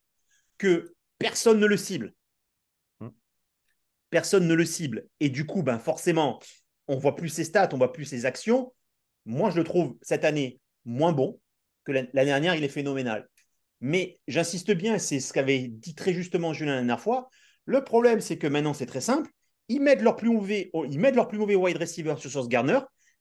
que 0.57 0.93
personne 1.17 1.59
ne 1.59 1.65
le 1.65 1.77
cible? 1.77 2.13
Hmm. 2.99 3.09
Personne 4.09 4.47
ne 4.47 4.53
le 4.53 4.65
cible. 4.65 5.07
Et 5.19 5.29
du 5.29 5.45
coup, 5.45 5.63
ben 5.63 5.79
forcément, 5.79 6.39
on 6.87 6.97
voit 6.97 7.15
plus 7.15 7.29
ses 7.29 7.43
stats, 7.43 7.69
on 7.73 7.77
voit 7.77 7.93
plus 7.93 8.05
ses 8.05 8.25
actions. 8.25 8.73
Moi, 9.25 9.49
je 9.51 9.57
le 9.57 9.63
trouve 9.63 9.97
cette 10.01 10.25
année 10.25 10.59
moins 10.85 11.13
bon 11.13 11.39
que 11.83 11.91
l'an- 11.91 12.07
l'année 12.13 12.31
dernière, 12.31 12.55
il 12.55 12.63
est 12.63 12.69
phénoménal. 12.69 13.27
Mais 13.81 14.17
j'insiste 14.27 14.71
bien, 14.71 14.97
c'est 14.97 15.19
ce 15.19 15.33
qu'avait 15.33 15.67
dit 15.67 15.95
très 15.95 16.13
justement 16.13 16.53
Julien 16.53 16.71
la 16.73 16.77
dernière 16.79 17.01
fois. 17.01 17.29
Le 17.65 17.83
problème, 17.83 18.21
c'est 18.21 18.37
que 18.37 18.47
maintenant, 18.47 18.73
c'est 18.73 18.85
très 18.85 19.01
simple. 19.01 19.29
Ils 19.69 19.81
mettent 19.81 20.01
leur 20.01 20.15
plus 20.15 20.29
mauvais, 20.29 20.71
ils 20.89 20.99
mettent 20.99 21.15
leur 21.15 21.27
plus 21.27 21.37
mauvais 21.37 21.55
wide 21.55 21.77
receiver 21.77 22.15
sur 22.17 22.29
Source 22.29 22.47
Garner. 22.47 22.79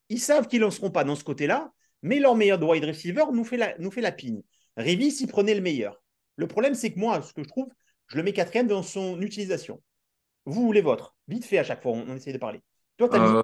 Ils 0.09 0.21
savent 0.21 0.47
qu'ils 0.49 0.61
ne 0.61 0.71
seront 0.71 0.91
pas 0.91 1.05
dans 1.05 1.15
ce 1.17 1.25
côté-là, 1.25 1.73
mais 2.03 2.19
leur 2.19 2.35
meilleur 2.37 2.63
wide 2.63 2.85
receiver 2.85 3.25
nous 3.33 3.45
fait 3.45 3.57
la, 3.57 3.77
nous 3.79 3.91
fait 3.91 4.01
la 4.01 4.13
pigne. 4.13 4.43
Revis, 4.77 5.17
il 5.21 5.27
prenait 5.27 5.55
le 5.55 5.61
meilleur. 5.61 6.03
Le 6.37 6.47
problème, 6.47 6.75
c'est 6.75 6.93
que 6.93 6.99
moi, 6.99 7.23
ce 7.23 7.33
que 7.33 7.43
je 7.43 7.49
trouve, 7.49 7.69
je 8.09 8.17
le 8.17 8.23
mets 8.23 8.33
quatrième 8.33 8.67
dans 8.67 8.83
son 8.83 9.21
utilisation. 9.21 9.83
Vous 10.45 10.63
ou 10.67 10.73
les 10.73 10.81
vôtres 10.81 11.17
Vite 11.29 11.45
fait 11.45 11.59
à 11.59 11.65
chaque 11.65 11.83
fois, 11.83 11.93
on, 11.93 12.05
on 12.09 12.17
essaie 12.17 12.33
de 12.33 12.39
parler. 12.39 12.61
Toi, 12.97 13.09
tu 13.09 13.17
as 13.17 13.21
mis 13.21 13.27
Euh, 13.27 13.43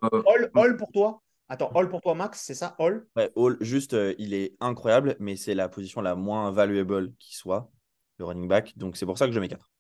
Hall 0.55 0.77
pour 0.77 0.91
toi? 0.91 1.23
Attends, 1.49 1.71
Hall 1.75 1.89
pour 1.89 2.01
toi, 2.03 2.15
Max, 2.15 2.43
c'est 2.45 2.55
ça 2.55 2.77
Hall 2.79 3.07
Ouais, 3.17 3.31
Hall, 3.35 3.57
juste, 3.61 3.95
euh, 3.95 4.15
il 4.19 4.35
est 4.35 4.55
incroyable, 4.61 5.17
mais 5.19 5.37
c'est 5.37 5.55
la 5.55 5.69
position 5.69 6.01
la 6.03 6.15
moins 6.15 6.51
valuable 6.51 7.15
qui 7.19 7.35
soit, 7.35 7.71
le 8.19 8.27
running 8.27 8.49
back. 8.49 8.77
Donc, 8.77 8.97
c'est 8.97 9.07
pour 9.07 9.17
ça 9.17 9.27
que 9.27 9.33
je 9.33 9.41
mets 9.41 9.49
4. 9.49 9.71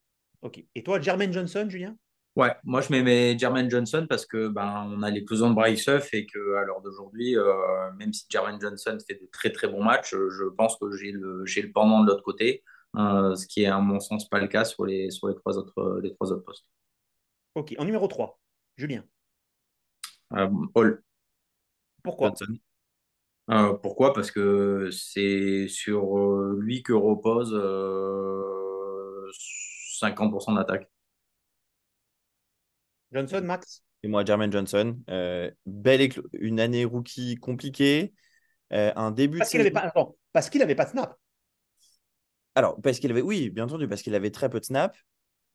Ok. 0.42 0.64
Et 0.74 0.82
toi, 0.82 1.00
Jermaine 1.00 1.32
Johnson, 1.32 1.66
Julien? 1.68 1.96
Ouais, 2.36 2.54
moi 2.62 2.80
je 2.82 2.92
mets 2.92 3.02
mes 3.02 3.36
Jermaine 3.36 3.68
Johnson 3.68 4.06
parce 4.08 4.24
que 4.24 4.46
ben 4.46 4.86
on 4.92 5.02
a 5.02 5.10
l'éclosion 5.10 5.50
de 5.50 5.56
Bryce 5.56 5.88
Huff 5.88 6.14
et 6.14 6.24
que 6.24 6.54
à 6.54 6.62
l'heure 6.62 6.80
d'aujourd'hui, 6.82 7.36
euh, 7.36 7.90
même 7.96 8.12
si 8.12 8.26
Jermaine 8.30 8.60
Johnson 8.60 8.96
fait 9.04 9.16
de 9.16 9.28
très 9.32 9.50
très 9.50 9.66
bons 9.66 9.82
matchs, 9.82 10.14
euh, 10.14 10.30
je 10.30 10.44
pense 10.44 10.76
que 10.76 10.92
j'ai 10.92 11.10
le 11.10 11.44
j'ai 11.46 11.62
le 11.62 11.72
pendant 11.72 12.04
de 12.04 12.06
l'autre 12.06 12.22
côté, 12.22 12.62
euh, 12.96 13.34
ce 13.34 13.44
qui 13.44 13.64
est 13.64 13.66
à 13.66 13.78
mon 13.78 13.98
sens 13.98 14.28
pas 14.28 14.38
le 14.38 14.46
cas 14.46 14.64
sur 14.64 14.86
les 14.86 15.10
sur 15.10 15.26
les 15.26 15.34
trois 15.34 15.58
autres 15.58 15.98
les 16.00 16.14
trois 16.14 16.30
autres 16.30 16.44
postes. 16.44 16.64
Ok. 17.56 17.74
En 17.76 17.84
numéro 17.84 18.06
3, 18.06 18.38
Julien? 18.76 19.02
Euh, 20.34 20.48
Hall. 20.76 21.02
Pourquoi? 22.02 22.28
Johnson. 22.28 22.58
Euh, 23.50 23.72
pourquoi? 23.74 24.12
Parce 24.12 24.30
que 24.30 24.90
c'est 24.92 25.68
sur 25.68 26.18
euh, 26.18 26.58
lui 26.60 26.82
que 26.82 26.92
repose 26.92 27.54
euh, 27.54 29.30
50% 29.98 30.54
d'attaque. 30.54 30.88
Johnson, 33.12 33.40
Max? 33.42 33.82
Et 34.02 34.08
moi, 34.08 34.24
Jermaine 34.24 34.52
Johnson. 34.52 34.98
Euh, 35.08 35.50
belle 35.66 36.08
une 36.34 36.60
année 36.60 36.84
rookie 36.84 37.36
compliquée. 37.36 38.12
Euh, 38.72 38.92
un 38.96 39.10
début 39.10 39.34
de 39.34 39.38
Parce 39.38 39.50
qu'il 39.50 39.58
n'avait 39.58 39.70
pas, 39.70 39.80
attends, 39.80 40.16
parce 40.32 40.50
qu'il 40.50 40.62
avait 40.62 40.74
pas 40.74 40.84
de 40.84 40.90
snap. 40.90 41.18
Alors, 42.54 42.80
parce 42.82 42.98
qu'il 42.98 43.10
avait, 43.10 43.22
oui, 43.22 43.50
bien 43.50 43.64
entendu, 43.64 43.88
parce 43.88 44.02
qu'il 44.02 44.14
avait 44.14 44.30
très 44.30 44.50
peu 44.50 44.60
de 44.60 44.64
snaps. 44.64 44.98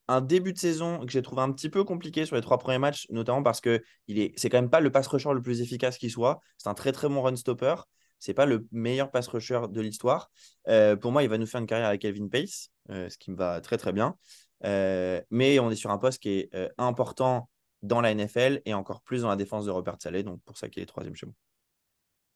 Un 0.08 0.20
début 0.20 0.52
de 0.52 0.58
saison 0.58 1.04
que 1.04 1.10
j'ai 1.10 1.22
trouvé 1.22 1.42
un 1.42 1.50
petit 1.52 1.70
peu 1.70 1.82
compliqué 1.84 2.26
sur 2.26 2.36
les 2.36 2.42
trois 2.42 2.58
premiers 2.58 2.78
matchs, 2.78 3.06
notamment 3.10 3.42
parce 3.42 3.60
que 3.60 3.82
il 4.06 4.18
est, 4.18 4.32
c'est 4.36 4.50
quand 4.50 4.58
même 4.58 4.70
pas 4.70 4.80
le 4.80 4.90
pass 4.90 5.06
rusher 5.06 5.32
le 5.32 5.40
plus 5.40 5.62
efficace 5.62 5.96
qui 5.96 6.10
soit. 6.10 6.40
C'est 6.58 6.68
un 6.68 6.74
très 6.74 6.92
très 6.92 7.08
bon 7.08 7.22
run 7.22 7.36
stopper. 7.36 7.74
C'est 8.18 8.34
pas 8.34 8.46
le 8.46 8.66
meilleur 8.70 9.10
pass 9.10 9.28
rusher 9.28 9.62
de 9.68 9.80
l'histoire. 9.80 10.30
Euh, 10.68 10.96
pour 10.96 11.12
moi, 11.12 11.22
il 11.22 11.28
va 11.28 11.38
nous 11.38 11.46
faire 11.46 11.60
une 11.60 11.66
carrière 11.66 11.88
avec 11.88 12.02
Kelvin 12.02 12.28
Pace, 12.28 12.70
euh, 12.90 13.08
ce 13.08 13.18
qui 13.18 13.30
me 13.30 13.36
va 13.36 13.60
très 13.60 13.76
très 13.76 13.92
bien. 13.92 14.16
Euh, 14.64 15.20
mais 15.30 15.58
on 15.58 15.70
est 15.70 15.76
sur 15.76 15.90
un 15.90 15.98
poste 15.98 16.22
qui 16.22 16.30
est 16.30 16.50
important 16.78 17.50
dans 17.82 18.00
la 18.00 18.14
NFL 18.14 18.62
et 18.64 18.72
encore 18.72 19.02
plus 19.02 19.22
dans 19.22 19.28
la 19.28 19.36
défense 19.36 19.66
de 19.66 19.70
Robert 19.70 19.96
Saleh. 20.00 20.22
Donc 20.22 20.40
pour 20.44 20.56
ça 20.56 20.68
qu'il 20.68 20.82
est 20.82 20.86
troisième 20.86 21.14
chez 21.14 21.26
moi. 21.26 21.34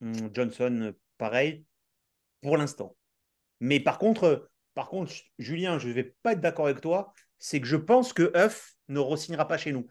Hum, 0.03 0.31
Johnson, 0.35 0.93
pareil, 1.17 1.65
pour 2.43 2.57
l'instant. 2.57 2.97
Mais 3.61 3.81
par 3.81 3.99
contre, 3.99 4.49
par 4.79 4.91
contre, 4.91 5.13
Julien, 5.41 5.81
je 5.81 5.89
ne 5.89 5.93
vais 5.93 6.05
pas 6.23 6.35
être 6.35 6.41
d'accord 6.41 6.67
avec 6.67 6.81
toi. 6.81 7.13
C'est 7.41 7.61
que 7.61 7.67
je 7.67 7.75
pense 7.75 8.13
que 8.13 8.31
Huff 8.37 8.77
ne 8.87 9.01
re-signera 9.01 9.49
pas 9.49 9.59
chez 9.59 9.73
nous. 9.73 9.89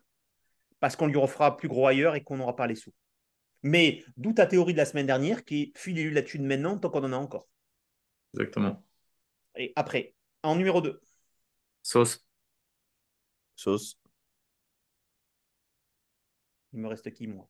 parce 0.79 0.95
qu'on 0.95 1.07
lui 1.07 1.17
refera 1.17 1.57
plus 1.57 1.67
gros 1.67 1.87
ailleurs 1.87 2.15
et 2.15 2.23
qu'on 2.23 2.37
n'aura 2.37 2.55
pas 2.55 2.67
les 2.67 2.75
sous. 2.75 2.93
Mais 3.63 4.05
d'où 4.15 4.31
ta 4.31 4.47
théorie 4.47 4.71
de 4.71 4.77
la 4.77 4.85
semaine 4.85 5.05
dernière 5.05 5.43
qui 5.43 5.61
est 5.61 5.77
filez-lui 5.77 6.13
la 6.13 6.21
thune 6.21 6.45
maintenant 6.45 6.77
tant 6.77 6.89
qu'on 6.89 7.03
en 7.03 7.11
a 7.11 7.17
encore. 7.17 7.49
Exactement. 8.33 8.81
Et 9.57 9.73
après, 9.75 10.15
en 10.41 10.55
numéro 10.55 10.79
2, 10.79 11.01
Sauce. 11.83 12.25
Sauce. 13.57 13.99
il 16.71 16.79
me 16.79 16.87
reste 16.87 17.11
qui, 17.11 17.27
moi? 17.27 17.49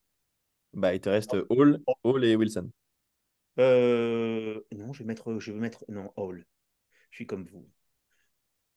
Bah, 0.74 0.96
il 0.96 1.02
te 1.02 1.10
reste 1.10 1.38
Hall, 1.50 1.84
Hall 2.04 2.26
et 2.26 2.36
Wilson. 2.36 2.72
Euh, 3.60 4.60
Non, 4.72 4.92
je 4.92 5.04
vais 5.04 5.06
mettre, 5.06 5.38
je 5.38 5.52
vais 5.52 5.60
mettre, 5.60 5.86
non, 5.88 6.12
Hall. 6.16 6.44
Je 7.10 7.18
suis 7.18 7.28
comme 7.28 7.46
vous. 7.46 7.68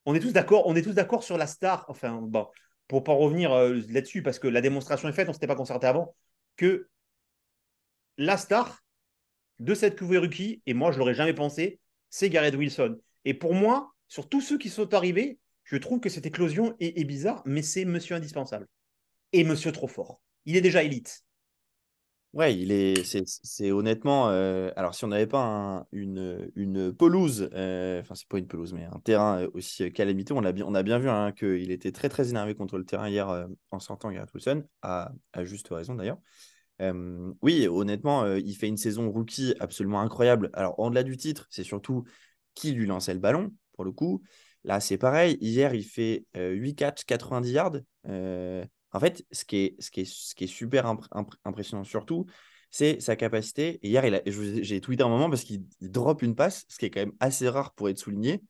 On 0.06 0.14
est 0.14 0.20
tous 0.20 0.32
d'accord, 0.32 0.66
on 0.66 0.76
est 0.76 0.82
tous 0.82 0.94
d'accord 0.94 1.22
sur 1.22 1.36
la 1.36 1.46
star. 1.46 1.84
Enfin, 1.88 2.20
bon, 2.22 2.48
pour 2.88 3.04
pas 3.04 3.12
revenir 3.12 3.52
euh, 3.52 3.80
là-dessus, 3.88 4.22
parce 4.22 4.38
que 4.38 4.48
la 4.48 4.60
démonstration 4.60 5.08
est 5.08 5.12
faite, 5.12 5.28
on 5.28 5.32
s'était 5.32 5.46
pas 5.46 5.56
concerté 5.56 5.86
avant, 5.86 6.14
que 6.56 6.88
la 8.16 8.36
star 8.36 8.82
de 9.58 9.74
cette 9.74 10.00
rookie, 10.00 10.62
et 10.66 10.74
moi 10.74 10.90
je 10.90 10.98
l'aurais 10.98 11.14
jamais 11.14 11.34
pensé, 11.34 11.78
c'est 12.08 12.30
Garrett 12.30 12.54
Wilson. 12.54 12.98
Et 13.24 13.34
pour 13.34 13.54
moi, 13.54 13.92
sur 14.08 14.28
tous 14.28 14.40
ceux 14.40 14.58
qui 14.58 14.70
sont 14.70 14.92
arrivés, 14.94 15.38
je 15.64 15.76
trouve 15.76 16.00
que 16.00 16.08
cette 16.08 16.26
éclosion 16.26 16.74
est 16.80 17.04
bizarre, 17.04 17.42
mais 17.44 17.62
c'est 17.62 17.84
monsieur 17.84 18.16
indispensable. 18.16 18.66
Et 19.32 19.44
monsieur 19.44 19.70
trop 19.70 19.86
fort. 19.86 20.20
Il 20.44 20.56
est 20.56 20.60
déjà 20.60 20.82
élite. 20.82 21.22
Ouais, 22.32 22.56
il 22.56 22.70
est, 22.70 23.02
c'est, 23.42 23.72
honnêtement. 23.72 24.28
euh, 24.28 24.70
alors, 24.76 24.94
si 24.94 25.04
on 25.04 25.08
n'avait 25.08 25.26
pas 25.26 25.42
un- 25.44 25.86
une, 25.90 26.48
une 26.54 26.92
pelouse, 26.94 27.50
euh, 27.54 28.00
enfin, 28.00 28.14
c'est 28.14 28.28
pas 28.28 28.38
une 28.38 28.46
pelouse, 28.46 28.72
mais 28.72 28.84
un 28.84 29.00
terrain 29.00 29.42
euh, 29.42 29.50
aussi 29.52 29.82
euh, 29.82 29.90
calamiteux, 29.90 30.34
on 30.34 30.44
a 30.44 30.52
bien, 30.52 30.64
on 30.64 30.74
a 30.76 30.84
bien 30.84 31.00
vu 31.00 31.08
hein, 31.10 31.32
qu'il 31.32 31.72
était 31.72 31.90
très, 31.90 32.08
très 32.08 32.30
énervé 32.30 32.54
contre 32.54 32.78
le 32.78 32.84
terrain 32.84 33.08
hier 33.08 33.48
en 33.72 33.80
sortant 33.80 34.12
Garrett 34.12 34.32
Wilson, 34.32 34.62
à, 34.82 35.10
juste 35.42 35.68
raison 35.70 35.96
d'ailleurs. 35.96 36.18
Oui, 37.42 37.66
honnêtement, 37.68 38.26
il 38.36 38.54
fait 38.56 38.68
une 38.68 38.76
saison 38.76 39.10
rookie 39.10 39.54
absolument 39.60 40.00
incroyable. 40.00 40.50
Alors, 40.54 40.78
en-delà 40.80 41.02
du 41.02 41.16
titre, 41.16 41.46
c'est 41.50 41.64
surtout 41.64 42.04
qui 42.54 42.72
lui 42.72 42.86
lançait 42.86 43.14
le 43.14 43.20
ballon, 43.20 43.52
pour 43.74 43.84
le 43.84 43.92
coup. 43.92 44.22
Là, 44.64 44.80
c'est 44.80 44.98
pareil. 44.98 45.36
Hier, 45.40 45.74
il 45.74 45.84
fait 45.84 46.26
euh, 46.36 46.50
8 46.52 46.74
catchs, 46.74 47.04
90 47.04 47.52
yards. 47.52 47.76
En 48.92 49.00
fait, 49.00 49.24
ce 49.30 49.44
qui 49.44 49.76
est, 49.76 50.46
super 50.46 50.86
imp- 50.86 51.06
imp- 51.12 51.34
impressionnant 51.44 51.84
surtout, 51.84 52.26
c'est 52.70 53.00
sa 53.00 53.16
capacité. 53.16 53.78
Hier, 53.82 54.04
j'ai 54.26 54.80
tweeté 54.80 55.02
un 55.02 55.08
moment 55.08 55.28
parce 55.28 55.42
qu'il 55.42 55.64
il 55.80 55.90
drop 55.90 56.22
une 56.22 56.36
passe, 56.36 56.64
ce 56.68 56.78
qui 56.78 56.86
est 56.86 56.90
quand 56.90 57.00
même 57.00 57.12
assez 57.20 57.48
rare 57.48 57.74
pour 57.74 57.88
être 57.88 57.98
souligné. 57.98 58.42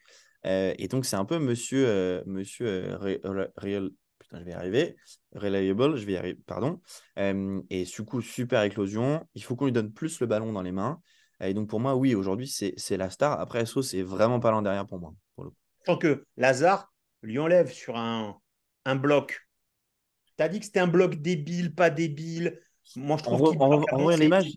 Euh, 0.47 0.75
et 0.79 0.89
donc, 0.89 1.05
c'est 1.05 1.17
un 1.17 1.25
peu 1.25 1.39
monsieur, 1.39 1.87
euh, 1.87 2.23
euh, 2.61 3.91
putain, 4.19 4.39
je 4.39 4.45
vais 4.45 4.53
arriver. 4.53 4.97
Reliable, 5.33 5.97
je 5.97 6.05
vais 6.07 6.13
y 6.13 6.17
arriver, 6.17 6.39
pardon. 6.47 6.81
Euh, 7.19 7.61
et 7.71 7.85
du 7.85 8.05
coup, 8.05 8.21
super 8.21 8.63
éclosion. 8.63 9.27
Il 9.35 9.43
faut 9.43 9.57
qu'on 9.57 9.67
lui 9.67 9.73
donne 9.73 9.93
plus 9.93 10.21
le 10.21 10.27
ballon 10.27 10.53
dans 10.53 10.63
les 10.63 10.73
mains. 10.73 11.01
Et 11.43 11.55
donc, 11.55 11.69
pour 11.69 11.81
moi, 11.81 11.95
oui, 11.97 12.15
aujourd'hui, 12.15 12.47
c'est 12.47 12.97
la 12.97 13.09
star. 13.09 13.41
Après, 13.41 13.61
SO, 13.61 13.83
c'est 13.83 14.03
vraiment 14.03 14.41
pas 14.41 14.51
l'an 14.51 14.63
derrière 14.63 14.87
pour 14.87 14.99
moi. 14.99 15.15
Pour 15.35 15.45
le. 15.45 15.51
Tant 15.87 15.97
que 15.97 16.27
Lazare 16.37 16.93
lui 17.23 17.39
enlève 17.39 17.71
sur 17.71 17.97
un 17.97 18.39
bloc. 18.97 19.41
Tu 20.41 20.45
as 20.45 20.49
dit 20.49 20.59
que 20.59 20.65
c'était 20.65 20.81
un 20.81 20.87
bloc 20.87 21.17
débile, 21.17 21.75
pas 21.75 21.91
débile. 21.91 22.59
Moi, 22.97 23.19
je 23.19 23.25
trouve 23.25 23.55
en, 23.61 24.09
l'image, 24.17 24.57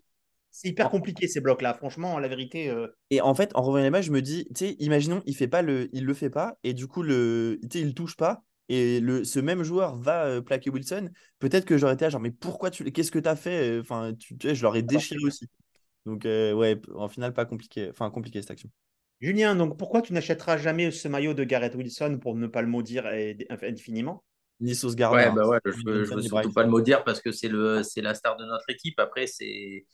C'est 0.50 0.70
hyper 0.70 0.90
compliqué 0.90 1.28
ces 1.28 1.42
blocs-là. 1.42 1.74
Franchement, 1.74 2.20
la 2.20 2.30
vérité. 2.30 2.70
euh, 2.70 2.88
Et 3.10 3.20
en 3.20 3.36
fait, 3.36 3.52
en 3.54 3.64
revoyant 3.64 3.84
l'image, 3.84 4.06
je 4.06 4.14
me 4.14 4.22
dis, 4.22 4.46
tu 4.56 4.66
sais, 4.66 4.76
imaginons, 4.80 5.22
il 5.26 5.36
fait 5.36 5.50
pas 5.50 5.62
le, 5.62 5.90
il 5.92 6.06
le 6.06 6.14
fait 6.14 6.30
pas, 6.30 6.58
et 6.64 6.74
du 6.74 6.88
coup, 6.88 7.04
le, 7.04 7.60
tu 7.64 7.80
sais, 7.80 7.82
il 7.82 7.94
touche 7.94 8.16
pas, 8.16 8.46
et 8.70 9.02
le, 9.02 9.26
ce 9.26 9.42
même 9.42 9.64
joueur 9.64 9.98
va 9.98 10.24
euh, 10.24 10.42
plaquer 10.42 10.70
Wilson. 10.70 11.10
Peut-être 11.40 11.66
que 11.66 11.78
j'aurais 11.78 11.96
été 11.96 12.06
là, 12.06 12.10
genre, 12.12 12.22
mais 12.22 12.32
pourquoi 12.32 12.70
tu, 12.70 12.90
qu'est-ce 12.90 13.12
que 13.12 13.20
tu 13.20 13.28
as 13.28 13.36
fait? 13.36 13.78
Enfin, 13.82 14.14
tu, 14.18 14.38
tu 14.38 14.48
sais, 14.48 14.56
je 14.56 14.64
l'aurais 14.64 14.84
déchiré 14.84 15.20
aussi. 15.26 15.50
Donc, 16.06 16.26
euh, 16.26 16.54
ouais, 16.54 16.80
en 16.96 17.10
final, 17.10 17.34
pas 17.34 17.44
compliqué, 17.44 17.90
enfin, 17.90 18.10
compliqué 18.10 18.42
cette 18.42 18.52
action. 18.52 18.70
Julien, 19.20 19.54
donc 19.54 19.78
pourquoi 19.78 20.02
tu 20.02 20.14
n'achèteras 20.14 20.56
jamais 20.56 20.92
ce 20.92 21.10
maillot 21.10 21.34
de 21.34 21.44
Garrett 21.44 21.76
Wilson 21.76 22.20
pour 22.22 22.36
ne 22.36 22.48
pas 22.48 22.62
le 22.62 22.70
maudire 22.70 23.06
indéfiniment 23.62 24.24
Ni 24.60 24.76
Sauce 24.76 24.96
Gardner. 24.96 25.24
Ouais, 25.24 25.28
hein. 25.28 25.34
bah 25.36 25.48
ouais, 25.48 25.60
je 25.66 25.72
veux, 25.86 26.04
je 26.06 26.06
Johnson, 26.06 26.16
veux 26.16 26.22
surtout 26.22 26.54
pas 26.54 26.64
le 26.64 26.70
maudire 26.70 27.04
parce 27.04 27.22
que 27.22 27.32
c'est 27.32 27.50
la 27.50 28.14
star 28.14 28.38
de 28.38 28.46
notre 28.46 28.70
équipe. 28.70 29.00
Après, 29.00 29.28
c'est, 29.28 29.86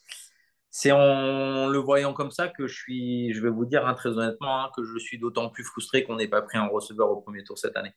c'est 0.70 0.92
en 0.92 1.68
le 1.68 1.78
voyant 1.78 2.12
comme 2.12 2.30
ça 2.30 2.48
que 2.48 2.66
je 2.66 2.74
suis, 2.74 3.32
je 3.34 3.40
vais 3.42 3.50
vous 3.50 3.66
dire 3.66 3.86
hein, 3.86 3.94
très 3.94 4.10
honnêtement, 4.10 4.64
hein, 4.64 4.70
que 4.76 4.84
je 4.84 4.98
suis 4.98 5.18
d'autant 5.18 5.48
plus 5.50 5.64
frustré 5.64 6.04
qu'on 6.04 6.16
n'ait 6.16 6.28
pas 6.28 6.42
pris 6.42 6.58
un 6.58 6.66
receveur 6.68 7.10
au 7.10 7.20
premier 7.20 7.42
tour 7.44 7.58
cette 7.58 7.76
année. 7.76 7.92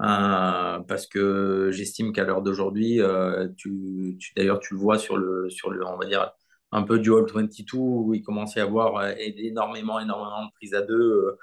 Euh, 0.00 0.78
parce 0.88 1.06
que 1.06 1.68
j'estime 1.72 2.12
qu'à 2.12 2.24
l'heure 2.24 2.40
d'aujourd'hui, 2.42 3.00
euh, 3.00 3.48
tu, 3.56 4.16
tu- 4.18 4.32
d'ailleurs, 4.34 4.58
tu 4.60 4.74
le 4.74 4.80
vois 4.80 4.98
sur 4.98 5.18
le, 5.18 5.50
sur 5.50 5.70
le, 5.70 5.84
on 5.86 5.98
va 5.98 6.06
dire, 6.06 6.30
un 6.72 6.82
peu 6.82 6.98
du 6.98 7.12
All 7.12 7.26
22 7.26 7.76
où 7.76 8.14
il 8.14 8.22
commence 8.22 8.56
à 8.56 8.62
avoir 8.62 8.96
euh, 8.96 9.12
énormément, 9.18 10.00
énormément 10.00 10.46
de 10.46 10.50
prises 10.52 10.74
à 10.74 10.82
deux 10.82 11.36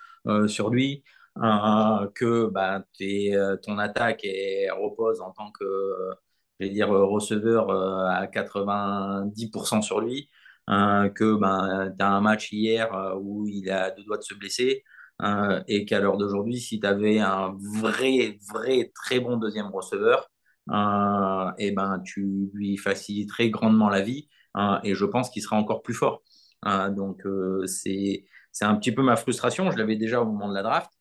sur 0.48 0.70
lui, 0.70 1.04
euh, 1.44 2.08
que 2.16 2.48
bah, 2.48 2.84
t'es, 2.98 3.32
euh, 3.36 3.58
ton 3.58 3.78
attaque 3.78 4.22
est, 4.24 4.70
repose 4.72 5.22
en 5.22 5.32
tant 5.32 5.52
que, 5.52 5.66
je 6.60 6.66
vais 6.66 6.72
dire, 6.72 6.90
receveur 6.90 7.70
euh, 7.70 8.06
à 8.08 8.28
90% 8.28 9.82
sur 9.82 10.02
lui, 10.02 10.30
que 10.68 11.36
ben, 11.36 11.94
tu 11.98 12.04
as 12.04 12.10
un 12.12 12.22
match 12.22 12.52
hier 12.52 12.90
où 13.22 13.48
il 13.48 13.70
a 13.72 13.92
deux 13.92 14.04
doigts 14.04 14.18
de 14.18 14.24
se 14.24 14.34
blesser. 14.34 14.84
Et 15.68 15.86
qu'à 15.86 16.00
l'heure 16.00 16.18
d'aujourd'hui, 16.18 16.60
si 16.60 16.80
tu 16.80 16.88
avais 16.88 17.20
un 17.20 17.56
vrai, 17.82 18.38
vrai, 18.54 18.92
très 18.94 19.20
bon 19.20 19.38
deuxième 19.38 19.68
receveur, 19.68 20.30
et 21.58 21.72
ben, 21.72 22.02
tu 22.06 22.50
lui 22.54 22.78
faciliterais 22.78 23.50
grandement 23.50 23.90
la 23.90 24.02
vie 24.02 24.30
et 24.84 24.96
je 24.96 25.06
pense 25.06 25.30
qu'il 25.30 25.42
sera 25.42 25.56
encore 25.58 25.82
plus 25.84 25.94
fort. 25.94 26.24
Donc, 26.66 27.24
c'est, 27.66 28.26
un 28.62 28.76
petit 28.76 28.92
peu 28.92 29.04
ma 29.04 29.16
frustration. 29.16 29.72
Je 29.72 29.78
l'avais 29.78 29.96
déjà 29.96 30.22
au 30.22 30.26
moment 30.26 30.50
de 30.50 30.54
la 30.56 30.64
draft 30.64 30.92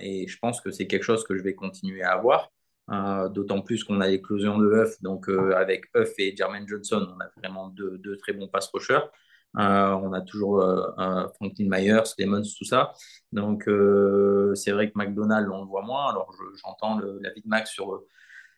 et 0.00 0.26
je 0.28 0.38
pense 0.38 0.60
que 0.60 0.70
c'est 0.70 0.86
quelque 0.86 1.02
chose 1.02 1.24
que 1.24 1.36
je 1.36 1.42
vais 1.42 1.54
continuer 1.54 2.02
à 2.02 2.12
avoir. 2.12 2.50
Euh, 2.90 3.28
D'autant 3.28 3.60
plus 3.60 3.84
qu'on 3.84 4.00
a 4.00 4.08
l'éclosion 4.08 4.56
de 4.58 4.66
Huff, 4.72 5.00
donc 5.02 5.28
euh, 5.28 5.52
avec 5.56 5.86
Huff 5.94 6.10
et 6.18 6.34
Jermaine 6.34 6.66
Johnson, 6.66 7.06
on 7.14 7.20
a 7.20 7.28
vraiment 7.36 7.68
deux, 7.68 7.98
très 8.16 8.32
bons 8.32 8.48
pass 8.48 8.70
rushers. 8.72 9.00
Euh, 9.58 9.90
on 10.02 10.12
a 10.12 10.20
toujours 10.22 10.60
euh, 10.62 10.86
euh, 10.98 11.28
Franklin 11.34 11.66
Myers, 11.70 12.02
Lemons, 12.18 12.42
tout 12.56 12.64
ça. 12.64 12.92
Donc, 13.32 13.66
euh, 13.68 14.54
c'est 14.54 14.72
vrai 14.72 14.88
que 14.90 14.92
McDonald, 14.96 15.48
on 15.50 15.60
le 15.62 15.66
voit 15.66 15.82
moins. 15.82 16.08
Alors, 16.10 16.30
je- 16.32 16.58
j'entends 16.62 16.98
le- 16.98 17.18
l'avis 17.22 17.42
de 17.42 17.48
Max 17.48 17.70
sur, 17.70 18.02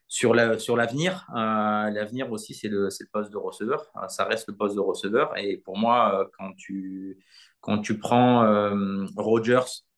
sur 0.09 0.35
la- 0.35 0.59
sur 0.59 0.77
l'avenir. 0.77 1.27
Euh, 1.37 1.91
l'avenir 1.91 2.31
aussi, 2.33 2.55
c'est 2.55 2.69
le, 2.69 2.85
le 2.89 3.07
poste 3.13 3.31
de 3.33 3.37
receveur. 3.37 3.87
Euh, 3.97 4.09
ça 4.09 4.25
reste 4.25 4.49
le 4.49 4.57
poste 4.57 4.75
de 4.77 4.81
receveur. 4.81 5.37
Et 5.39 5.59
pour 5.59 5.79
moi, 5.79 6.21
euh, 6.23 6.25
quand 6.39 6.53
tu, 6.57 7.19
quand 7.61 7.79
tu 7.79 7.99
prends 7.99 8.45
euh, 8.45 9.05
Rogers 9.17 9.61
euh, 9.61 9.90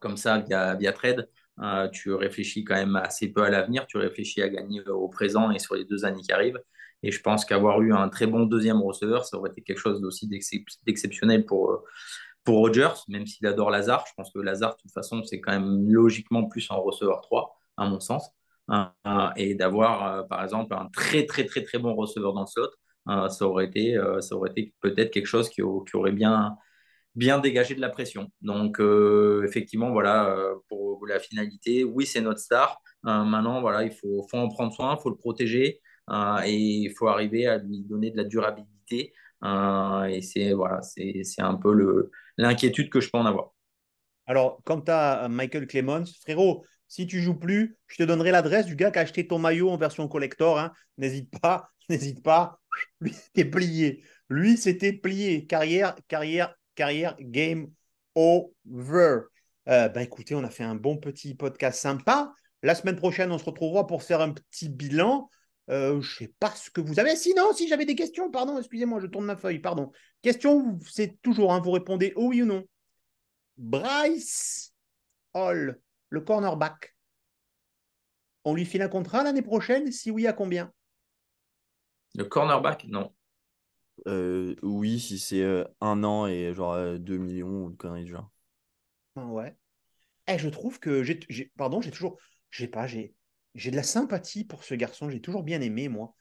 comme 0.00 0.16
ça 0.16 0.38
via, 0.38 0.74
via 0.74 0.92
trade, 0.92 1.28
euh, 1.62 1.88
tu 1.88 2.12
réfléchis 2.12 2.64
quand 2.64 2.74
même 2.74 2.96
assez 2.96 3.32
peu 3.32 3.42
à 3.42 3.50
l'avenir. 3.50 3.86
Tu 3.86 3.98
réfléchis 3.98 4.42
à 4.42 4.48
gagner 4.48 4.82
au 4.88 5.08
présent 5.08 5.50
et 5.50 5.58
sur 5.58 5.74
les 5.74 5.84
deux 5.84 6.04
années 6.04 6.22
qui 6.22 6.32
arrivent. 6.32 6.60
Et 7.02 7.10
je 7.12 7.20
pense 7.22 7.44
qu'avoir 7.44 7.80
eu 7.80 7.92
un 7.94 8.08
très 8.08 8.26
bon 8.26 8.42
deuxième 8.44 8.82
receveur, 8.82 9.24
ça 9.24 9.38
aurait 9.38 9.50
été 9.50 9.62
quelque 9.62 9.78
chose 9.78 10.00
d'aussi 10.00 10.28
d'excep- 10.28 10.66
d'exceptionnel 10.86 11.46
pour, 11.46 11.70
euh, 11.72 11.84
pour 12.44 12.58
Rogers, 12.58 12.94
même 13.08 13.26
s'il 13.26 13.46
adore 13.46 13.70
Lazare. 13.70 14.04
Je 14.08 14.12
pense 14.16 14.32
que 14.32 14.38
Lazare, 14.40 14.76
de 14.76 14.82
toute 14.82 14.92
façon, 14.92 15.22
c'est 15.24 15.40
quand 15.40 15.52
même 15.52 15.90
logiquement 15.90 16.44
plus 16.48 16.66
un 16.70 16.76
receveur 16.76 17.20
3, 17.22 17.58
à 17.76 17.86
mon 17.88 18.00
sens. 18.00 18.30
Euh, 18.70 18.84
euh, 19.06 19.28
et 19.36 19.54
d'avoir, 19.54 20.06
euh, 20.20 20.22
par 20.24 20.42
exemple, 20.42 20.74
un 20.74 20.88
très, 20.92 21.26
très, 21.26 21.44
très, 21.44 21.62
très 21.62 21.78
bon 21.78 21.94
receveur 21.94 22.32
dans 22.32 22.42
le 22.42 22.46
slot, 22.46 22.68
euh, 23.08 23.28
ça 23.28 23.46
aurait 23.46 23.66
été, 23.66 23.96
euh, 23.96 24.20
ça 24.20 24.36
été 24.48 24.74
peut-être 24.80 25.10
quelque 25.12 25.26
chose 25.26 25.48
qui 25.50 25.62
aurait 25.62 26.12
bien, 26.12 26.56
bien 27.14 27.38
dégagé 27.38 27.74
de 27.74 27.80
la 27.80 27.88
pression. 27.88 28.30
Donc, 28.40 28.80
euh, 28.80 29.44
effectivement, 29.46 29.90
voilà, 29.90 30.30
euh, 30.30 30.54
pour 30.68 31.06
la 31.06 31.18
finalité, 31.18 31.84
oui, 31.84 32.06
c'est 32.06 32.20
notre 32.20 32.40
star. 32.40 32.80
Euh, 33.06 33.24
maintenant, 33.24 33.60
voilà, 33.60 33.84
il 33.84 33.92
faut, 33.92 34.26
faut 34.30 34.36
en 34.38 34.48
prendre 34.48 34.72
soin, 34.72 34.96
il 34.98 35.02
faut 35.02 35.10
le 35.10 35.16
protéger 35.16 35.80
et 36.44 36.52
il 36.52 36.92
faut 36.98 37.06
arriver 37.06 37.46
à 37.46 37.58
lui 37.58 37.82
donner 37.82 38.10
de 38.10 38.16
la 38.16 38.24
durabilité. 38.24 39.12
Et 39.44 40.22
c'est 40.22 40.52
voilà, 40.52 40.80
un 41.38 41.54
peu 41.54 42.10
l'inquiétude 42.36 42.90
que 42.90 43.00
je 43.00 43.08
peux 43.10 43.18
en 43.18 43.26
avoir. 43.26 43.52
Alors, 44.26 44.60
quant 44.64 44.82
à 44.88 45.28
Michael 45.28 45.66
Clemens, 45.68 46.04
frérot, 46.22 46.64
si 46.88 47.06
tu 47.06 47.20
joues 47.20 47.38
plus, 47.38 47.78
je 47.86 47.96
te 47.98 48.02
donnerai 48.02 48.32
l'adresse 48.32 48.66
du 48.66 48.74
gars 48.74 48.90
qui 48.90 48.98
a 48.98 49.02
acheté 49.02 49.26
ton 49.26 49.38
maillot 49.38 49.70
en 49.70 49.76
version 49.76 50.08
collector. 50.08 50.58
hein. 50.58 50.72
N'hésite 50.98 51.30
pas, 51.40 51.70
n'hésite 51.88 52.22
pas. 52.22 52.60
Lui, 53.00 53.12
c'était 53.12 53.44
plié. 53.44 54.04
Lui, 54.28 54.56
c'était 54.56 54.92
plié. 54.92 55.46
Carrière, 55.46 55.94
carrière, 56.08 56.54
carrière, 56.74 57.16
game 57.20 57.70
over. 58.14 59.20
Euh, 59.68 59.88
ben 59.88 60.00
écoutez, 60.00 60.34
on 60.34 60.44
a 60.44 60.50
fait 60.50 60.64
un 60.64 60.74
bon 60.74 60.96
petit 60.96 61.34
podcast 61.34 61.80
sympa. 61.80 62.32
La 62.62 62.74
semaine 62.74 62.96
prochaine, 62.96 63.32
on 63.32 63.38
se 63.38 63.44
retrouvera 63.44 63.86
pour 63.86 64.02
faire 64.02 64.20
un 64.20 64.32
petit 64.32 64.68
bilan. 64.68 65.30
Euh, 65.70 66.00
je 66.00 66.18
sais 66.18 66.34
pas 66.40 66.50
ce 66.50 66.70
que 66.70 66.80
vous 66.80 66.98
avez. 66.98 67.14
Sinon, 67.16 67.52
si 67.52 67.68
j'avais 67.68 67.86
des 67.86 67.94
questions, 67.94 68.30
pardon, 68.30 68.58
excusez-moi, 68.58 69.00
je 69.00 69.06
tourne 69.06 69.24
ma 69.24 69.36
feuille, 69.36 69.60
pardon. 69.60 69.92
Question, 70.20 70.78
c'est 70.88 71.20
toujours, 71.22 71.52
hein, 71.52 71.60
vous 71.60 71.70
répondez 71.70 72.12
oui 72.16 72.42
ou 72.42 72.46
non. 72.46 72.64
Bryce 73.56 74.72
Hall, 75.34 75.80
le 76.08 76.20
cornerback. 76.20 76.96
on 78.44 78.54
lui 78.54 78.64
file 78.64 78.82
un 78.82 78.88
contrat 78.88 79.22
l'année 79.22 79.42
prochaine? 79.42 79.92
Si 79.92 80.10
oui, 80.10 80.26
à 80.26 80.32
combien? 80.32 80.72
Le 82.14 82.24
cornerback, 82.24 82.86
non. 82.88 83.12
Euh, 84.06 84.54
oui, 84.62 84.98
si 84.98 85.18
c'est 85.18 85.42
euh, 85.42 85.64
un 85.80 86.04
an 86.04 86.26
et 86.26 86.52
genre 86.54 86.98
2 86.98 87.18
millions 87.18 87.64
ou 87.64 87.70
de 87.70 87.76
conneries 87.76 88.04
du 88.04 88.12
genre. 88.12 88.30
Ah 89.16 89.26
ouais. 89.26 89.54
Eh, 90.28 90.38
je 90.38 90.48
trouve 90.48 90.78
que 90.78 91.02
j'ai, 91.02 91.18
pardon, 91.56 91.80
j'ai 91.80 91.90
toujours, 91.90 92.18
j'ai 92.50 92.68
pas, 92.68 92.86
j'ai, 92.86 93.14
j'ai 93.54 93.70
de 93.70 93.76
la 93.76 93.82
sympathie 93.82 94.44
pour 94.44 94.64
ce 94.64 94.74
garçon. 94.74 95.10
J'ai 95.10 95.20
toujours 95.20 95.42
bien 95.42 95.60
aimé 95.60 95.88
moi. 95.88 96.14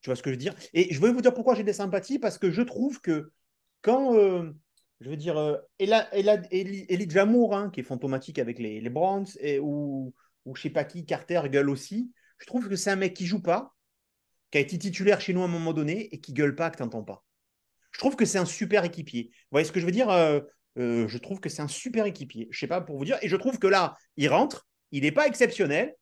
Tu 0.00 0.10
vois 0.10 0.16
ce 0.16 0.22
que 0.22 0.30
je 0.30 0.34
veux 0.34 0.38
dire? 0.38 0.54
Et 0.72 0.92
je 0.92 1.00
vais 1.00 1.12
vous 1.12 1.20
dire 1.20 1.34
pourquoi 1.34 1.54
j'ai 1.54 1.62
des 1.64 1.72
sympathies 1.72 2.18
parce 2.18 2.38
que 2.38 2.50
je 2.50 2.62
trouve 2.62 3.00
que 3.00 3.32
quand, 3.82 4.14
euh, 4.14 4.52
je 5.00 5.10
veux 5.10 5.16
dire, 5.16 5.36
euh, 5.36 5.56
Elijah 5.78 7.24
Moore, 7.24 7.54
hein, 7.54 7.70
qui 7.70 7.80
est 7.80 7.84
fantomatique 7.84 8.38
avec 8.38 8.58
les, 8.58 8.80
les 8.80 8.90
Browns, 8.90 9.26
et, 9.40 9.58
ou, 9.58 10.14
ou 10.44 10.56
je 10.56 10.62
sais 10.62 10.70
pas 10.70 10.84
qui, 10.84 11.06
Carter 11.06 11.42
gueule 11.50 11.70
aussi, 11.70 12.12
je 12.38 12.46
trouve 12.46 12.68
que 12.68 12.76
c'est 12.76 12.90
un 12.90 12.96
mec 12.96 13.14
qui 13.14 13.26
joue 13.26 13.42
pas, 13.42 13.74
qui 14.52 14.58
a 14.58 14.60
été 14.60 14.78
titulaire 14.78 15.20
chez 15.20 15.32
nous 15.34 15.42
à 15.42 15.46
un 15.46 15.48
moment 15.48 15.72
donné 15.72 16.14
et 16.14 16.20
qui 16.20 16.32
gueule 16.32 16.54
pas, 16.54 16.70
que 16.70 16.76
tu 16.76 16.82
n'entends 16.84 17.02
pas. 17.02 17.24
Je 17.90 17.98
trouve 17.98 18.14
que 18.14 18.24
c'est 18.24 18.38
un 18.38 18.44
super 18.46 18.84
équipier. 18.84 19.24
Vous 19.32 19.48
voyez 19.52 19.66
ce 19.66 19.72
que 19.72 19.80
je 19.80 19.86
veux 19.86 19.92
dire 19.92 20.08
Euh, 20.10 20.40
euh, 20.78 21.08
Je 21.08 21.18
trouve 21.18 21.40
que 21.40 21.48
c'est 21.48 21.62
un 21.62 21.68
super 21.68 22.06
équipier. 22.06 22.46
Je 22.50 22.58
sais 22.60 22.66
pas 22.68 22.80
pour 22.80 22.96
vous 22.96 23.04
dire. 23.04 23.18
Et 23.22 23.28
je 23.28 23.36
trouve 23.36 23.58
que 23.58 23.66
là, 23.66 23.96
il 24.16 24.28
rentre, 24.28 24.68
il 24.92 25.02
n'est 25.02 25.12
pas 25.12 25.26
exceptionnel, 25.26 25.94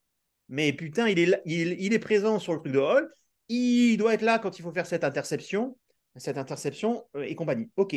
mais 0.48 0.72
putain, 0.72 1.08
il 1.08 1.18
est, 1.18 1.26
là- 1.26 1.40
il, 1.46 1.80
il 1.80 1.92
est 1.92 1.98
présent 1.98 2.38
sur 2.38 2.52
le 2.52 2.60
truc 2.60 2.72
de 2.72 2.78
Hall. 2.78 3.10
Il 3.48 3.96
doit 3.96 4.14
être 4.14 4.22
là 4.22 4.38
quand 4.38 4.58
il 4.58 4.62
faut 4.62 4.72
faire 4.72 4.86
cette 4.86 5.02
interception, 5.04 5.78
cette 6.16 6.38
interception 6.38 7.06
euh, 7.16 7.22
et 7.22 7.34
compagnie. 7.34 7.70
Ok. 7.76 7.96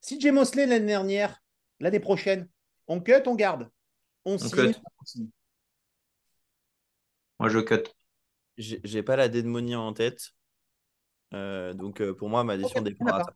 Si 0.00 0.18
Jay 0.20 0.32
Mosley 0.32 0.66
l'année 0.66 0.86
dernière, 0.86 1.40
l'année 1.78 2.00
prochaine, 2.00 2.48
on 2.88 3.00
cut, 3.00 3.22
on 3.26 3.34
garde. 3.34 3.70
On, 4.24 4.34
on 4.34 4.38
signe. 4.38 5.28
Moi, 7.38 7.48
je 7.48 7.58
cut. 7.60 7.84
J'ai 8.60 9.02
pas 9.02 9.16
la 9.16 9.28
démonie 9.28 9.74
en 9.74 9.92
tête. 9.92 10.30
Euh, 11.32 11.72
donc 11.74 12.00
euh, 12.00 12.14
pour 12.14 12.28
moi, 12.28 12.44
ma 12.44 12.56
décision 12.56 12.80
Il 12.80 12.80
y 12.80 12.82
en 12.82 12.86
a 12.86 12.90
dépendra. 12.90 13.24
pas. 13.24 13.34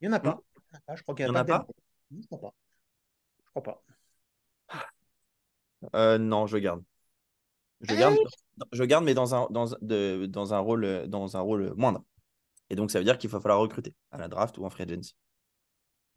Il 0.00 0.08
n'y 0.08 0.14
en 0.14 0.16
a 0.16 0.20
pas. 0.20 0.40
Il 0.54 0.72
y 0.72 0.74
en 0.74 0.78
a 0.78 0.80
pas. 0.80 0.96
Je 0.96 1.02
crois 1.02 1.14
qu'il 1.14 1.24
n'y 1.24 1.36
a 1.36 1.40
en 1.40 1.44
pas. 1.44 1.54
a 1.56 1.58
de- 1.60 2.20
Je 2.22 2.26
crois 2.26 2.40
pas. 2.40 2.54
Je 3.44 3.50
crois 3.50 3.62
pas. 3.62 3.82
Euh, 5.94 6.18
non, 6.18 6.46
je 6.46 6.58
garde. 6.58 6.82
Je 7.82 7.94
garde, 7.94 8.16
je 8.72 8.82
garde, 8.84 9.04
mais 9.04 9.14
dans 9.14 9.34
un, 9.34 9.46
dans, 9.50 9.66
de- 9.80 10.26
dans 10.26 10.52
un 10.54 10.58
rôle, 10.58 11.06
dans 11.06 11.36
un 11.36 11.40
rôle 11.40 11.72
moindre. 11.76 12.04
Et 12.70 12.74
donc, 12.76 12.90
ça 12.90 12.98
veut 12.98 13.04
dire 13.04 13.16
qu'il 13.18 13.30
va 13.30 13.40
falloir 13.40 13.60
recruter 13.60 13.94
à 14.10 14.18
la 14.18 14.28
draft 14.28 14.58
ou 14.58 14.64
en 14.64 14.70
free 14.70 14.82
agency. 14.82 15.14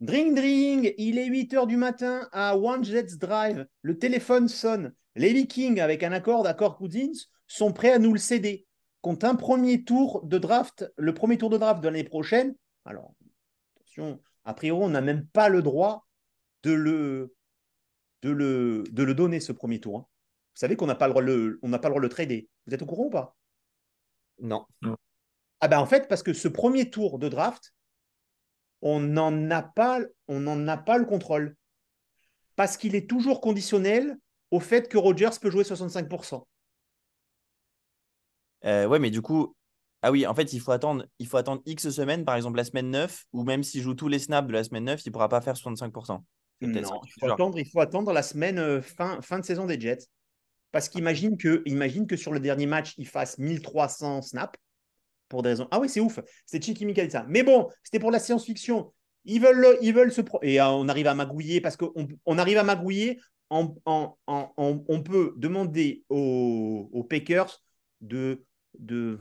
Dring 0.00 0.34
dring, 0.34 0.92
il 0.98 1.18
est 1.18 1.28
8h 1.28 1.66
du 1.68 1.76
matin 1.76 2.28
à 2.32 2.56
One 2.58 2.82
Jets 2.82 3.16
Drive. 3.18 3.66
Le 3.82 3.98
téléphone 3.98 4.48
sonne. 4.48 4.92
Les 5.14 5.32
Vikings, 5.32 5.78
avec 5.78 6.02
un 6.02 6.10
accord 6.10 6.42
d'accord 6.42 6.76
Cousins, 6.76 7.12
sont 7.52 7.72
prêts 7.72 7.92
à 7.92 7.98
nous 7.98 8.12
le 8.12 8.18
céder. 8.18 8.66
Contre 9.00 9.26
un 9.26 9.34
premier 9.34 9.84
tour 9.84 10.24
de 10.24 10.38
draft, 10.38 10.90
le 10.96 11.12
premier 11.12 11.36
tour 11.36 11.50
de 11.50 11.58
draft 11.58 11.80
de 11.82 11.88
l'année 11.88 12.04
prochaine. 12.04 12.54
Alors, 12.84 13.14
attention, 13.76 14.20
a 14.44 14.54
priori, 14.54 14.82
on 14.84 14.88
n'a 14.88 15.00
même 15.00 15.26
pas 15.26 15.48
le 15.48 15.60
droit 15.60 16.06
de 16.62 16.72
le, 16.72 17.34
de 18.22 18.30
le, 18.30 18.84
de 18.90 19.02
le 19.02 19.14
donner, 19.14 19.40
ce 19.40 19.52
premier 19.52 19.80
tour. 19.80 19.98
hein. 19.98 20.06
Vous 20.54 20.60
savez 20.60 20.76
qu'on 20.76 20.86
n'a 20.86 20.94
pas, 20.94 21.08
le 21.08 21.12
droit 21.12 21.22
de 21.22 21.26
le- 21.32 21.58
on 21.62 21.68
n'a 21.68 21.78
pas 21.78 21.88
le 21.88 21.92
droit 21.92 22.00
de 22.00 22.06
le 22.06 22.12
trader. 22.12 22.48
Vous 22.66 22.74
êtes 22.74 22.82
au 22.82 22.86
courant 22.86 23.04
ou 23.06 23.10
pas? 23.10 23.36
Non. 24.38 24.66
Ah 25.60 25.68
ben 25.68 25.78
en 25.78 25.86
fait, 25.86 26.08
parce 26.08 26.22
que 26.22 26.32
ce 26.32 26.48
premier 26.48 26.90
tour 26.90 27.18
de 27.18 27.28
draft, 27.28 27.74
on 28.80 29.00
n'en 29.00 29.50
a 29.50 29.62
pas, 29.62 30.00
on 30.28 30.40
n'en 30.40 30.66
a 30.68 30.76
pas 30.76 30.98
le 30.98 31.04
contrôle. 31.04 31.56
Parce 32.56 32.76
qu'il 32.76 32.94
est 32.94 33.08
toujours 33.08 33.40
conditionnel 33.40 34.16
au 34.50 34.60
fait 34.60 34.88
que 34.88 34.98
Rogers 34.98 35.38
peut 35.40 35.50
jouer 35.50 35.64
65%. 35.64 36.46
Euh, 38.64 38.86
ouais, 38.86 38.98
mais 38.98 39.10
du 39.10 39.22
coup, 39.22 39.54
ah 40.02 40.10
oui, 40.10 40.26
en 40.26 40.34
fait, 40.34 40.52
il 40.52 40.60
faut 40.60 40.72
attendre, 40.72 41.06
il 41.18 41.26
faut 41.26 41.36
attendre 41.36 41.62
X 41.66 41.90
semaines, 41.90 42.24
par 42.24 42.36
exemple 42.36 42.56
la 42.56 42.64
semaine 42.64 42.90
9, 42.90 43.24
ou 43.32 43.44
même 43.44 43.62
s'il 43.62 43.82
joue 43.82 43.94
tous 43.94 44.08
les 44.08 44.18
snaps 44.18 44.48
de 44.48 44.52
la 44.52 44.64
semaine 44.64 44.84
9, 44.84 45.04
il 45.04 45.08
ne 45.08 45.12
pourra 45.12 45.28
pas 45.28 45.40
faire 45.40 45.54
65%. 45.56 46.22
C'est 46.60 46.68
peut-être 46.68 46.86
ça 46.86 46.94
Non, 46.94 47.00
qui 47.00 47.10
il 47.16 47.20
faut, 47.20 47.32
attendre, 47.32 47.58
il 47.58 47.68
faut 47.68 47.80
attendre 47.80 48.12
la 48.12 48.22
semaine 48.22 48.58
euh, 48.58 48.80
fin, 48.82 49.20
fin 49.22 49.38
de 49.38 49.44
saison 49.44 49.66
des 49.66 49.80
Jets. 49.80 50.06
Parce 50.70 50.88
qu'imagine 50.88 51.36
que, 51.36 51.62
imagine 51.66 52.06
que 52.06 52.16
sur 52.16 52.32
le 52.32 52.40
dernier 52.40 52.66
match, 52.66 52.94
il 52.98 53.06
fasse 53.06 53.36
1300 53.38 54.22
snaps 54.22 54.58
pour 55.28 55.42
des 55.42 55.50
raisons. 55.50 55.68
Ah 55.70 55.80
oui, 55.80 55.88
c'est 55.88 56.00
ouf. 56.00 56.18
C'est 56.46 56.62
Chicky 56.62 56.86
Mika 56.86 56.94
qui 56.94 57.00
a 57.02 57.06
dit 57.06 57.12
ça. 57.12 57.26
Mais 57.28 57.42
bon, 57.42 57.68
c'était 57.82 57.98
pour 57.98 58.10
la 58.10 58.18
science-fiction. 58.18 58.92
Ils 59.24 59.40
veulent, 59.40 59.58
le- 59.58 59.78
ils 59.82 59.92
veulent 59.94 60.12
se. 60.12 60.20
pro- 60.20 60.40
Et 60.42 60.60
euh, 60.60 60.66
on 60.68 60.88
arrive 60.88 61.06
à 61.06 61.14
magouiller 61.14 61.60
parce 61.60 61.76
qu'on 61.76 61.92
on 62.26 62.38
arrive 62.38 62.58
à 62.58 62.62
magouiller. 62.64 63.20
En, 63.50 63.74
en- 63.84 64.16
en- 64.26 64.52
en- 64.56 64.84
on 64.88 65.02
peut 65.02 65.34
demander 65.36 66.04
aux, 66.08 66.88
aux 66.90 67.04
Packers 67.04 67.62
de, 68.00 68.44
de, 68.82 69.20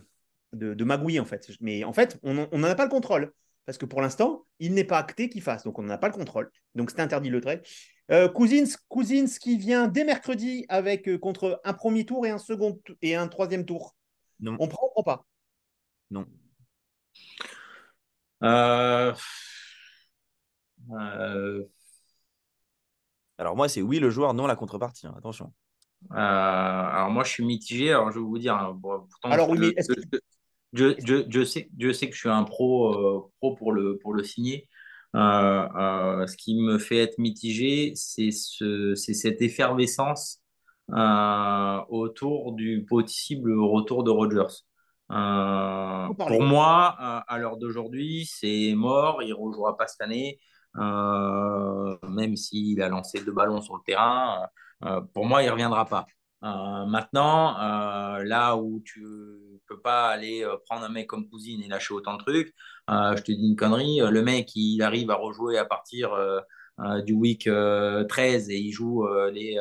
de, 0.54 0.74
de 0.74 0.84
magouiller, 0.84 1.20
en 1.22 1.26
fait. 1.26 1.50
Mais 1.62 1.84
en 1.86 1.94
fait, 1.94 2.20
on 2.24 2.34
n'en 2.34 2.64
a 2.64 2.76
pas 2.76 2.84
le 2.86 2.90
contrôle. 2.92 3.34
Parce 3.66 3.78
que 3.78 3.86
pour 3.86 4.02
l'instant, 4.02 4.46
il 4.60 4.74
n'est 4.74 4.84
pas 4.84 4.98
acté 4.98 5.30
qu'il 5.30 5.42
fasse. 5.44 5.64
Donc, 5.64 5.78
on 5.80 5.84
n'en 5.84 5.94
a 5.94 5.98
pas 5.98 6.08
le 6.08 6.14
contrôle. 6.14 6.52
Donc, 6.76 6.90
c'est 6.92 7.00
interdit 7.00 7.30
le 7.30 7.42
trade. 7.42 7.64
Euh, 8.10 8.28
Cousins, 8.28 8.66
Cousins 8.90 9.28
qui 9.40 9.58
vient 9.58 9.88
dès 9.88 10.04
mercredi 10.04 10.66
avec 10.68 11.08
euh, 11.08 11.18
contre 11.18 11.62
un 11.64 11.74
premier 11.74 12.06
tour 12.06 12.26
et 12.26 12.32
un 12.32 12.40
second 12.40 12.82
et 13.02 13.16
un 13.16 13.28
troisième 13.28 13.64
tour. 13.66 13.96
Non. 14.40 14.58
On 14.60 14.68
prend 14.68 14.88
ou 14.88 14.90
on 14.90 15.04
prend 15.04 15.16
pas? 15.16 15.26
Non. 16.10 16.26
Euh, 18.44 19.14
euh, 20.92 21.64
Alors 23.38 23.56
moi, 23.56 23.70
c'est 23.70 23.82
oui 23.82 24.00
le 24.00 24.10
joueur, 24.10 24.34
non 24.34 24.48
la 24.48 24.56
contrepartie. 24.56 25.06
hein, 25.08 25.14
Attention. 25.18 25.54
Euh, 26.12 26.16
alors 26.16 27.10
moi, 27.10 27.24
je 27.24 27.32
suis 27.32 27.46
mitigé. 27.46 27.90
Alors 27.92 28.12
je 28.12 28.20
vais 28.20 28.26
vous 28.26 28.40
dire. 28.40 28.56
hein, 28.56 28.78
pourtant, 28.82 29.30
Alors, 29.30 29.54
je, 29.56 29.62
oui, 29.62 29.74
je, 29.78 29.94
je, 30.74 30.96
je- 31.06 31.26
je 31.30 31.44
sais, 31.44 31.70
je 31.80 31.92
sais 31.92 32.10
que 32.10 32.16
je 32.16 32.20
suis 32.20 32.30
un 32.30 32.44
pro, 32.44 32.94
euh, 32.94 33.30
pro 33.40 33.56
pour 33.56 33.72
le 33.74 33.98
pour 34.00 34.14
le 34.14 34.24
signer. 34.24 34.68
Euh, 35.16 36.26
ce 36.28 36.38
qui 36.38 36.56
me 36.56 36.78
fait 36.78 36.98
être 36.98 37.18
mitigé, 37.18 37.94
c'est 37.96 38.32
ce, 38.32 38.96
c'est 38.96 39.14
cette 39.14 39.42
effervescence 39.42 40.40
autour 41.90 42.54
du 42.54 42.86
possible 42.86 43.54
retour 43.60 44.04
de. 44.04 44.12
Euh, 45.12 46.14
parler. 46.14 46.38
pour 46.38 46.44
moi, 46.44 46.96
euh, 47.02 47.20
à 47.28 47.38
l'heure 47.38 47.58
d'aujourd'hui, 47.58 48.26
c'est 48.26 48.74
mort. 48.76 49.22
Il 49.24 49.30
ne 49.30 49.34
rejouera 49.34 49.76
pas 49.78 49.88
cette 49.88 50.02
année, 50.02 50.40
euh, 50.78 51.98
même 52.10 52.36
s'il 52.38 52.82
a 52.82 52.88
lancé 52.88 53.22
deux 53.24 53.34
ballons 53.34 53.62
sur 53.62 53.76
le 53.76 53.82
terrain. 53.86 54.48
Euh, 54.86 55.02
pour 55.14 55.26
moi, 55.26 55.44
il 55.44 55.48
ne 55.48 55.52
reviendra 55.52 55.86
pas. 55.86 56.06
Euh, 56.44 56.86
maintenant, 56.86 57.60
euh, 57.60 58.24
là 58.24 58.56
où 58.58 58.82
tu 58.84 59.06
peux 59.68 59.80
pas 59.80 60.10
aller 60.10 60.46
prendre 60.66 60.84
un 60.84 60.90
mec 60.90 61.08
comme 61.08 61.30
Cousine 61.30 61.62
et 61.62 61.68
lâcher 61.68 61.94
autant 61.94 62.18
de 62.18 62.24
trucs, 62.24 62.54
je 62.90 63.22
te 63.22 63.32
dis 63.32 63.48
une 63.48 63.56
connerie, 63.56 64.00
le 64.00 64.22
mec, 64.22 64.52
il 64.56 64.82
arrive 64.82 65.12
à 65.12 65.16
rejouer 65.16 65.58
à 65.58 65.66
partir 65.66 66.12
du 67.06 67.14
week 67.14 67.48
euh, 67.48 68.04
13 68.06 68.50
et 68.50 68.58
il 68.58 68.72
joue 68.72 69.08
les 69.32 69.58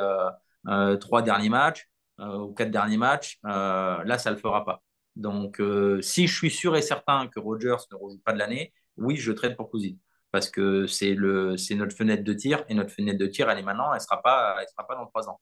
trois 1.01 1.23
derniers 1.23 1.49
matchs 1.49 1.89
ou 2.19 2.53
quatre 2.53 2.71
derniers 2.71 2.97
matchs, 2.97 3.39
là, 3.45 4.19
ça 4.19 4.31
le 4.31 4.37
fera 4.37 4.65
pas. 4.65 4.83
Donc, 5.17 5.63
si 6.01 6.27
je 6.27 6.35
suis 6.35 6.51
sûr 6.51 6.77
et 6.77 6.83
certain 6.83 7.29
que 7.29 7.39
Rogers 7.39 7.85
ne 7.93 7.97
rejoue 7.97 8.21
pas 8.25 8.33
de 8.33 8.39
l'année, 8.39 8.73
oui, 8.97 9.17
je 9.17 9.33
trade 9.33 9.57
pour 9.57 9.71
Cousine. 9.71 9.99
Parce 10.33 10.49
que 10.49 10.87
c'est 10.87 11.15
le, 11.15 11.57
c'est 11.57 11.75
notre 11.75 11.97
fenêtre 11.97 12.23
de 12.23 12.33
tir 12.33 12.65
et 12.69 12.75
notre 12.75 12.91
fenêtre 12.91 13.19
de 13.19 13.27
tir, 13.27 13.51
elle 13.51 13.59
est 13.59 13.63
maintenant, 13.63 13.93
elle 13.93 14.01
sera 14.01 14.23
pas, 14.23 14.57
elle 14.61 14.69
sera 14.69 14.87
pas 14.87 14.95
dans 14.95 15.07
trois 15.07 15.29
ans. 15.29 15.41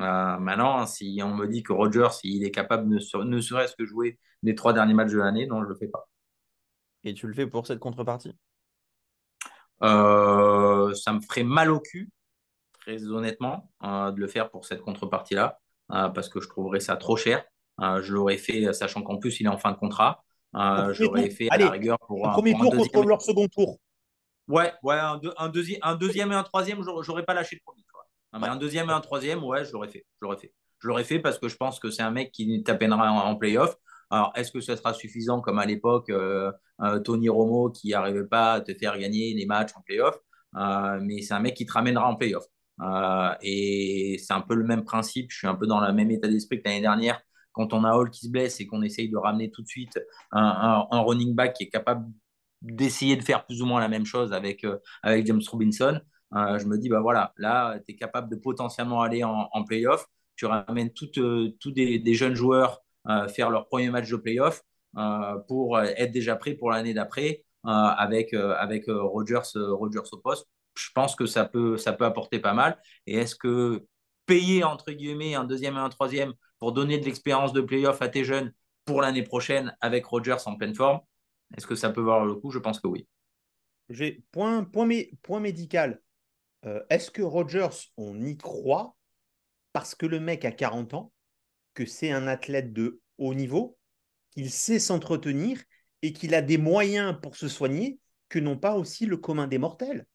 Euh, 0.00 0.38
maintenant, 0.38 0.86
si 0.86 1.20
on 1.22 1.32
me 1.34 1.46
dit 1.46 1.62
que 1.62 1.72
Rogers, 1.72 2.18
il 2.24 2.44
est 2.44 2.50
capable 2.50 2.88
de 2.88 2.96
ne, 2.96 3.24
ne 3.24 3.40
serait-ce 3.40 3.76
que 3.76 3.86
jouer 3.86 4.18
les 4.42 4.56
trois 4.56 4.72
derniers 4.72 4.94
matchs 4.94 5.12
de 5.12 5.18
l'année, 5.18 5.46
non, 5.46 5.62
je 5.62 5.68
le 5.68 5.76
fais 5.76 5.86
pas. 5.86 6.08
Et 7.04 7.14
tu 7.14 7.28
le 7.28 7.32
fais 7.32 7.46
pour 7.46 7.66
cette 7.66 7.78
contrepartie? 7.78 8.34
Euh, 9.82 10.92
ça 10.94 11.12
me 11.12 11.20
ferait 11.20 11.44
mal 11.44 11.70
au 11.70 11.78
cul, 11.78 12.10
très 12.80 13.04
honnêtement, 13.04 13.70
euh, 13.84 14.10
de 14.10 14.18
le 14.18 14.26
faire 14.26 14.50
pour 14.50 14.64
cette 14.64 14.80
contrepartie-là, 14.80 15.60
parce 15.88 16.28
que 16.28 16.40
je 16.40 16.48
trouverais 16.48 16.80
ça 16.80 16.96
trop 16.96 17.16
cher. 17.16 17.44
Je 17.78 18.12
l'aurais 18.12 18.38
fait, 18.38 18.72
sachant 18.72 19.02
qu'en 19.02 19.18
plus, 19.18 19.38
il 19.38 19.46
est 19.46 19.50
en 19.50 19.58
fin 19.58 19.70
de 19.70 19.76
contrat. 19.76 20.24
Je 20.54 21.04
l'aurais 21.04 21.30
fait 21.30 21.48
à 21.50 21.54
Allez, 21.54 21.64
la 21.64 21.70
rigueur 21.70 21.98
pour 22.00 22.26
un 22.26 22.32
premier 22.32 22.54
pour 22.54 22.72
tour 22.72 22.90
contre 22.90 23.08
leur 23.08 23.22
second 23.22 23.46
tour. 23.48 23.78
Ouais, 24.48 24.72
ouais, 24.82 24.96
un, 24.96 25.16
deux- 25.18 25.32
un, 25.38 25.48
deuxi- 25.48 25.78
un 25.82 25.94
deuxième 25.96 26.30
et 26.32 26.34
un 26.34 26.42
troisième, 26.42 26.82
j'aurais 26.82 27.02
j'aurais 27.04 27.24
pas 27.24 27.34
lâché 27.34 27.56
le 27.56 27.62
premier. 27.64 27.82
Non, 28.32 28.40
mais 28.40 28.48
un 28.48 28.56
deuxième 28.56 28.90
et 28.90 28.92
un 28.92 29.00
troisième, 29.00 29.42
ouais, 29.44 29.64
je 29.64 29.72
l'aurais 29.72 29.88
fait. 29.88 30.04
Je 30.20 30.26
l'aurais 30.26 30.36
fait. 30.36 30.52
Je 30.80 30.88
l'aurais 30.88 31.04
fait 31.04 31.18
parce 31.20 31.38
que 31.38 31.48
je 31.48 31.56
pense 31.56 31.78
que 31.80 31.90
c'est 31.90 32.02
un 32.02 32.10
mec 32.10 32.32
qui 32.32 32.62
t'appellera 32.62 33.10
en, 33.10 33.16
en 33.30 33.36
playoff. 33.36 33.76
Alors, 34.10 34.32
est-ce 34.36 34.50
que 34.52 34.60
ce 34.60 34.76
sera 34.76 34.92
suffisant 34.92 35.40
comme 35.40 35.58
à 35.58 35.64
l'époque 35.66 36.10
euh, 36.10 36.52
euh, 36.82 36.98
Tony 37.00 37.28
Romo 37.28 37.70
qui 37.70 37.90
n'arrivait 37.90 38.26
pas 38.26 38.54
à 38.54 38.60
te 38.60 38.74
faire 38.74 38.98
gagner 38.98 39.32
les 39.34 39.46
matchs 39.46 39.70
en 39.76 39.82
playoff 39.82 40.16
Euh, 40.56 40.98
Mais 41.02 41.22
c'est 41.22 41.34
un 41.34 41.40
mec 41.40 41.54
qui 41.56 41.64
te 41.66 41.72
ramènera 41.72 42.06
en 42.08 42.16
playoff. 42.16 42.44
Et 43.42 44.16
c'est 44.18 44.32
un 44.34 44.40
peu 44.40 44.54
le 44.54 44.64
même 44.64 44.84
principe. 44.84 45.30
Je 45.30 45.38
suis 45.38 45.46
un 45.46 45.54
peu 45.54 45.66
dans 45.66 45.80
le 45.80 45.92
même 45.92 46.10
état 46.10 46.28
d'esprit 46.28 46.58
que 46.62 46.68
l'année 46.68 46.80
dernière. 46.80 47.20
Quand 47.52 47.72
on 47.72 47.84
a 47.84 47.92
Hall 47.94 48.10
qui 48.10 48.26
se 48.26 48.30
blesse 48.30 48.60
et 48.60 48.66
qu'on 48.66 48.82
essaye 48.82 49.08
de 49.08 49.16
ramener 49.16 49.50
tout 49.50 49.62
de 49.62 49.68
suite 49.68 49.98
un, 50.32 50.42
un- 50.42 50.86
un 50.90 51.00
running 51.02 51.34
back 51.34 51.54
qui 51.54 51.64
est 51.64 51.68
capable 51.68 52.06
d'essayer 52.64 53.16
de 53.16 53.22
faire 53.22 53.44
plus 53.46 53.62
ou 53.62 53.66
moins 53.66 53.80
la 53.80 53.88
même 53.88 54.06
chose 54.06 54.32
avec, 54.32 54.64
euh, 54.64 54.78
avec 55.02 55.26
James 55.26 55.42
Robinson, 55.50 56.00
euh, 56.34 56.58
je 56.58 56.66
me 56.66 56.78
dis, 56.78 56.88
bah 56.88 57.00
voilà, 57.00 57.32
là, 57.36 57.78
tu 57.86 57.92
es 57.92 57.96
capable 57.96 58.30
de 58.30 58.36
potentiellement 58.36 59.02
aller 59.02 59.22
en, 59.24 59.48
en 59.52 59.64
playoff. 59.64 60.06
tu 60.36 60.46
ramènes 60.46 60.92
tous 60.92 61.10
des, 61.66 61.98
des, 61.98 62.14
jeunes 62.14 62.34
joueurs 62.34 62.82
faire 63.28 63.50
leur 63.50 63.68
premier 63.68 63.90
match 63.90 64.10
de 64.10 64.16
playoff 64.16 64.62
pour 65.46 65.78
être 65.78 66.10
déjà 66.10 66.36
prêts 66.36 66.54
pour 66.54 66.70
l'année 66.70 66.94
d'après 66.94 67.44
avec, 67.62 68.34
avec 68.34 68.86
Rogers, 68.88 69.42
Rogers 69.54 70.08
au 70.12 70.16
poste. 70.18 70.48
Je 70.76 70.88
pense 70.94 71.14
que 71.14 71.26
ça 71.26 71.44
peut, 71.44 71.76
ça 71.76 71.92
peut 71.92 72.04
apporter 72.04 72.40
pas 72.40 72.54
mal. 72.54 72.80
Et 73.06 73.16
est-ce 73.16 73.36
que 73.36 73.86
payer, 74.26 74.64
entre 74.64 74.90
guillemets, 74.92 75.34
un 75.34 75.44
deuxième 75.44 75.76
et 75.76 75.80
un 75.80 75.88
troisième 75.88 76.32
pour 76.58 76.72
donner 76.72 76.98
de 76.98 77.04
l'expérience 77.04 77.52
de 77.52 77.60
playoff 77.60 78.00
à 78.02 78.08
tes 78.08 78.24
jeunes 78.24 78.52
pour 78.84 79.02
l'année 79.02 79.22
prochaine 79.22 79.76
avec 79.80 80.04
Rogers 80.06 80.46
en 80.46 80.56
pleine 80.56 80.74
forme, 80.74 81.00
est-ce 81.56 81.66
que 81.66 81.74
ça 81.74 81.90
peut 81.90 82.00
valoir 82.00 82.24
le 82.24 82.34
coup? 82.34 82.50
Je 82.50 82.58
pense 82.58 82.80
que 82.80 82.88
oui. 82.88 83.06
Point 84.32 85.40
médical. 85.40 86.00
Euh, 86.64 86.82
est-ce 86.90 87.10
que 87.10 87.22
Rogers, 87.22 87.92
on 87.96 88.20
y 88.20 88.36
croit 88.36 88.96
parce 89.72 89.94
que 89.94 90.06
le 90.06 90.20
mec 90.20 90.44
a 90.44 90.52
40 90.52 90.94
ans, 90.94 91.12
que 91.74 91.84
c'est 91.84 92.10
un 92.10 92.26
athlète 92.26 92.72
de 92.72 93.00
haut 93.18 93.34
niveau, 93.34 93.76
qu'il 94.30 94.50
sait 94.50 94.78
s'entretenir 94.78 95.62
et 96.02 96.12
qu'il 96.12 96.34
a 96.34 96.42
des 96.42 96.58
moyens 96.58 97.18
pour 97.20 97.36
se 97.36 97.48
soigner 97.48 97.98
que 98.28 98.38
n'ont 98.38 98.58
pas 98.58 98.76
aussi 98.76 99.06
le 99.06 99.16
commun 99.16 99.46
des 99.46 99.58
mortels? 99.58 100.06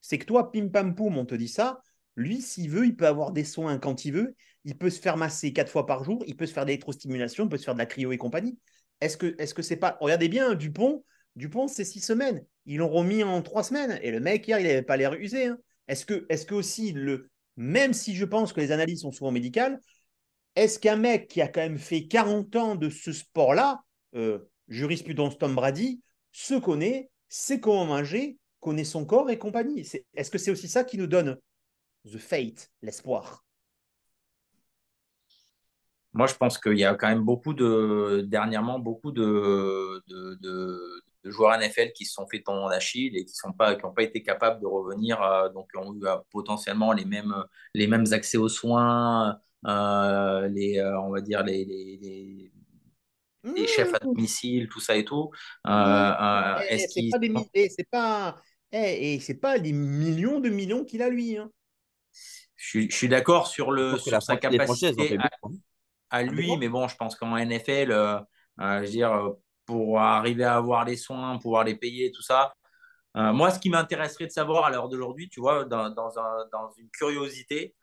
C'est 0.00 0.18
que 0.18 0.24
toi, 0.24 0.50
pim 0.50 0.68
pam 0.68 0.94
poum, 0.94 1.18
on 1.18 1.26
te 1.26 1.34
dit 1.34 1.48
ça. 1.48 1.82
Lui, 2.16 2.40
s'il 2.40 2.70
veut, 2.70 2.86
il 2.86 2.96
peut 2.96 3.06
avoir 3.06 3.32
des 3.32 3.44
soins 3.44 3.78
quand 3.78 4.04
il 4.04 4.12
veut. 4.12 4.34
Il 4.64 4.76
peut 4.76 4.90
se 4.90 5.00
faire 5.00 5.16
masser 5.16 5.52
quatre 5.52 5.70
fois 5.70 5.86
par 5.86 6.02
jour. 6.02 6.24
Il 6.26 6.36
peut 6.36 6.46
se 6.46 6.52
faire 6.52 6.64
de 6.64 6.68
l'électrostimulation. 6.68 7.44
Il 7.44 7.48
peut 7.48 7.58
se 7.58 7.64
faire 7.64 7.74
de 7.74 7.78
la 7.78 7.86
cryo 7.86 8.10
et 8.12 8.18
compagnie. 8.18 8.58
Est-ce 9.00 9.16
que 9.16 9.34
est-ce 9.38 9.54
que 9.54 9.62
c'est 9.62 9.76
pas 9.76 9.96
Regardez 10.00 10.28
bien 10.28 10.54
Dupont. 10.54 11.04
Dupont, 11.36 11.68
c'est 11.68 11.84
six 11.84 12.00
semaines. 12.00 12.44
Ils 12.66 12.78
l'ont 12.78 12.88
remis 12.88 13.22
en 13.22 13.42
trois 13.42 13.62
semaines. 13.62 13.98
Et 14.02 14.10
le 14.10 14.20
mec 14.20 14.46
hier, 14.46 14.58
il 14.58 14.66
n'avait 14.66 14.82
pas 14.82 14.96
l'air 14.96 15.14
usé. 15.14 15.46
Hein. 15.46 15.58
Est-ce 15.86 16.04
que 16.04 16.26
est-ce 16.28 16.52
aussi 16.52 16.92
le 16.92 17.30
même 17.58 17.92
si 17.92 18.14
je 18.14 18.24
pense 18.24 18.52
que 18.52 18.60
les 18.60 18.70
analyses 18.72 19.02
sont 19.02 19.10
souvent 19.10 19.32
médicales, 19.32 19.80
est-ce 20.54 20.78
qu'un 20.78 20.96
mec 20.96 21.28
qui 21.28 21.42
a 21.42 21.48
quand 21.48 21.60
même 21.60 21.78
fait 21.78 22.06
40 22.06 22.56
ans 22.56 22.74
de 22.76 22.88
ce 22.88 23.12
sport-là, 23.12 23.82
euh, 24.14 24.48
jurisprudence 24.68 25.38
Tom 25.38 25.56
Brady, 25.56 26.00
se 26.32 26.54
connaît, 26.54 27.10
sait 27.28 27.58
comment 27.58 27.84
manger, 27.84 28.38
connaît 28.60 28.84
son 28.84 29.04
corps 29.04 29.28
et 29.28 29.38
compagnie? 29.38 29.86
Est-ce 30.14 30.30
que 30.30 30.38
c'est 30.38 30.52
aussi 30.52 30.68
ça 30.68 30.84
qui 30.84 30.98
nous 30.98 31.08
donne 31.08 31.36
the 32.04 32.18
fate, 32.18 32.70
l'espoir? 32.80 33.44
Moi, 36.14 36.26
je 36.26 36.34
pense 36.34 36.58
qu'il 36.58 36.78
y 36.78 36.84
a 36.84 36.94
quand 36.94 37.08
même 37.08 37.22
beaucoup 37.22 37.54
de, 37.54 38.24
dernièrement, 38.26 38.78
beaucoup 38.78 39.12
de, 39.12 40.02
de, 40.08 41.02
joueurs 41.24 41.58
NFL 41.58 41.92
qui 41.92 42.06
se 42.06 42.14
sont 42.14 42.26
fait 42.26 42.40
tendon 42.40 42.68
d'Achille 42.68 43.16
et 43.16 43.24
qui 43.24 43.34
n'ont 43.44 43.52
pas, 43.52 43.74
qui 43.74 43.82
pas 43.94 44.02
été 44.02 44.22
capables 44.22 44.60
de 44.60 44.66
revenir, 44.66 45.22
euh, 45.22 45.48
donc 45.50 45.68
ont 45.76 45.94
eu 45.94 46.06
euh, 46.06 46.16
potentiellement 46.30 46.92
les 46.92 47.04
mêmes, 47.04 47.34
les 47.74 47.86
mêmes 47.86 48.06
accès 48.12 48.38
aux 48.38 48.48
soins, 48.48 49.38
euh, 49.66 50.48
les, 50.48 50.82
on 50.82 51.10
va 51.10 51.20
dire 51.20 51.42
les, 51.44 51.64
les, 51.66 52.52
les 53.44 53.66
chefs 53.66 53.94
à 53.94 53.98
mmh. 54.04 54.14
domicile, 54.14 54.68
tout 54.68 54.80
ça 54.80 54.96
et 54.96 55.04
tout. 55.04 55.30
Euh, 55.66 56.60
eh, 56.70 56.78
c'est 56.78 57.08
pas, 57.10 57.18
des, 57.18 57.34
eh, 57.54 57.68
c'est 57.68 57.88
pas, 57.90 58.36
eh, 58.72 59.14
et 59.14 59.20
c'est 59.20 59.34
pas 59.34 59.58
des 59.58 59.72
millions 59.72 60.40
de 60.40 60.48
millions 60.48 60.84
qu'il 60.84 61.02
a 61.02 61.08
lui. 61.08 61.36
Hein 61.36 61.50
je, 62.56 62.88
suis 62.90 63.08
d'accord 63.08 63.46
sur, 63.46 63.70
le, 63.70 63.96
sur 63.98 64.22
sa 64.22 64.36
capacité 64.36 65.16
à. 65.18 65.30
À, 66.10 66.22
lui, 66.22 66.56
mais 66.56 66.68
bon, 66.68 66.88
je 66.88 66.96
pense 66.96 67.16
qu'en 67.16 67.36
NFL, 67.36 67.92
euh, 67.92 68.18
euh, 68.60 68.78
je 68.78 68.80
veux 68.80 68.88
dire, 68.88 69.32
pour 69.66 70.00
arriver 70.00 70.44
à 70.44 70.56
avoir 70.56 70.84
les 70.84 70.96
soins, 70.96 71.38
pouvoir 71.38 71.64
les 71.64 71.74
payer, 71.74 72.10
tout 72.12 72.22
ça. 72.22 72.52
Euh, 73.16 73.32
moi, 73.32 73.50
ce 73.50 73.58
qui 73.58 73.70
m'intéresserait 73.70 74.26
de 74.26 74.32
savoir 74.32 74.64
à 74.64 74.70
l'heure 74.70 74.88
d'aujourd'hui, 74.88 75.28
tu 75.28 75.40
vois, 75.40 75.64
dans, 75.64 75.90
dans, 75.90 76.18
un, 76.18 76.46
dans 76.52 76.70
une 76.78 76.88
curiosité, 76.90 77.74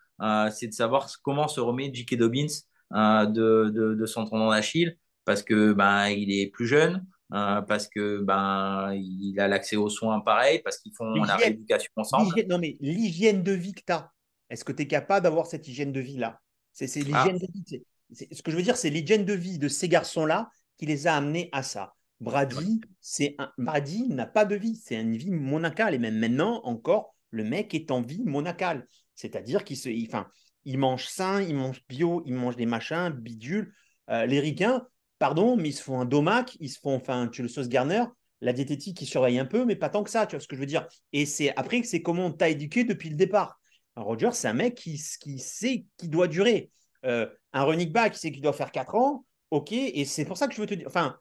c'est 0.51 0.67
de 0.67 0.73
savoir 0.73 1.09
comment 1.23 1.47
se 1.47 1.59
remet 1.59 1.91
J.K. 1.93 2.15
Dobbins 2.15 2.47
de, 2.91 3.69
de, 3.69 3.95
de, 3.95 4.05
son 4.05 4.25
tendon 4.25 4.49
d'Achille, 4.49 4.97
parce 5.25 5.43
que 5.43 5.73
ben 5.73 6.07
il 6.07 6.31
est 6.31 6.47
plus 6.47 6.67
jeune, 6.67 7.05
parce 7.29 7.87
que 7.87 8.19
ben 8.21 8.93
il 8.93 9.37
a 9.39 9.47
l'accès 9.47 9.75
aux 9.75 9.89
soins 9.89 10.21
pareil, 10.21 10.61
parce 10.63 10.77
qu'ils 10.77 10.93
font 10.95 11.13
la 11.15 11.35
rééducation 11.35 11.91
ensemble. 11.97 12.33
Non 12.47 12.59
mais 12.59 12.77
l'hygiène 12.79 13.43
de 13.43 13.51
vie 13.51 13.73
que 13.73 13.81
tu 13.85 13.91
as, 13.91 14.09
est-ce 14.49 14.63
que 14.63 14.71
tu 14.71 14.83
es 14.83 14.87
capable 14.87 15.23
d'avoir 15.23 15.47
cette 15.47 15.67
hygiène 15.67 15.91
de 15.91 15.99
vie-là? 15.99 16.39
C'est 16.71 16.89
ah. 16.95 16.99
l'hygiène 16.99 17.37
de 17.37 17.47
vie. 17.53 17.85
Ce 18.13 18.41
que 18.41 18.51
je 18.51 18.55
veux 18.55 18.63
dire, 18.63 18.77
c'est 18.77 18.89
l'hygiène 18.89 19.25
de 19.25 19.33
vie 19.33 19.59
de 19.59 19.67
ces 19.67 19.89
garçons-là 19.89 20.49
qui 20.77 20.85
les 20.85 21.07
a 21.07 21.15
amenés 21.15 21.49
à 21.51 21.63
ça. 21.63 21.93
Brady, 22.21 22.81
c'est 23.01 23.35
un... 23.39 23.51
Brady 23.57 24.07
n'a 24.09 24.25
pas 24.25 24.45
de 24.45 24.55
vie, 24.55 24.75
c'est 24.75 24.99
une 24.99 25.17
vie 25.17 25.31
monacale. 25.31 25.93
Et 25.93 25.99
même 25.99 26.17
maintenant, 26.17 26.61
encore, 26.63 27.15
le 27.31 27.43
mec 27.43 27.73
est 27.73 27.91
en 27.91 28.01
vie 28.01 28.23
monacale. 28.23 28.87
C'est-à-dire 29.15 29.63
qu'il 29.63 29.77
se... 29.77 29.89
enfin, 30.07 30.27
il 30.63 30.77
mange 30.77 31.07
sain, 31.07 31.41
il 31.41 31.55
mange 31.55 31.81
bio, 31.87 32.23
il 32.25 32.33
mange 32.33 32.55
des 32.55 32.65
machins, 32.65 33.09
bidules. 33.09 33.73
Euh, 34.09 34.25
les 34.25 34.39
ricains, 34.39 34.87
pardon, 35.19 35.55
mais 35.55 35.69
ils 35.69 35.73
se 35.73 35.83
font 35.83 35.99
un 35.99 36.05
domac, 36.05 36.57
ils 36.59 36.69
se 36.69 36.79
font, 36.79 36.95
enfin, 36.95 37.27
tu 37.27 37.41
le 37.41 37.47
sauce 37.47 37.69
Garner, 37.69 38.03
la 38.41 38.53
diététique, 38.53 39.01
ils 39.01 39.07
surveillent 39.07 39.39
un 39.39 39.45
peu, 39.45 39.65
mais 39.65 39.75
pas 39.75 39.89
tant 39.89 40.03
que 40.03 40.09
ça, 40.09 40.27
tu 40.27 40.35
vois 40.35 40.41
ce 40.41 40.47
que 40.47 40.55
je 40.55 40.61
veux 40.61 40.67
dire. 40.67 40.87
Et 41.13 41.25
c'est 41.25 41.55
après 41.57 41.81
que 41.81 41.87
c'est 41.87 42.01
comment 42.01 42.27
on 42.27 42.31
t'a 42.31 42.49
éduqué 42.49 42.83
depuis 42.83 43.09
le 43.09 43.15
départ. 43.15 43.59
Roger, 43.95 44.29
c'est 44.33 44.47
un 44.47 44.53
mec 44.53 44.75
qui, 44.75 45.01
qui 45.19 45.39
sait 45.39 45.85
qu'il 45.97 46.09
doit 46.09 46.27
durer. 46.27 46.69
Euh, 47.05 47.27
un 47.53 47.63
running 47.63 47.91
back 47.91 48.15
sait 48.15 48.31
qu'il 48.31 48.41
doit 48.41 48.53
faire 48.53 48.71
4 48.71 48.95
ans, 48.95 49.25
ok, 49.51 49.71
et 49.71 50.05
c'est 50.05 50.25
pour 50.25 50.37
ça 50.37 50.47
que 50.47 50.53
je 50.53 50.61
veux 50.61 50.67
te 50.67 50.73
dire. 50.73 50.87
Enfin, 50.87 51.17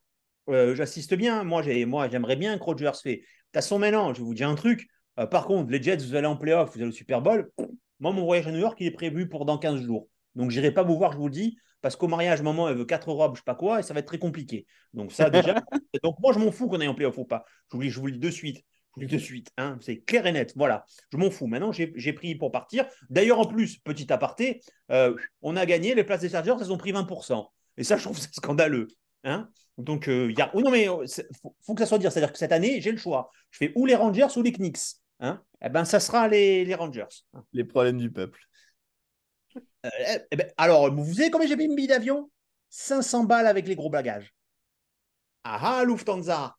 euh, 0.49 0.75
j'assiste 0.75 1.15
bien. 1.15 1.45
Moi, 1.45 1.63
moi 1.87 2.09
j'aimerais 2.09 2.37
bien 2.37 2.59
que 2.59 2.65
Rogers 2.65 2.93
fait. 3.03 3.17
De 3.17 3.21
toute 3.21 3.27
façon, 3.55 3.79
maintenant, 3.79 4.13
je 4.13 4.21
vais 4.21 4.25
vous 4.25 4.35
dire 4.35 4.49
un 4.49 4.55
truc. 4.55 4.89
Euh, 5.19 5.27
par 5.27 5.47
contre, 5.47 5.71
les 5.71 5.83
Jets, 5.83 5.99
vous 5.99 6.15
allez 6.15 6.27
en 6.27 6.37
playoff, 6.37 6.71
vous 6.75 6.81
allez 6.81 6.89
au 6.89 6.93
Super 6.93 7.23
Bowl. 7.23 7.51
Moi, 8.01 8.13
mon 8.13 8.25
voyage 8.25 8.49
à 8.49 8.51
New 8.51 8.59
York, 8.59 8.77
il 8.81 8.87
est 8.87 8.91
prévu 8.91 9.29
pour 9.29 9.45
dans 9.45 9.59
15 9.59 9.83
jours. 9.83 10.09
Donc, 10.35 10.51
je 10.51 10.59
n'irai 10.59 10.73
pas 10.73 10.83
vous 10.83 10.97
voir, 10.97 11.13
je 11.13 11.19
vous 11.19 11.29
le 11.29 11.33
dis, 11.33 11.57
parce 11.81 11.95
qu'au 11.95 12.09
mariage, 12.09 12.43
maman, 12.43 12.69
elle 12.69 12.77
veut 12.77 12.85
4 12.85 13.13
robes, 13.13 13.35
je 13.35 13.41
sais 13.41 13.45
pas 13.45 13.55
quoi, 13.55 13.79
et 13.79 13.83
ça 13.83 13.95
va 13.95 14.01
être 14.01 14.07
très 14.07 14.19
compliqué. 14.19 14.67
Donc, 14.93 15.13
ça, 15.13 15.31
déjà. 15.31 15.63
donc, 16.03 16.19
moi, 16.19 16.33
je 16.33 16.41
m'en 16.41 16.51
fous 16.51 16.69
qu'on 16.69 16.81
aille 16.81 16.89
en 16.89 16.95
playoff 16.95 17.17
ou 17.19 17.25
pas. 17.25 17.45
Je 17.71 17.77
vous, 17.77 17.83
je 17.89 18.01
vous 18.01 18.07
le 18.07 18.13
dis 18.13 18.19
de 18.19 18.31
suite 18.31 18.65
de 18.97 19.19
suite. 19.19 19.51
Hein, 19.57 19.79
c'est 19.81 19.99
clair 19.99 20.27
et 20.27 20.33
net. 20.33 20.53
Voilà, 20.57 20.85
je 21.11 21.17
m'en 21.17 21.31
fous. 21.31 21.47
Maintenant, 21.47 21.73
j'ai 21.73 22.13
pris 22.13 22.35
pour 22.35 22.53
partir. 22.53 22.87
D'ailleurs, 23.11 23.39
en 23.39 23.47
plus, 23.47 23.79
petit 23.79 24.13
aparté, 24.13 24.61
euh, 24.91 25.15
on 25.43 25.57
a 25.57 25.67
gagné. 25.67 25.95
Les 25.95 26.05
places 26.05 26.21
des 26.21 26.31
Chargers, 26.31 26.55
elles 26.61 26.73
ont 26.73 26.79
pris 26.79 26.93
20%. 26.93 27.47
Et 27.77 27.85
ça, 27.85 27.97
je 27.97 28.05
trouve 28.05 28.19
c'est 28.19 28.33
scandaleux. 28.33 28.89
Hein 29.25 29.49
Donc, 29.79 30.05
il 30.07 30.13
euh, 30.13 30.33
y 30.33 30.41
a. 30.41 30.51
non, 30.55 30.71
mais 30.71 30.85
il 30.85 30.89
euh, 30.89 31.07
faut, 31.63 31.75
que 31.75 31.81
ça 31.81 31.87
soit 31.87 31.99
dire. 31.99 32.13
C'est-à-dire 32.13 32.33
que 32.33 32.39
cette 32.39 32.53
année, 32.53 32.81
j'ai 32.81 32.93
le 32.93 32.99
choix. 32.99 33.31
Je 33.51 33.59
fais 33.59 33.73
ou 33.75 33.87
les 33.87 33.95
Rangers 33.95 34.29
ou 34.37 34.43
les 34.43 34.53
Knicks. 34.53 34.97
Hein 35.21 35.43
eh 35.63 35.69
ben, 35.69 35.85
ça 35.85 36.01
sera 36.01 36.29
les, 36.29 36.65
les 36.65 36.75
Rangers. 36.75 37.05
Les 37.53 37.65
problèmes 37.65 37.99
du 37.99 38.11
peuple. 38.11 38.41
Eh, 39.85 40.19
eh 40.31 40.37
ben, 40.37 40.51
alors, 40.57 40.93
vous 40.95 41.15
savez 41.15 41.31
combien 41.31 41.47
j'ai 41.47 41.57
payé 41.57 41.69
une 41.69 41.77
billet 41.77 41.89
d'avion? 41.89 42.31
500 42.71 43.25
balles 43.25 43.47
avec 43.47 43.69
les 43.69 43.77
gros 43.77 43.91
bagages. 43.91 44.35
Ah 45.45 45.79
ah, 45.79 45.85
Lufthansa 45.85 46.57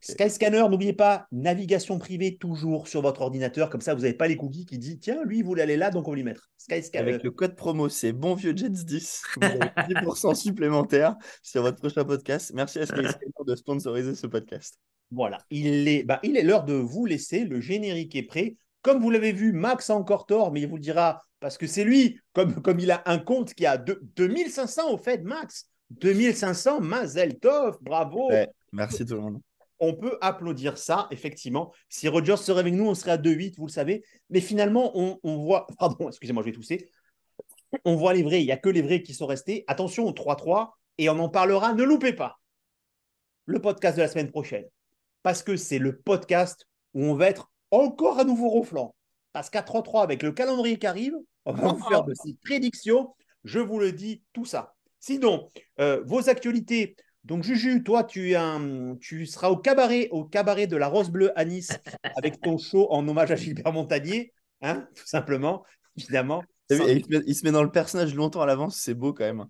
Skyscanner, 0.00 0.64
n'oubliez 0.70 0.94
pas, 0.94 1.26
navigation 1.30 1.98
privée 1.98 2.36
toujours 2.36 2.88
sur 2.88 3.02
votre 3.02 3.20
ordinateur. 3.20 3.68
Comme 3.68 3.82
ça, 3.82 3.94
vous 3.94 4.02
n'avez 4.02 4.14
pas 4.14 4.28
les 4.28 4.36
cookies 4.36 4.64
qui 4.64 4.78
disent 4.78 4.98
tiens, 5.00 5.22
lui, 5.24 5.38
il 5.38 5.44
voulait 5.44 5.62
aller 5.62 5.76
là, 5.76 5.90
donc 5.90 6.08
on 6.08 6.12
va 6.12 6.16
lui 6.16 6.24
mettre. 6.24 6.50
Skyscanner. 6.56 7.10
Avec 7.10 7.22
le 7.22 7.30
code 7.30 7.54
promo, 7.54 7.88
c'est 7.88 8.12
bon 8.12 8.34
vieux 8.34 8.56
Jets 8.56 8.70
10. 8.70 9.22
Vous 9.36 9.44
avez 9.44 9.58
10% 9.58 10.34
supplémentaire 10.34 11.16
sur 11.42 11.62
votre 11.62 11.78
prochain 11.78 12.04
podcast. 12.04 12.52
Merci 12.54 12.78
à 12.78 12.86
Skyscanner 12.86 13.32
de 13.46 13.54
sponsoriser 13.54 14.14
ce 14.14 14.26
podcast. 14.26 14.78
Voilà, 15.10 15.38
il 15.50 15.88
est, 15.88 16.04
bah, 16.04 16.20
l'heure 16.22 16.64
de 16.64 16.74
vous 16.74 17.04
laisser. 17.04 17.44
Le 17.44 17.60
générique 17.60 18.14
est 18.14 18.22
prêt. 18.22 18.56
Comme 18.82 19.00
vous 19.00 19.10
l'avez 19.10 19.32
vu, 19.32 19.52
Max 19.52 19.90
a 19.90 19.94
encore 19.94 20.24
tort, 20.24 20.52
mais 20.52 20.62
il 20.62 20.68
vous 20.68 20.76
le 20.76 20.82
dira 20.82 21.20
parce 21.40 21.58
que 21.58 21.66
c'est 21.66 21.84
lui, 21.84 22.18
comme, 22.32 22.62
comme 22.62 22.80
il 22.80 22.90
a 22.90 23.02
un 23.06 23.18
compte 23.18 23.54
qui 23.54 23.66
a 23.66 23.76
2500 23.76 24.92
au 24.92 24.96
fait, 24.96 25.22
Max. 25.24 25.66
2500, 25.90 26.80
Mazel 26.80 27.38
Tov, 27.38 27.78
bravo. 27.80 28.30
merci 28.72 29.04
tout 29.04 29.14
le 29.14 29.20
monde 29.20 29.40
on 29.80 29.94
peut 29.94 30.18
applaudir 30.20 30.78
ça, 30.78 31.08
effectivement. 31.10 31.72
Si 31.88 32.06
Rogers 32.06 32.36
serait 32.36 32.60
avec 32.60 32.74
nous, 32.74 32.86
on 32.86 32.94
serait 32.94 33.12
à 33.12 33.16
2-8, 33.16 33.56
vous 33.56 33.66
le 33.66 33.72
savez. 33.72 34.04
Mais 34.28 34.40
finalement, 34.40 34.92
on, 34.94 35.18
voit. 35.38 35.66
Pardon, 35.78 36.08
excusez-moi, 36.08 36.42
je 36.42 36.50
vais 36.50 36.54
tousser. 36.54 36.90
On 37.84 37.96
voit 37.96 38.12
les 38.12 38.22
vrais. 38.22 38.42
Il 38.42 38.46
n'y 38.46 38.52
a 38.52 38.58
que 38.58 38.68
les 38.68 38.82
vrais 38.82 39.02
qui 39.02 39.14
sont 39.14 39.26
restés. 39.26 39.64
Attention 39.66 40.06
au 40.06 40.12
3-3. 40.12 40.70
Et 40.98 41.08
on 41.08 41.18
en 41.18 41.30
parlera. 41.30 41.72
Ne 41.72 41.82
loupez 41.82 42.12
pas 42.12 42.40
le 43.46 43.60
podcast 43.60 43.96
de 43.96 44.02
la 44.02 44.08
semaine 44.08 44.30
prochaine. 44.30 44.66
Parce 45.22 45.42
que 45.42 45.56
c'est 45.56 45.78
le 45.78 45.98
podcast 45.98 46.68
où 46.94 47.04
on 47.04 47.14
va 47.14 47.28
être 47.28 47.50
encore 47.70 48.18
à 48.18 48.24
nouveau 48.24 48.48
ronflant. 48.48 48.94
Parce 49.32 49.48
qu'à 49.48 49.62
3-3, 49.62 50.02
avec 50.02 50.22
le 50.22 50.32
calendrier 50.32 50.78
qui 50.78 50.86
arrive, 50.86 51.14
on 51.46 51.52
va 51.52 51.72
vous 51.72 51.88
faire 51.88 52.04
de 52.04 52.14
ces 52.22 52.34
prédictions. 52.44 53.14
Je 53.44 53.60
vous 53.60 53.78
le 53.78 53.92
dis, 53.92 54.22
tout 54.34 54.44
ça. 54.44 54.74
Sinon, 54.98 55.48
euh, 55.80 56.02
vos 56.04 56.28
actualités, 56.28 56.96
donc, 57.24 57.42
Juju, 57.44 57.82
toi, 57.82 58.04
tu, 58.04 58.34
tu 59.00 59.26
seras 59.26 59.48
au 59.48 59.56
cabaret, 59.56 60.08
au 60.10 60.24
cabaret 60.24 60.66
de 60.66 60.76
la 60.76 60.88
Rose 60.88 61.10
Bleue 61.10 61.38
à 61.38 61.44
Nice 61.44 61.78
avec 62.16 62.40
ton 62.40 62.56
show 62.58 62.86
en 62.90 63.06
hommage 63.06 63.30
à 63.30 63.36
Gilbert 63.36 63.72
Montagnier, 63.72 64.32
hein, 64.62 64.88
tout 64.94 65.06
simplement, 65.06 65.64
évidemment. 65.96 66.42
Il 66.70 67.34
se, 67.34 67.44
met, 67.44 67.50
dans 67.50 67.64
le 67.64 67.70
personnage 67.70 68.14
longtemps 68.14 68.42
à 68.42 68.46
l'avance, 68.46 68.76
c'est 68.80 68.94
beau 68.94 69.12
quand 69.12 69.24
même. 69.24 69.44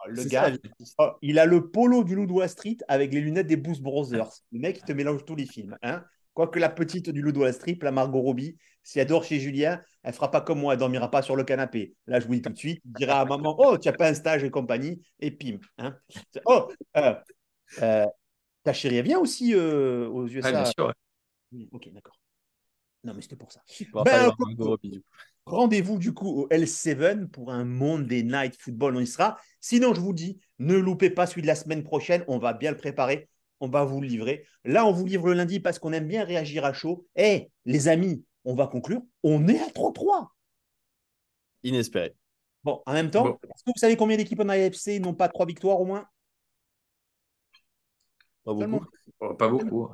Oh, 0.00 0.10
le 0.10 0.24
gars, 0.24 0.52
oh, 0.98 1.10
il 1.22 1.38
a 1.38 1.46
le 1.46 1.70
polo 1.70 2.04
du 2.04 2.14
Loup 2.14 2.46
Street 2.46 2.76
avec 2.86 3.12
les 3.12 3.20
lunettes 3.20 3.46
des 3.46 3.56
Boost 3.56 3.82
Brothers. 3.82 4.30
Le 4.52 4.60
mec, 4.60 4.78
il 4.78 4.84
te 4.84 4.92
mélange 4.92 5.24
tous 5.24 5.34
les 5.34 5.46
films. 5.46 5.76
Hein 5.82 6.04
Quoique 6.38 6.60
la 6.60 6.68
petite 6.68 7.10
du 7.10 7.20
Ludo 7.20 7.42
à 7.42 7.46
la 7.46 7.52
strip, 7.52 7.82
la 7.82 7.90
Margot 7.90 8.20
Robbie, 8.20 8.56
si 8.84 9.00
elle 9.00 9.08
dort 9.08 9.24
chez 9.24 9.40
Julien, 9.40 9.82
elle 10.04 10.12
fera 10.12 10.30
pas 10.30 10.40
comme 10.40 10.60
moi, 10.60 10.74
elle 10.74 10.78
dormira 10.78 11.10
pas 11.10 11.20
sur 11.20 11.34
le 11.34 11.42
canapé. 11.42 11.96
Là, 12.06 12.20
je 12.20 12.28
vous 12.28 12.34
dis 12.36 12.42
tout 12.42 12.52
de 12.52 12.56
suite, 12.56 12.80
il 12.84 12.92
dira 12.92 13.22
à 13.22 13.24
maman, 13.24 13.56
oh, 13.58 13.76
tu 13.76 13.88
n'as 13.88 13.94
pas 13.94 14.08
un 14.08 14.14
stage 14.14 14.44
et 14.44 14.50
compagnie, 14.50 15.02
et 15.18 15.32
pim. 15.32 15.58
Hein. 15.78 15.96
Oh, 16.44 16.68
euh, 16.96 17.14
euh, 17.82 18.06
ta 18.62 18.72
chérie, 18.72 18.98
elle 18.98 19.04
vient 19.04 19.18
aussi 19.18 19.52
euh, 19.52 20.08
aux 20.10 20.28
USA. 20.28 20.46
Ouais, 20.46 20.52
bien 20.52 20.64
sûr. 20.64 20.86
ouais. 20.86 20.92
Oui, 21.50 21.68
Ok, 21.72 21.88
d'accord. 21.92 22.14
Non, 23.02 23.14
mais 23.14 23.22
c'était 23.22 23.34
pour 23.34 23.50
ça. 23.50 23.60
Ben. 24.04 24.30
Rendez-vous 25.44 25.98
du 25.98 26.14
coup 26.14 26.42
au 26.42 26.48
L7 26.50 27.26
pour 27.26 27.50
un 27.50 27.64
Monday 27.64 28.22
Night 28.22 28.54
Football, 28.60 28.94
on 28.94 29.00
y 29.00 29.08
sera. 29.08 29.38
Sinon, 29.60 29.92
je 29.92 30.00
vous 30.00 30.12
dis, 30.12 30.38
ne 30.60 30.76
loupez 30.76 31.10
pas 31.10 31.26
celui 31.26 31.42
de 31.42 31.48
la 31.48 31.56
semaine 31.56 31.82
prochaine, 31.82 32.22
on 32.28 32.38
va 32.38 32.52
bien 32.52 32.70
le 32.70 32.76
préparer, 32.76 33.28
on 33.60 33.68
va 33.68 33.84
vous 33.84 34.00
le 34.00 34.06
livrer. 34.08 34.46
Là, 34.64 34.86
on 34.86 34.92
vous 34.92 35.04
livre 35.06 35.26
le 35.28 35.34
lundi 35.34 35.60
parce 35.60 35.78
qu'on 35.78 35.92
aime 35.92 36.06
bien 36.06 36.24
réagir 36.24 36.64
à 36.64 36.72
chaud. 36.72 37.06
Eh, 37.16 37.50
les 37.64 37.88
amis, 37.88 38.24
on 38.44 38.54
va 38.54 38.66
conclure, 38.66 39.02
on 39.22 39.46
est 39.48 39.60
à 39.60 39.70
33. 39.70 40.32
Inespéré. 41.62 42.14
Bon, 42.64 42.82
en 42.86 42.92
même 42.92 43.10
temps, 43.10 43.24
Bon. 43.24 43.38
est-ce 43.44 43.64
que 43.64 43.70
vous 43.70 43.78
savez 43.78 43.96
combien 43.96 44.16
d'équipes 44.16 44.40
en 44.40 44.48
AFC 44.48 45.00
n'ont 45.00 45.14
pas 45.14 45.28
trois 45.28 45.46
victoires 45.46 45.80
au 45.80 45.84
moins? 45.84 46.06
Pas 48.44 48.54
beaucoup. 48.54 48.60
Seulement 48.60 48.80
Oh, 49.20 49.34
pas 49.34 49.48
beaucoup. 49.48 49.88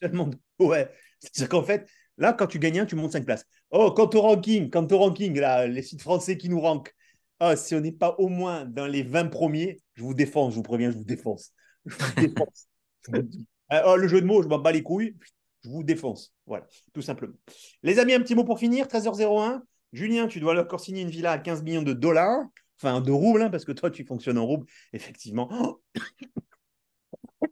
Seulement 0.00 0.26
deux. 0.26 0.38
Ouais. 0.58 0.90
C'est-à-dire 1.18 1.48
qu'en 1.50 1.62
fait, 1.62 1.88
là, 2.16 2.32
quand 2.32 2.46
tu 2.46 2.58
gagnes 2.58 2.80
un, 2.80 2.86
tu 2.86 2.96
montes 2.96 3.12
5 3.12 3.24
places. 3.24 3.44
Oh, 3.70 3.92
quant 3.92 4.08
au 4.14 4.20
ranking, 4.22 4.70
quant 4.70 4.86
au 4.90 4.98
ranking, 4.98 5.38
là, 5.38 5.66
les 5.66 5.82
sites 5.82 6.00
français 6.02 6.38
qui 6.38 6.48
nous 6.48 6.60
rankent, 6.60 6.94
ah, 7.40 7.56
si 7.56 7.74
on 7.74 7.80
n'est 7.80 7.92
pas 7.92 8.14
au 8.18 8.28
moins 8.28 8.64
dans 8.64 8.86
les 8.86 9.02
20 9.02 9.26
premiers, 9.26 9.80
je 9.94 10.02
vous 10.02 10.14
défonce, 10.14 10.52
je 10.52 10.56
vous 10.56 10.62
préviens, 10.62 10.90
je 10.90 10.96
vous 10.96 11.04
défonce. 11.04 11.52
Je 11.84 11.94
vous 11.96 12.14
défonce. 12.16 12.68
Le. 13.08 13.28
Ah, 13.68 13.84
oh, 13.86 13.98
jeu 14.08 14.20
de 14.20 14.26
mots, 14.26 14.42
je 14.42 14.48
m'en 14.48 14.58
bats 14.58 14.72
les 14.72 14.82
couilles, 14.82 15.16
je 15.64 15.68
vous 15.68 15.84
défonce. 15.84 16.34
Voilà, 16.46 16.66
tout 16.92 17.02
simplement. 17.02 17.34
Les 17.82 17.98
amis, 17.98 18.14
un 18.14 18.20
petit 18.20 18.34
mot 18.34 18.44
pour 18.44 18.58
finir, 18.58 18.86
13h01. 18.88 19.62
Julien, 19.92 20.26
tu 20.28 20.40
dois 20.40 20.60
encore 20.60 20.80
signer 20.80 21.02
une 21.02 21.10
villa 21.10 21.32
à 21.32 21.38
15 21.38 21.62
millions 21.62 21.82
de 21.82 21.92
dollars, 21.92 22.44
enfin 22.80 23.00
de 23.00 23.10
roubles, 23.12 23.42
hein, 23.42 23.50
parce 23.50 23.64
que 23.64 23.72
toi, 23.72 23.90
tu 23.90 24.04
fonctionnes 24.04 24.38
en 24.38 24.46
roubles, 24.46 24.66
effectivement. 24.92 25.78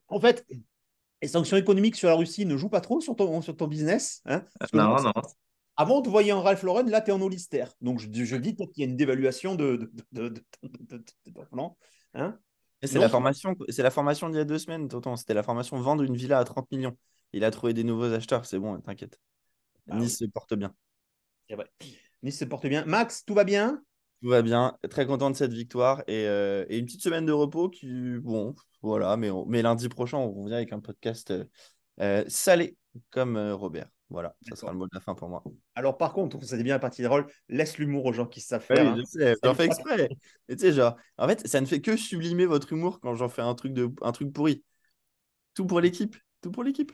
En 0.09 0.20
fait, 0.20 0.44
les 1.22 1.28
sanctions 1.28 1.57
économiques 1.57 1.96
sur 1.96 2.09
la 2.09 2.14
Russie 2.14 2.46
ne 2.46 2.57
jouent 2.57 2.68
pas 2.68 2.80
trop 2.80 3.01
sur 3.01 3.16
ton, 3.16 3.40
sur 3.42 3.57
ton 3.57 3.66
business. 3.66 4.22
Hein, 4.26 4.44
Non, 4.72 5.03
non. 5.03 5.12
Avant, 5.76 5.99
on 5.99 6.03
te 6.03 6.09
voyait 6.09 6.32
en 6.32 6.42
Ralph 6.42 6.62
Lauren, 6.64 6.84
là, 6.88 7.01
tu 7.01 7.11
es 7.11 7.12
en 7.12 7.20
Hollister. 7.20 7.64
Donc, 7.80 8.01
je, 8.01 8.09
je 8.24 8.36
dis 8.36 8.55
peut-être 8.55 8.72
qu'il 8.72 8.82
y 8.84 8.86
a 8.86 8.90
une 8.90 8.96
dévaluation 8.96 9.55
de- 9.55 9.92
de 10.12 10.34
ton 11.34 11.44
plan, 11.53 11.76
hein. 12.14 12.38
C'est 12.83 12.99
la 12.99 13.09
formation, 13.09 13.57
c'est 13.68 13.83
la 13.83 13.91
formation 13.91 14.29
d'il 14.29 14.37
y 14.39 14.41
a 14.41 14.45
deux 14.45 14.59
semaines, 14.59 14.89
Tonton. 14.89 15.16
C'était 15.16 15.35
la 15.35 15.43
formation 15.43 15.81
vendre 15.81 16.03
une 16.05 16.16
villa 16.16 16.39
à 16.39 16.45
30 16.45 16.70
millions. 16.70 16.97
Il 17.33 17.45
a 17.45 17.51
trouvé 17.51 17.74
des 17.74 17.85
nouveaux 17.85 18.12
acheteurs, 18.12 18.47
c'est 18.47 18.59
bon, 18.59 18.81
t'inquiète. 18.81 19.18
Ah 19.91 19.97
nice 19.99 20.18
se 20.18 20.24
porte 20.26 20.55
bien. 20.55 20.74
C'est 21.49 21.57
vrai. 21.57 21.66
Nice 22.22 22.39
se 22.39 22.45
porte 22.45 22.66
bien. 22.66 22.85
Max, 22.85 23.24
tout 23.24 23.35
va 23.35 23.45
bien? 23.45 23.83
Tout 24.22 24.29
va 24.31 24.43
bien, 24.43 24.76
très 24.91 25.07
content 25.07 25.31
de 25.31 25.37
cette 25.37 25.53
victoire 25.53 26.03
et, 26.09 26.26
euh, 26.26 26.64
et 26.68 26.79
une 26.79 26.87
petite 26.87 27.03
semaine 27.03 27.24
de 27.24 27.33
repos 27.33 27.68
qui, 27.68 28.18
bon, 28.18 28.55
voilà, 28.83 29.16
mais, 29.16 29.31
on- 29.31 29.47
mais 29.47 29.62
lundi 29.62 29.89
prochain, 29.89 30.18
on 30.18 30.33
revient 30.43 30.55
avec 30.57 30.72
un 30.72 30.81
podcast 30.81 31.33
euh, 32.01 32.24
salé 32.29 32.76
comme 33.11 33.37
euh, 33.37 33.55
Robert. 33.55 33.89
Voilà, 34.11 34.35
ça 34.49 34.57
sera 34.57 34.73
le 34.73 34.79
mot 34.79 34.87
de 34.87 34.95
la 34.95 35.01
fin 35.01 35.15
pour 35.15 35.29
moi. 35.29 35.45
Alors, 35.75 35.99
par 35.99 36.15
contre, 36.15 36.39
on 36.39 36.41
sait 36.41 36.63
bien 36.63 36.75
la 36.75 36.79
partie 36.79 37.03
des 37.03 37.09
rôles. 37.09 37.27
Laisse 37.49 37.77
l'humour 37.77 38.07
aux 38.07 38.13
gens 38.13 38.27
qui 38.27 38.41
savent 38.41 38.63
faire. 38.63 38.83
oui, 38.83 38.89
hein. 38.89 38.97
je 38.97 39.03
sais, 39.05 39.35
j'en 39.45 39.55
fais 39.55 39.67
exprès. 39.67 40.09
Et 40.49 40.57
tu 40.57 40.63
sais, 40.63 40.73
genre, 40.73 40.97
en 41.19 41.29
fait, 41.29 41.47
ça 41.47 41.61
ne 41.61 41.67
fait 41.67 41.83
que 41.83 41.97
sublimer 41.97 42.47
votre 42.47 42.73
humour 42.73 43.01
quand 43.01 43.15
j'en 43.15 43.29
fais 43.29 43.43
un 43.43 43.55
truc, 43.55 43.75
de, 43.75 43.91
un 44.01 44.13
truc 44.13 44.33
pourri. 44.33 44.65
Tout 45.55 45.67
pour 45.67 45.81
l'équipe, 45.81 46.17
tout 46.41 46.51
pour 46.51 46.65
l'équipe. 46.65 46.93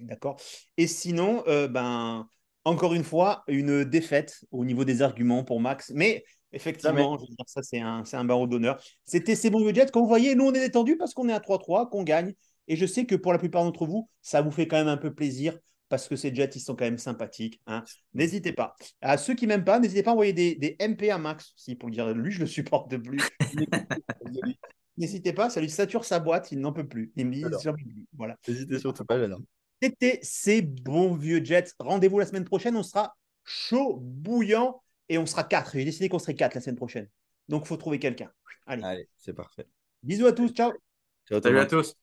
D'accord. 0.00 0.40
Et 0.76 0.88
sinon, 0.88 1.44
euh, 1.46 1.68
ben, 1.68 2.28
encore 2.64 2.94
une 2.94 3.04
fois, 3.04 3.44
une 3.46 3.84
défaite 3.84 4.44
au 4.50 4.64
niveau 4.64 4.84
des 4.84 5.02
arguments 5.02 5.44
pour 5.44 5.60
Max. 5.60 5.92
Mais 5.94 6.24
effectivement, 6.52 7.16
je 7.16 7.22
veux 7.22 7.28
dire, 7.28 7.44
ça, 7.46 7.62
c'est 7.62 7.80
un, 7.80 8.04
c'est 8.04 8.16
un 8.16 8.24
barreau 8.24 8.48
d'honneur. 8.48 8.82
C'était 9.04 9.36
C'est 9.36 9.50
bon, 9.50 9.72
jet. 9.72 9.92
Comme 9.92 10.02
vous 10.02 10.08
voyez, 10.08 10.34
nous, 10.34 10.46
on 10.46 10.52
est 10.52 10.60
détendu 10.60 10.96
parce 10.96 11.14
qu'on 11.14 11.28
est 11.28 11.32
à 11.32 11.38
3-3, 11.38 11.88
qu'on 11.90 12.02
gagne. 12.02 12.34
Et 12.66 12.74
je 12.74 12.86
sais 12.86 13.06
que 13.06 13.14
pour 13.14 13.32
la 13.32 13.38
plupart 13.38 13.62
d'entre 13.62 13.86
vous, 13.86 14.10
ça 14.20 14.42
vous 14.42 14.50
fait 14.50 14.66
quand 14.66 14.76
même 14.76 14.88
un 14.88 14.96
peu 14.96 15.14
plaisir 15.14 15.56
parce 15.88 16.08
que 16.08 16.16
ces 16.16 16.34
Jets, 16.34 16.50
ils 16.56 16.60
sont 16.60 16.74
quand 16.76 16.84
même 16.84 16.98
sympathiques. 16.98 17.60
hein. 17.66 17.84
N'hésitez 18.14 18.52
pas. 18.52 18.74
À 19.00 19.16
ceux 19.18 19.34
qui 19.34 19.46
m'aiment 19.46 19.64
pas, 19.64 19.78
n'hésitez 19.78 20.02
pas 20.02 20.10
à 20.10 20.14
envoyer 20.14 20.32
des, 20.32 20.54
des 20.56 20.76
MP 20.80 21.10
à 21.10 21.18
Max 21.18 21.52
aussi 21.56 21.74
pour 21.76 21.88
lui 21.88 21.94
dire 21.96 22.12
lui, 22.14 22.32
je 22.32 22.40
le 22.40 22.46
supporte 22.46 22.96
plus. 22.96 23.20
N'hésitez 24.98 25.32
pas, 25.34 25.50
ça 25.50 25.60
lui 25.60 25.68
sature 25.68 26.04
sa 26.04 26.20
boîte, 26.20 26.52
il 26.52 26.60
n'en 26.60 26.72
peut 26.72 26.86
plus. 26.88 27.12
Il 27.16 27.26
me 27.26 27.32
dit, 27.32 27.44
Alors. 27.44 27.60
j'en 27.62 27.72
peux 27.72 27.82
plus. 27.82 28.06
Voilà. 28.16 28.36
N'hésitez 28.48 28.78
surtout 28.78 29.04
pas, 29.04 29.18
j'adore. 29.18 29.40
C'était 29.82 30.18
ces 30.22 30.62
bons 30.62 31.14
vieux 31.14 31.44
Jets. 31.44 31.72
Rendez-vous 31.78 32.18
la 32.18 32.24
semaine 32.26 32.44
prochaine. 32.46 32.76
On 32.76 32.82
sera 32.82 33.14
chaud, 33.44 33.98
bouillant 34.00 34.82
et 35.10 35.18
on 35.18 35.26
sera 35.26 35.44
quatre. 35.44 35.72
J'ai 35.74 35.84
décidé 35.84 36.08
qu'on 36.08 36.18
serait 36.18 36.34
quatre 36.34 36.54
la 36.54 36.62
semaine 36.62 36.76
prochaine. 36.76 37.08
Donc, 37.48 37.64
il 37.64 37.68
faut 37.68 37.76
trouver 37.76 37.98
quelqu'un. 37.98 38.30
Allez, 38.66 38.82
Allez, 38.82 39.08
c'est 39.18 39.34
parfait. 39.34 39.66
bisous 40.02 40.26
à 40.26 40.32
tous. 40.32 40.48
Ciao. 40.52 40.72
Ciao, 41.28 41.42
Salut 41.42 41.58
à 41.58 41.66
tous. 41.66 41.94